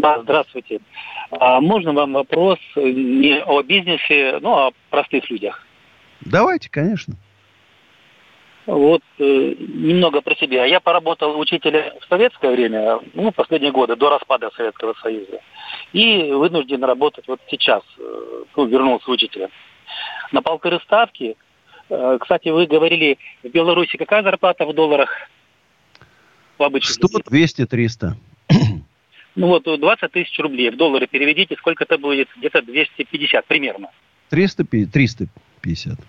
Да, 0.01 0.21
здравствуйте. 0.21 0.79
А 1.31 1.61
можно 1.61 1.93
вам 1.93 2.13
вопрос 2.13 2.59
э, 2.75 2.81
не 2.81 3.41
о 3.41 3.61
бизнесе, 3.63 4.39
но 4.41 4.67
о 4.67 4.71
простых 4.89 5.29
людях? 5.29 5.65
Давайте, 6.21 6.69
конечно. 6.69 7.15
Вот 8.65 9.01
э, 9.19 9.23
немного 9.23 10.21
про 10.21 10.35
себя. 10.35 10.65
Я 10.65 10.79
поработал 10.79 11.39
учителем 11.39 11.93
в 12.01 12.05
советское 12.09 12.51
время, 12.51 12.99
ну, 13.13 13.31
последние 13.31 13.71
годы, 13.71 13.95
до 13.95 14.09
распада 14.09 14.49
Советского 14.55 14.95
Союза. 15.01 15.39
И 15.93 16.31
вынужден 16.31 16.83
работать 16.83 17.27
вот 17.27 17.39
сейчас, 17.49 17.83
э, 17.97 18.43
ну, 18.55 18.65
вернулся 18.65 19.09
учителем. 19.11 19.49
На 20.31 20.41
полторы 20.41 20.79
ставки, 20.83 21.37
э, 21.89 22.17
кстати, 22.19 22.49
вы 22.49 22.65
говорили, 22.65 23.17
в 23.43 23.49
Беларуси 23.49 23.97
какая 23.97 24.23
зарплата 24.23 24.65
в 24.65 24.73
долларах? 24.73 25.09
В 26.57 26.63
обычных 26.63 26.95
100, 26.95 27.19
200, 27.29 27.65
300. 27.65 28.17
Ну 29.35 29.47
вот 29.47 29.63
20 29.63 30.11
тысяч 30.11 30.39
рублей 30.39 30.69
в 30.69 30.77
доллары 30.77 31.07
переведите, 31.07 31.55
сколько 31.57 31.83
это 31.83 31.97
будет? 31.97 32.29
Где-то 32.37 32.61
250 32.61 33.45
примерно. 33.45 33.89
300, 34.29 34.63
350. 34.63 35.99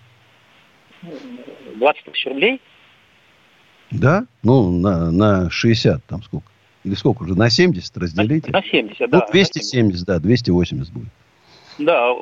20 1.75 2.03
тысяч 2.05 2.25
рублей? 2.25 2.61
Да? 3.91 4.25
Ну, 4.43 4.71
на, 4.71 5.11
на 5.11 5.49
60 5.49 6.03
там 6.05 6.23
сколько? 6.23 6.47
Или 6.83 6.95
сколько 6.95 7.23
уже? 7.23 7.35
На 7.35 7.49
70 7.49 7.97
разделите? 7.97 8.51
На 8.51 8.61
70, 8.61 8.99
Ну, 8.99 9.07
да. 9.07 9.27
270, 9.29 10.05
да, 10.05 10.19
280 10.19 10.93
будет. 10.93 11.09
Да, 11.77 12.13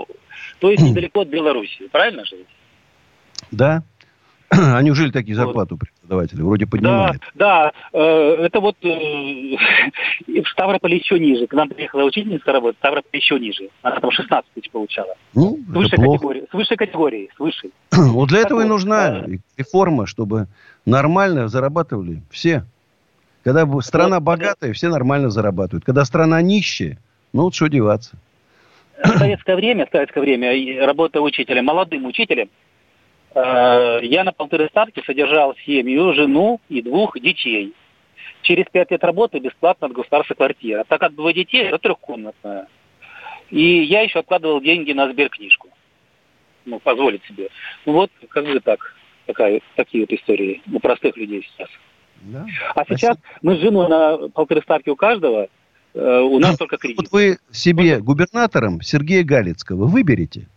то 0.60 0.72
есть 0.72 0.84
недалеко 0.84 1.22
от 1.22 1.30
Беларуси, 1.30 1.88
правильно 1.92 2.26
же? 2.26 2.38
Да. 3.52 3.84
А 4.50 4.82
неужели 4.82 5.12
такие 5.12 5.36
зарплаты 5.36 5.76
у 5.76 5.78
преподавателей? 6.06 6.44
Вроде 6.44 6.66
Да, 6.66 6.70
поднимают. 6.72 7.22
да, 7.34 7.72
э, 7.94 8.00
это 8.46 8.60
вот 8.60 8.76
э, 8.84 8.88
в 10.44 10.48
Ставрополе 10.50 10.98
еще 10.98 11.20
ниже. 11.20 11.48
К 11.48 11.54
нам 11.54 11.70
приехала 11.70 12.04
учительница 12.04 12.52
работать, 12.52 12.78
в 12.78 12.80
Ставрополе 12.80 13.20
еще 13.20 13.40
ниже. 13.40 13.70
Она 13.82 14.00
там 14.00 14.12
16 14.12 14.52
тысяч 14.54 14.70
получала. 14.72 15.16
Ну, 15.34 15.58
С 15.68 15.74
высшей 15.74 15.94
это 15.94 16.02
плохо. 16.04 16.18
категории, 16.18 16.44
с 16.50 16.54
высшей 16.54 16.78
категории, 16.78 17.30
с 17.36 17.40
высшей. 17.40 17.72
Вот 17.92 18.30
для 18.30 18.40
этого 18.40 18.62
и 18.62 18.66
нужна 18.66 19.26
реформа, 19.58 20.06
чтобы 20.06 20.48
нормально 20.86 21.48
зарабатывали 21.48 22.22
все. 22.30 22.64
Когда 23.44 23.68
страна 23.82 24.20
богатая, 24.20 24.74
все 24.74 24.90
нормально 24.90 25.30
зарабатывают. 25.30 25.86
Когда 25.86 26.04
страна 26.06 26.42
нищая, 26.42 26.98
ну 27.34 27.44
вот 27.44 27.54
что 27.54 27.68
деваться. 27.68 28.16
в 29.04 29.18
советское 29.18 29.56
время, 29.56 29.86
в 29.86 29.90
советское 29.92 30.22
время, 30.22 30.54
и 30.54 30.78
работая 30.80 31.20
учителем, 31.20 31.66
молодым 31.66 32.06
учителем, 32.06 32.48
э, 32.48 32.50
я 33.36 34.24
на 34.24 34.32
полторы 34.32 34.68
ставки 34.70 35.04
содержал 35.06 35.56
семью, 35.66 36.14
жену 36.14 36.62
и 36.70 36.82
двух 36.82 37.20
детей. 37.20 37.74
Через 38.42 38.66
пять 38.72 38.92
лет 38.92 39.04
работы 39.04 39.40
бесплатно 39.40 39.88
от 39.88 39.94
государства 39.94 40.36
квартира. 40.36 40.86
Так 40.88 41.02
как 41.02 41.16
двое 41.16 41.34
детей, 41.34 41.64
это 41.64 41.80
трехкомнатная. 41.80 42.68
И 43.50 43.84
я 43.84 44.02
еще 44.02 44.20
откладывал 44.20 44.62
деньги 44.62 44.92
на 44.94 45.12
сберкнижку. 45.12 45.70
Ну, 46.66 46.80
позволить 46.80 47.24
себе. 47.26 47.50
Ну 47.86 47.94
вот, 47.94 48.12
как 48.30 48.46
бы 48.46 48.60
так. 48.60 48.96
Такая, 49.26 49.62
такие 49.76 50.04
вот 50.04 50.12
истории 50.12 50.62
у 50.72 50.80
простых 50.80 51.18
людей 51.18 51.48
сейчас. 51.52 51.70
Да. 52.22 52.46
А 52.76 52.86
сейчас 52.86 53.18
мы 53.42 53.56
с 53.56 53.60
женой 53.60 53.90
на 53.90 54.30
полторы 54.30 54.62
ставки 54.62 54.90
у 54.90 54.96
каждого, 54.96 55.48
э, 55.94 56.20
у 56.20 56.40
нас 56.40 56.58
только 56.58 56.78
кредит. 56.78 56.98
Вот 56.98 57.12
вы 57.12 57.38
себе 57.52 58.00
губернатором 58.00 58.82
Сергея 58.82 59.24
Галицкого 59.24 59.86
выберете. 59.86 60.48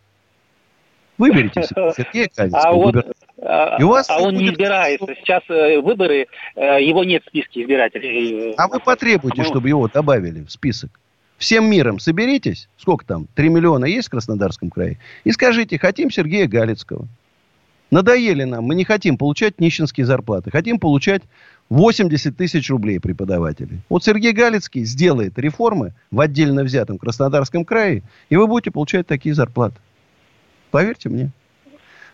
Выберите 1.19 1.63
Сергея 1.97 2.31
Галицкого. 2.37 2.63
А, 2.63 2.73
губернатора. 2.75 3.15
а, 3.43 3.77
И 3.79 3.83
у 3.83 3.89
вас 3.89 4.09
а 4.09 4.23
он 4.23 4.35
не 4.37 4.49
избирается. 4.51 5.07
Сейчас 5.21 5.43
э, 5.49 5.81
выборы, 5.81 6.27
э, 6.55 6.83
его 6.83 7.05
нет 7.05 7.25
в 7.25 7.29
списке 7.29 7.63
избирателей. 7.63 8.55
А 8.57 8.69
вы 8.69 8.81
потребуйте, 8.81 9.43
Мы- 9.43 9.45
чтобы 9.49 9.69
его 9.69 9.89
добавили 9.89 10.45
в 10.45 10.51
список. 10.51 10.91
Всем 11.37 11.71
миром 11.71 12.01
соберитесь, 12.01 12.69
сколько 12.79 13.05
там, 13.05 13.27
3 13.35 13.49
миллиона 13.49 13.85
есть 13.85 14.09
в 14.09 14.11
Краснодарском 14.11 14.71
крае, 14.71 14.99
и 15.23 15.31
скажите, 15.31 15.79
хотим 15.79 16.11
Сергея 16.11 16.49
Галицкого. 16.49 17.07
Надоели 17.91 18.45
нам, 18.45 18.65
мы 18.65 18.75
не 18.75 18.85
хотим 18.85 19.17
получать 19.17 19.61
нищенские 19.61 20.05
зарплаты, 20.05 20.51
хотим 20.51 20.79
получать 20.79 21.23
80 21.71 22.37
тысяч 22.37 22.69
рублей 22.71 23.01
преподавателей. 23.01 23.79
Вот 23.89 24.05
Сергей 24.05 24.33
Галицкий 24.33 24.85
сделает 24.85 25.39
реформы 25.39 25.93
в 26.11 26.21
отдельно 26.21 26.65
взятом 26.65 26.99
Краснодарском 26.99 27.65
крае, 27.65 28.03
и 28.31 28.37
вы 28.37 28.47
будете 28.47 28.71
получать 28.73 29.07
такие 29.07 29.35
зарплаты. 29.35 29.77
Поверьте 30.71 31.09
мне. 31.09 31.31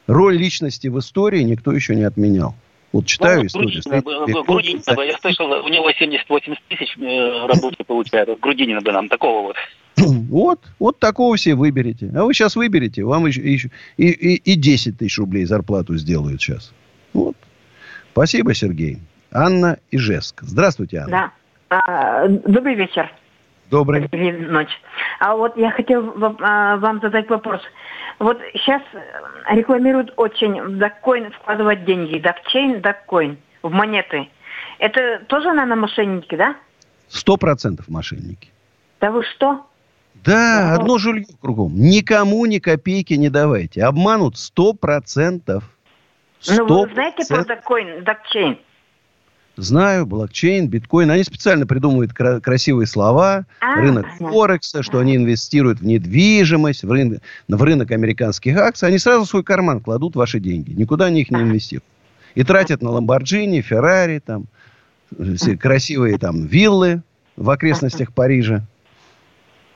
Роль 0.07 0.37
личности 0.37 0.89
в 0.89 0.99
истории 0.99 1.43
никто 1.43 1.73
еще 1.73 1.95
не 1.95 2.05
отменял. 2.05 2.55
Вот 2.93 3.07
читаю 3.07 3.41
Ну, 3.41 3.47
историю. 3.47 3.83
Грудинина 3.85 4.43
Грудинина 4.45 4.95
бы, 4.95 5.05
я 5.05 5.19
слышал, 5.19 5.51
у 5.51 5.69
него 5.69 5.91
70-80 5.91 6.57
тысяч 6.69 6.97
э, 6.99 7.47
работы 7.47 7.83
получает. 7.85 8.29
Вот 8.29 8.39
Грудинина 8.41 8.81
бы 8.81 8.93
нам 8.93 9.09
такого 9.09 9.49
вот. 9.49 9.57
Вот, 10.31 10.61
вот 10.79 10.99
такого 10.99 11.37
все 11.37 11.55
выберете. 11.55 12.11
А 12.15 12.25
вы 12.25 12.35
сейчас 12.35 12.55
выберете, 12.57 13.03
вам 13.05 13.27
еще, 13.27 13.41
еще- 13.41 13.71
и, 13.97 14.09
и, 14.11 14.35
и 14.53 14.55
10 14.57 14.99
тысяч 14.99 15.19
рублей 15.19 15.45
зарплату 15.45 15.97
сделают 15.97 16.41
сейчас. 16.43 16.73
Вот. 17.13 17.37
Спасибо, 18.13 18.55
Сергей. 18.55 18.99
Анна 19.33 19.79
Ижевск. 19.91 20.43
Здравствуйте, 20.43 20.99
Анна. 20.99 21.33
Да. 21.71 21.77
А, 21.77 22.29
добрый 22.29 22.75
вечер. 22.77 23.11
Добрый. 23.71 24.09
Или 24.13 24.31
ночь. 24.47 24.71
А 25.19 25.35
вот 25.35 25.57
я 25.57 25.71
хотел 25.73 26.03
вам, 26.13 26.37
а, 26.41 26.77
вам 26.77 27.01
задать 27.01 27.29
вопрос. 27.29 27.61
Вот 28.19 28.39
сейчас 28.55 28.83
рекламируют 29.51 30.13
очень 30.17 30.61
в 30.63 30.79
доккоин 30.79 31.33
вкладывать 31.33 31.85
деньги. 31.85 32.19
Докчейн, 32.19 32.81
доккоин 32.81 33.39
в 33.63 33.71
монеты. 33.71 34.29
Это 34.79 35.21
тоже, 35.27 35.49
наверное, 35.49 35.77
мошенники, 35.77 36.35
да? 36.35 36.57
Сто 37.09 37.37
процентов 37.37 37.89
мошенники. 37.89 38.51
Да 39.01 39.11
вы 39.11 39.25
что? 39.25 39.67
Да, 40.15 40.75
одно 40.75 40.99
жулье 40.99 41.27
кругом. 41.41 41.75
Никому 41.75 42.47
ни 42.47 42.59
копейки 42.59 43.15
не 43.15 43.29
давайте. 43.29 43.85
Обманут 43.85 44.39
сто 44.39 44.73
процентов. 44.73 45.65
Ну, 46.49 46.85
вы 46.85 46.93
знаете 46.93 47.27
про 47.27 47.45
доккоин, 47.45 48.05
докчейн? 48.05 48.59
Знаю, 49.57 50.05
блокчейн, 50.05 50.69
биткоин. 50.69 51.11
Они 51.11 51.23
специально 51.23 51.67
придумывают 51.67 52.13
кра- 52.13 52.41
красивые 52.41 52.87
слова. 52.87 53.47
А, 53.61 53.77
рынок 53.77 54.05
понятно. 54.05 54.29
Форекса, 54.31 54.83
что 54.83 54.99
они 54.99 55.15
инвестируют 55.15 55.81
в 55.81 55.87
недвижимость, 55.87 56.83
в 56.83 56.91
рынок, 56.91 57.23
в 57.47 57.63
рынок 57.63 57.93
американских 57.93 58.57
акций. 58.57 58.89
Они 58.89 58.99
сразу 58.99 59.25
в 59.25 59.29
свой 59.29 59.45
карман 59.45 59.81
кладут 59.81 60.17
ваши 60.17 60.41
деньги. 60.41 60.73
Никуда 60.73 61.07
они 61.07 61.21
их 61.21 61.31
не 61.31 61.41
инвестируют. 61.41 61.85
И 62.35 62.43
тратят 62.43 62.83
на 62.83 62.91
Ламборджини, 62.91 63.61
Феррари, 63.61 64.21
там, 64.25 64.47
все 65.37 65.57
красивые 65.57 66.19
там 66.19 66.47
виллы 66.47 67.03
в 67.37 67.49
окрестностях 67.49 68.13
Парижа. 68.13 68.65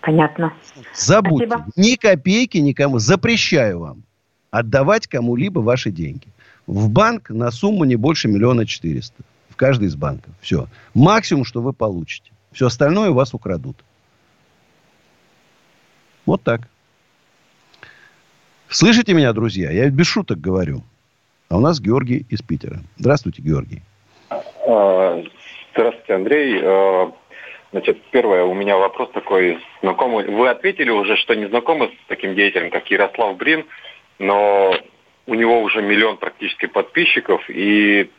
Понятно. 0.01 0.53
Забудьте. 0.95 1.47
Спасибо. 1.47 1.70
Ни 1.76 1.95
копейки 1.95 2.59
никому. 2.59 2.99
Запрещаю 2.99 3.79
вам 3.81 4.03
отдавать 4.51 5.07
кому-либо 5.07 5.61
ваши 5.61 5.91
деньги. 5.91 6.26
В 6.66 6.89
банк 6.89 7.31
на 7.31 7.51
сумму 7.51 7.85
не 7.85 7.97
больше 7.97 8.26
миллиона 8.29 8.66
четыреста. 8.66 9.22
Каждый 9.59 9.88
из 9.88 9.96
банков. 9.96 10.32
Все. 10.40 10.68
Максимум, 10.94 11.44
что 11.44 11.61
вы 11.61 11.72
получите. 11.72 12.30
Все 12.52 12.66
остальное 12.66 13.11
у 13.11 13.14
вас 13.14 13.34
украдут. 13.34 13.76
Вот 16.24 16.42
так. 16.44 16.62
Слышите 18.68 19.14
меня, 19.14 19.32
друзья? 19.32 19.70
Я 19.72 19.90
без 19.90 20.06
шуток 20.06 20.40
говорю. 20.40 20.82
А 21.48 21.56
у 21.56 21.61
нас 21.61 21.80
Георгий 21.80 22.24
из 22.30 22.40
Питера. 22.40 22.80
Здравствуйте, 22.98 23.42
Георгий. 23.42 23.82
А, 24.30 25.22
Здравствуйте, 25.72 26.14
Андрей. 26.14 26.61
А, 26.62 27.12
Значит, 27.70 28.00
первое, 28.12 28.44
у 28.44 28.54
меня 28.54 28.78
вопрос 28.78 29.11
такой 29.12 29.59
знакомый. 29.82 30.26
Вы 30.26 30.48
ответили 30.48 30.88
уже, 30.88 31.16
что 31.16 31.34
не 31.34 31.48
знакомы 31.48 31.88
с 31.88 32.09
таким 32.09 32.34
деятелем, 32.34 32.70
как 32.70 32.90
Ярослав 32.90 33.36
Брин, 33.36 33.66
но 34.18 34.74
у 35.26 35.34
него 35.34 35.61
уже 35.61 35.82
миллион 35.82 36.16
практически 36.16 36.64
подписчиков, 36.64 37.42
и 37.50 38.11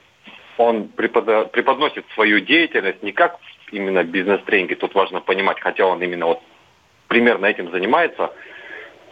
он 0.60 0.90
препода- 0.90 1.46
преподносит 1.46 2.06
свою 2.14 2.42
деятельность 2.42 3.02
не 3.02 3.14
как 3.14 3.38
именно 3.72 4.04
бизнес-тренинги, 4.04 4.74
тут 4.74 4.94
важно 4.94 5.22
понимать, 5.22 5.60
хотя 5.62 5.86
он 5.86 6.04
именно 6.04 6.26
вот 6.26 6.42
примерно 7.08 7.46
этим 7.46 7.72
занимается, 7.72 8.32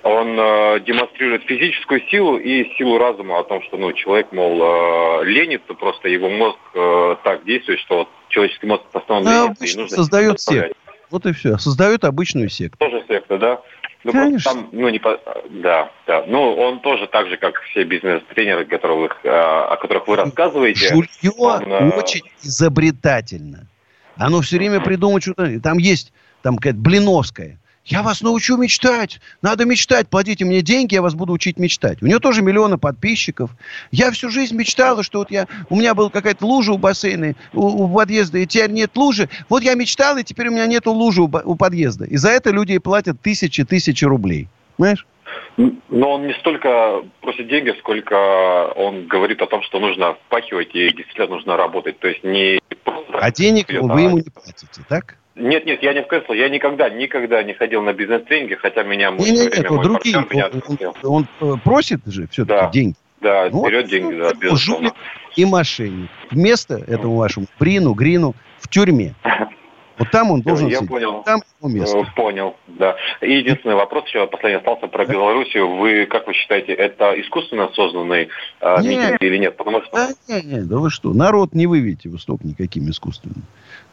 он 0.04 0.38
э, 0.38 0.80
демонстрирует 0.82 1.44
физическую 1.44 2.02
силу 2.10 2.38
и 2.38 2.76
силу 2.78 2.98
разума 2.98 3.40
о 3.40 3.44
том, 3.44 3.62
что 3.64 3.78
ну, 3.78 3.94
человек, 3.94 4.32
мол, 4.34 5.22
э, 5.22 5.26
ленится, 5.26 5.74
просто 5.74 6.10
его 6.10 6.30
мозг 6.30 6.60
э, 6.76 7.16
так 7.24 7.46
действует, 7.46 7.80
что 7.80 8.00
вот 8.00 8.10
человеческий 8.28 8.68
мозг 8.68 8.84
А, 8.94 9.00
ленится, 9.00 9.46
обычно 9.46 9.88
создает 9.88 10.42
секту. 10.42 10.76
Вот 11.10 11.26
и 11.26 11.32
все. 11.32 11.58
Создает 11.58 12.04
обычную 12.04 12.50
секту. 12.50 12.78
Тоже 12.78 13.04
секта, 13.08 13.38
да? 13.38 13.62
Ну, 14.04 14.12
просто 14.12 14.44
там, 14.44 14.70
ну, 14.72 14.90
не 14.90 15.00
по... 15.00 15.20
Да, 15.50 15.92
да. 16.06 16.24
Ну, 16.28 16.56
он 16.56 16.80
тоже 16.80 17.08
так 17.08 17.28
же, 17.28 17.38
как 17.38 17.60
все 17.62 17.84
бизнес-тренеры, 17.84 18.66
которых, 18.66 19.18
э, 19.24 19.30
о 19.30 19.76
которых 19.78 20.08
вы 20.08 20.16
рассказываете. 20.16 20.88
Жулье 20.88 21.32
он, 21.38 21.64
э, 21.64 21.90
очень 21.98 22.22
изобретательно. 22.42 23.68
Оно 24.16 24.42
все 24.42 24.58
время 24.58 24.80
придумывает 24.80 25.24
что-то. 25.24 25.60
Там 25.62 25.78
есть, 25.78 26.14
там 26.42 26.58
какая-то 26.58 26.80
Блиновская. 26.80 27.60
Я 27.88 28.04
вас 28.04 28.22
научу 28.22 28.58
мечтать. 28.58 29.22
Надо 29.42 29.64
мечтать. 29.64 30.10
Платите 30.10 30.44
мне 30.44 30.62
деньги, 30.62 30.96
я 30.96 31.02
вас 31.02 31.16
буду 31.16 31.32
учить 31.32 31.58
мечтать. 31.58 32.02
У 32.02 32.06
нее 32.06 32.20
тоже 32.20 32.42
миллионы 32.42 32.78
подписчиков. 32.78 33.52
Я 33.92 34.12
всю 34.12 34.30
жизнь 34.30 34.56
мечтала, 34.56 35.04
что 35.04 35.20
вот 35.20 35.32
я... 35.32 35.48
У 35.70 35.78
меня 35.78 35.96
была 35.96 36.10
какая-то 36.10 36.46
лужа 36.46 36.74
у 36.74 36.78
бассейна, 36.78 37.36
у, 37.54 37.86
у 37.86 37.94
подъезда, 37.94 38.40
и 38.40 38.46
теперь 38.46 38.72
нет 38.72 38.92
лужи. 38.96 39.30
Вот 39.48 39.64
я 39.64 39.76
мечтала, 39.76 40.18
и 40.18 40.24
теперь 40.26 40.50
у 40.50 40.52
меня 40.52 40.68
нету 40.68 40.92
лужи 40.92 41.22
у, 41.22 41.32
у 41.32 41.56
подъезда. 41.56 42.04
И 42.04 42.18
за 42.18 42.30
это 42.30 42.52
люди 42.52 42.78
платят 42.78 43.22
тысячи-тысячи 43.22 44.04
рублей. 44.04 44.50
Понимаешь? 44.76 45.08
Но 45.56 46.12
он 46.12 46.28
не 46.28 46.34
столько 46.36 47.04
просит 47.22 47.48
деньги, 47.48 47.74
сколько 47.80 48.74
он 48.76 49.08
говорит 49.08 49.42
о 49.42 49.48
том, 49.48 49.64
что 49.64 49.80
нужно 49.80 50.16
впахивать 50.26 50.76
и 50.76 50.90
действительно 50.90 51.28
нужно 51.28 51.56
работать. 51.56 52.00
То 52.00 52.10
есть 52.10 52.24
не 52.26 52.60
просто... 52.84 53.18
А 53.18 53.32
денег 53.32 53.70
вы 53.70 54.02
ему 54.02 54.18
не 54.18 54.30
платите, 54.30 54.82
так? 54.90 55.16
Нет, 55.38 55.66
нет, 55.66 55.84
я 55.84 55.94
не 55.94 56.02
в 56.02 56.08
кресло. 56.08 56.34
Я 56.34 56.50
никогда, 56.50 56.90
никогда 56.90 57.44
не 57.44 57.54
ходил 57.54 57.82
на 57.82 57.94
бизнес-тренинги, 57.94 58.56
хотя 58.56 58.84
меня 58.84 59.12
мой, 59.12 59.20
в 59.20 59.22
Не, 59.22 59.36
свое 59.38 59.44
не, 59.44 59.50
время 59.50 59.62
нет, 59.62 59.70
мой 59.70 59.78
вот 59.78 59.84
другие. 59.84 60.16
партнер 60.16 60.34
меня 60.36 60.46
отпустил. 60.46 60.96
он, 61.04 61.28
он, 61.40 61.54
э, 61.56 61.58
просит 61.64 62.00
же 62.06 62.28
все-таки 62.28 62.60
Да. 62.60 62.70
деньги. 62.70 62.96
Да, 63.22 63.50
Вот. 63.50 63.68
берет 63.68 63.88
деньги, 63.88 64.16
да, 64.16 64.32
Ну, 64.34 64.40
безусловно. 64.40 64.92
и 65.36 65.46
мошенник. 65.46 66.10
Вместо 66.32 66.76
этому 66.76 67.16
вашему 67.16 67.48
Брину, 67.60 67.94
Грину 67.94 68.34
в 68.60 68.68
тюрьме. 68.68 69.16
Вот 70.00 70.12
там 70.12 70.30
он 70.30 70.42
должен 70.42 70.68
Я 70.68 70.76
сидеть. 70.76 70.90
понял. 70.90 71.24
Там 71.24 71.42
его 71.60 71.70
место. 71.74 71.98
Э, 71.98 72.04
Понял, 72.16 72.56
да. 72.68 72.96
И 73.20 73.34
единственный 73.34 73.74
вопрос 73.74 74.06
еще 74.06 74.28
последний 74.28 74.60
остался 74.60 74.86
про 74.86 75.08
Белоруссию. 75.08 75.76
Вы, 75.76 76.06
как 76.06 76.28
вы 76.28 76.34
считаете, 76.36 76.74
это 76.74 77.20
искусственно 77.20 77.68
созданный 77.74 78.30
э, 78.62 78.82
Нет. 78.84 78.86
митинг 79.02 79.22
или 79.24 79.38
нет? 79.38 79.58
Потому 79.58 79.82
что 79.82 79.90
Да, 79.92 80.10
не, 80.28 80.42
не, 80.44 80.62
да 80.62 80.78
вы 80.78 80.92
что? 80.92 81.14
Народ 81.14 81.56
не 81.56 81.66
выведете 81.66 82.10
в 82.10 82.20
стоп 82.20 82.44
никаким 82.44 82.88
искусственным. 82.92 83.42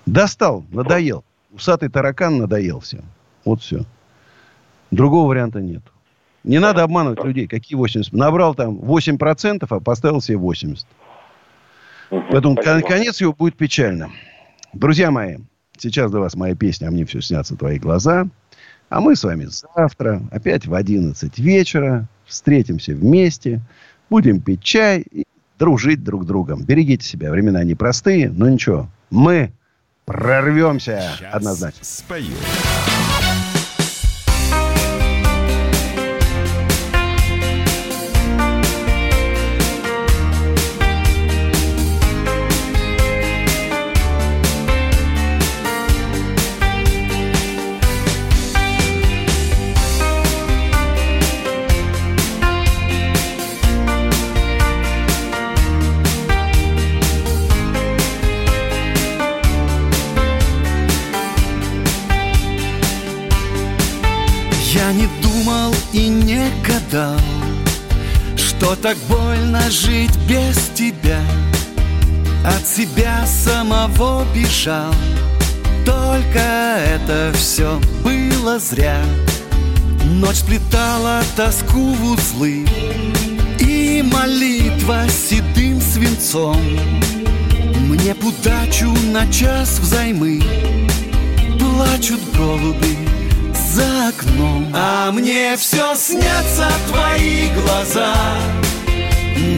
Достал, 0.04 0.62
надоел. 0.72 1.24
Усатый 1.54 1.88
таракан 1.88 2.38
надоел 2.38 2.80
всем. 2.80 3.04
Вот 3.44 3.62
все. 3.62 3.84
Другого 4.90 5.28
варианта 5.28 5.60
нет. 5.60 5.82
Не 6.42 6.58
надо 6.58 6.82
обманывать 6.82 7.24
людей. 7.24 7.46
Какие 7.46 7.76
80? 7.76 8.12
Набрал 8.12 8.54
там 8.54 8.76
8%, 8.78 9.66
а 9.68 9.80
поставил 9.80 10.20
себе 10.20 10.36
80. 10.36 10.86
Поэтому 12.10 12.56
кон- 12.56 12.82
конец 12.82 13.20
его 13.20 13.32
будет 13.32 13.56
печально. 13.56 14.10
Друзья 14.72 15.10
мои, 15.10 15.38
сейчас 15.78 16.10
для 16.10 16.20
вас 16.20 16.34
моя 16.34 16.54
песня 16.56 16.88
«А 16.88 16.90
мне 16.90 17.04
все 17.06 17.20
снятся 17.20 17.56
твои 17.56 17.78
глаза». 17.78 18.26
А 18.90 19.00
мы 19.00 19.16
с 19.16 19.24
вами 19.24 19.46
завтра, 19.46 20.22
опять 20.30 20.66
в 20.66 20.74
11 20.74 21.38
вечера, 21.38 22.06
встретимся 22.26 22.94
вместе, 22.94 23.60
будем 24.10 24.40
пить 24.40 24.62
чай 24.62 25.00
и 25.10 25.24
дружить 25.58 26.04
друг 26.04 26.24
с 26.24 26.26
другом. 26.26 26.64
Берегите 26.64 27.06
себя, 27.06 27.30
времена 27.30 27.64
непростые, 27.64 28.30
но 28.30 28.48
ничего, 28.48 28.88
мы 29.10 29.52
прорвемся 30.04 31.18
однозначно. 31.32 31.84
Спою. 31.84 32.36
Так 68.84 68.98
больно 69.08 69.70
жить 69.70 70.14
без 70.28 70.68
тебя. 70.74 71.18
От 72.44 72.66
себя 72.66 73.24
самого 73.26 74.26
бежал. 74.34 74.92
Только 75.86 76.38
это 76.38 77.32
все 77.34 77.80
было 78.02 78.58
зря. 78.58 79.02
Ночь 80.04 80.36
сплетала 80.36 81.22
тоску 81.34 81.94
в 81.94 82.12
узлы. 82.12 82.66
И 83.58 84.04
молитва 84.04 85.08
седым 85.08 85.80
свинцом. 85.80 86.60
Мне 87.88 88.12
б 88.12 88.26
удачу 88.26 88.92
на 89.14 89.26
час 89.32 89.78
взаймы. 89.78 90.42
Плачут 91.58 92.20
голуби 92.36 92.98
за 93.72 94.08
окном. 94.08 94.70
А 94.74 95.10
мне 95.10 95.56
все 95.56 95.94
снятся 95.94 96.68
твои 96.90 97.48
глаза 97.54 98.14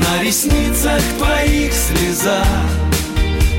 На 0.06 0.22
ресницах 0.22 1.02
твоих 1.18 1.72
слеза 1.72 2.44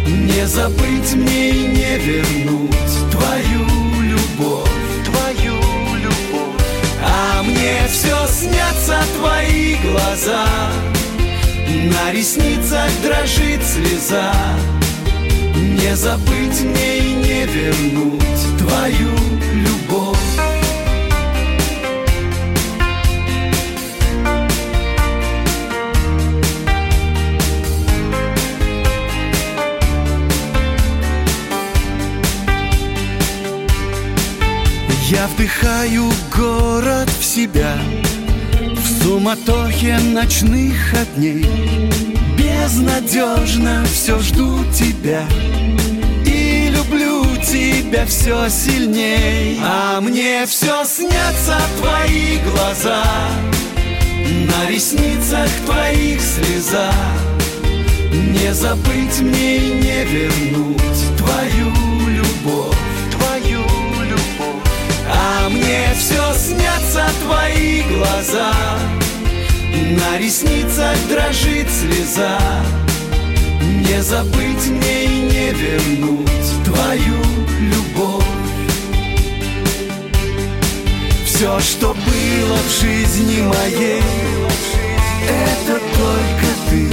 Не 0.08 0.48
забыть 0.48 1.14
мне 1.14 1.50
и 1.50 1.68
не 1.68 1.98
вернуть 1.98 3.12
Твою 3.12 3.66
любовь 4.02 4.70
Твою 5.06 5.60
любовь. 5.95 6.62
А 7.04 7.43
мне 7.43 7.80
все 7.89 8.16
снятся 8.28 8.98
твои 9.18 9.76
глаза 9.76 10.48
На 11.68 12.12
ресницах 12.14 12.89
дрожит 13.04 13.62
слеза. 13.64 14.32
Не 15.56 15.95
забыть 15.95 16.62
мне 16.64 16.98
и 17.00 17.14
не 17.14 17.45
вернуть 17.45 18.58
Твою 18.58 19.12
любовь 19.54 19.77
вдыхаю 35.38 36.12
город 36.36 37.10
в 37.20 37.24
себя 37.24 37.78
В 38.76 39.04
суматохе 39.04 40.00
ночных 40.00 40.94
огней. 40.94 41.46
Безнадежно 42.38 43.86
все 43.86 44.18
жду 44.20 44.64
тебя 44.74 45.24
И 46.26 46.70
люблю 46.70 47.24
тебя 47.46 48.06
все 48.08 48.50
сильней. 48.50 49.60
А 49.64 50.02
мне 50.02 50.46
все 50.48 50.84
снятся 50.86 51.58
твои 51.80 52.40
глаза 52.40 53.04
На 54.48 54.70
ресницах 54.70 55.50
твоих 55.66 56.20
слеза. 56.20 56.92
Не 58.12 58.54
забыть 58.54 59.20
мне 59.20 59.58
и 59.58 59.74
не 59.74 60.06
вернуть 60.06 61.18
Твою 61.18 61.87
все 65.96 66.34
снятся 66.34 67.08
твои 67.24 67.82
глаза. 67.84 68.54
На 70.00 70.18
ресницах 70.18 70.96
дрожит 71.10 71.68
слеза. 71.70 72.40
Не 73.62 74.02
забыть 74.02 74.68
мне 74.68 75.06
и 75.06 75.22
не 75.22 75.52
вернуть 75.52 76.28
Твою 76.66 77.18
любовь. 77.60 78.24
Все, 81.26 81.60
что 81.60 81.94
было 81.94 82.58
в 82.58 82.82
жизни 82.82 83.42
моей 83.42 84.02
Это 85.28 85.80
только 85.98 86.48
ты. 86.70 86.90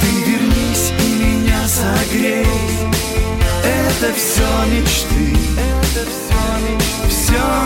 Ты 0.00 0.30
вернись 0.30 0.92
и 0.98 1.24
меня 1.24 1.66
согрей. 1.68 2.46
Это 3.64 4.12
все 4.14 4.46
мечты, 4.70 5.36
все 5.92 6.25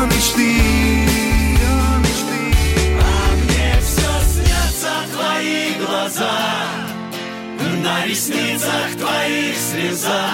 мечты. 0.06 1.06
А 3.00 3.34
мне 3.36 3.74
все 3.80 4.10
снятся 4.32 4.92
твои 5.12 5.74
глаза, 5.84 6.32
на 7.82 8.06
ресницах 8.06 8.96
твоих 8.98 9.56
слеза. 9.56 10.28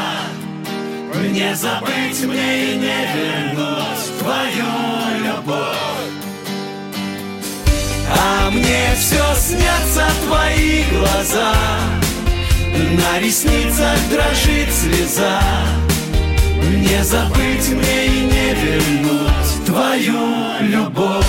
Не 1.33 1.55
забыть 1.55 2.25
мне 2.25 2.73
и 2.73 2.77
не 2.77 3.07
вернуть 3.15 4.19
твою 4.19 5.25
любовь. 5.25 5.77
А 8.09 8.51
мне 8.51 8.95
все 8.99 9.35
снятся 9.37 10.09
твои 10.25 10.85
глаза, 10.91 11.55
на 12.73 13.19
ресницах 13.19 13.99
дрожит 14.11 14.73
слеза 14.73 15.86
Не 16.69 17.05
забыть 17.05 17.69
мне 17.69 18.07
и 18.07 18.21
не 18.25 18.55
вернуть 18.55 19.65
твою 19.65 20.59
любовь 20.61 21.25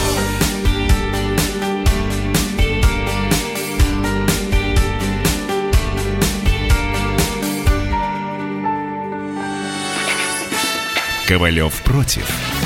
Ковалев 11.27 11.73
против. 11.83 12.56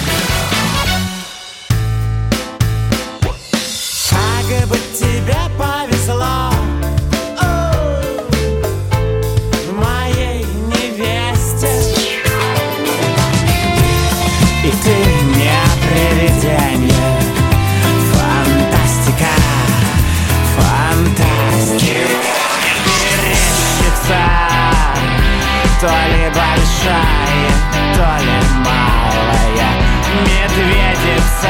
То 25.82 25.88
ли 25.88 26.29
большая, 26.29 27.49
то 27.95 28.23
ли 28.23 28.39
малая 28.59 29.71
Медведица 30.21 31.49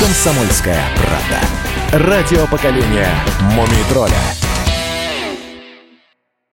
Комсомольская 0.00 0.82
правда. 0.96 2.08
Радио 2.08 2.48
поколения 2.48 3.14
Мумий 3.54 3.84
тролля. 3.88 4.39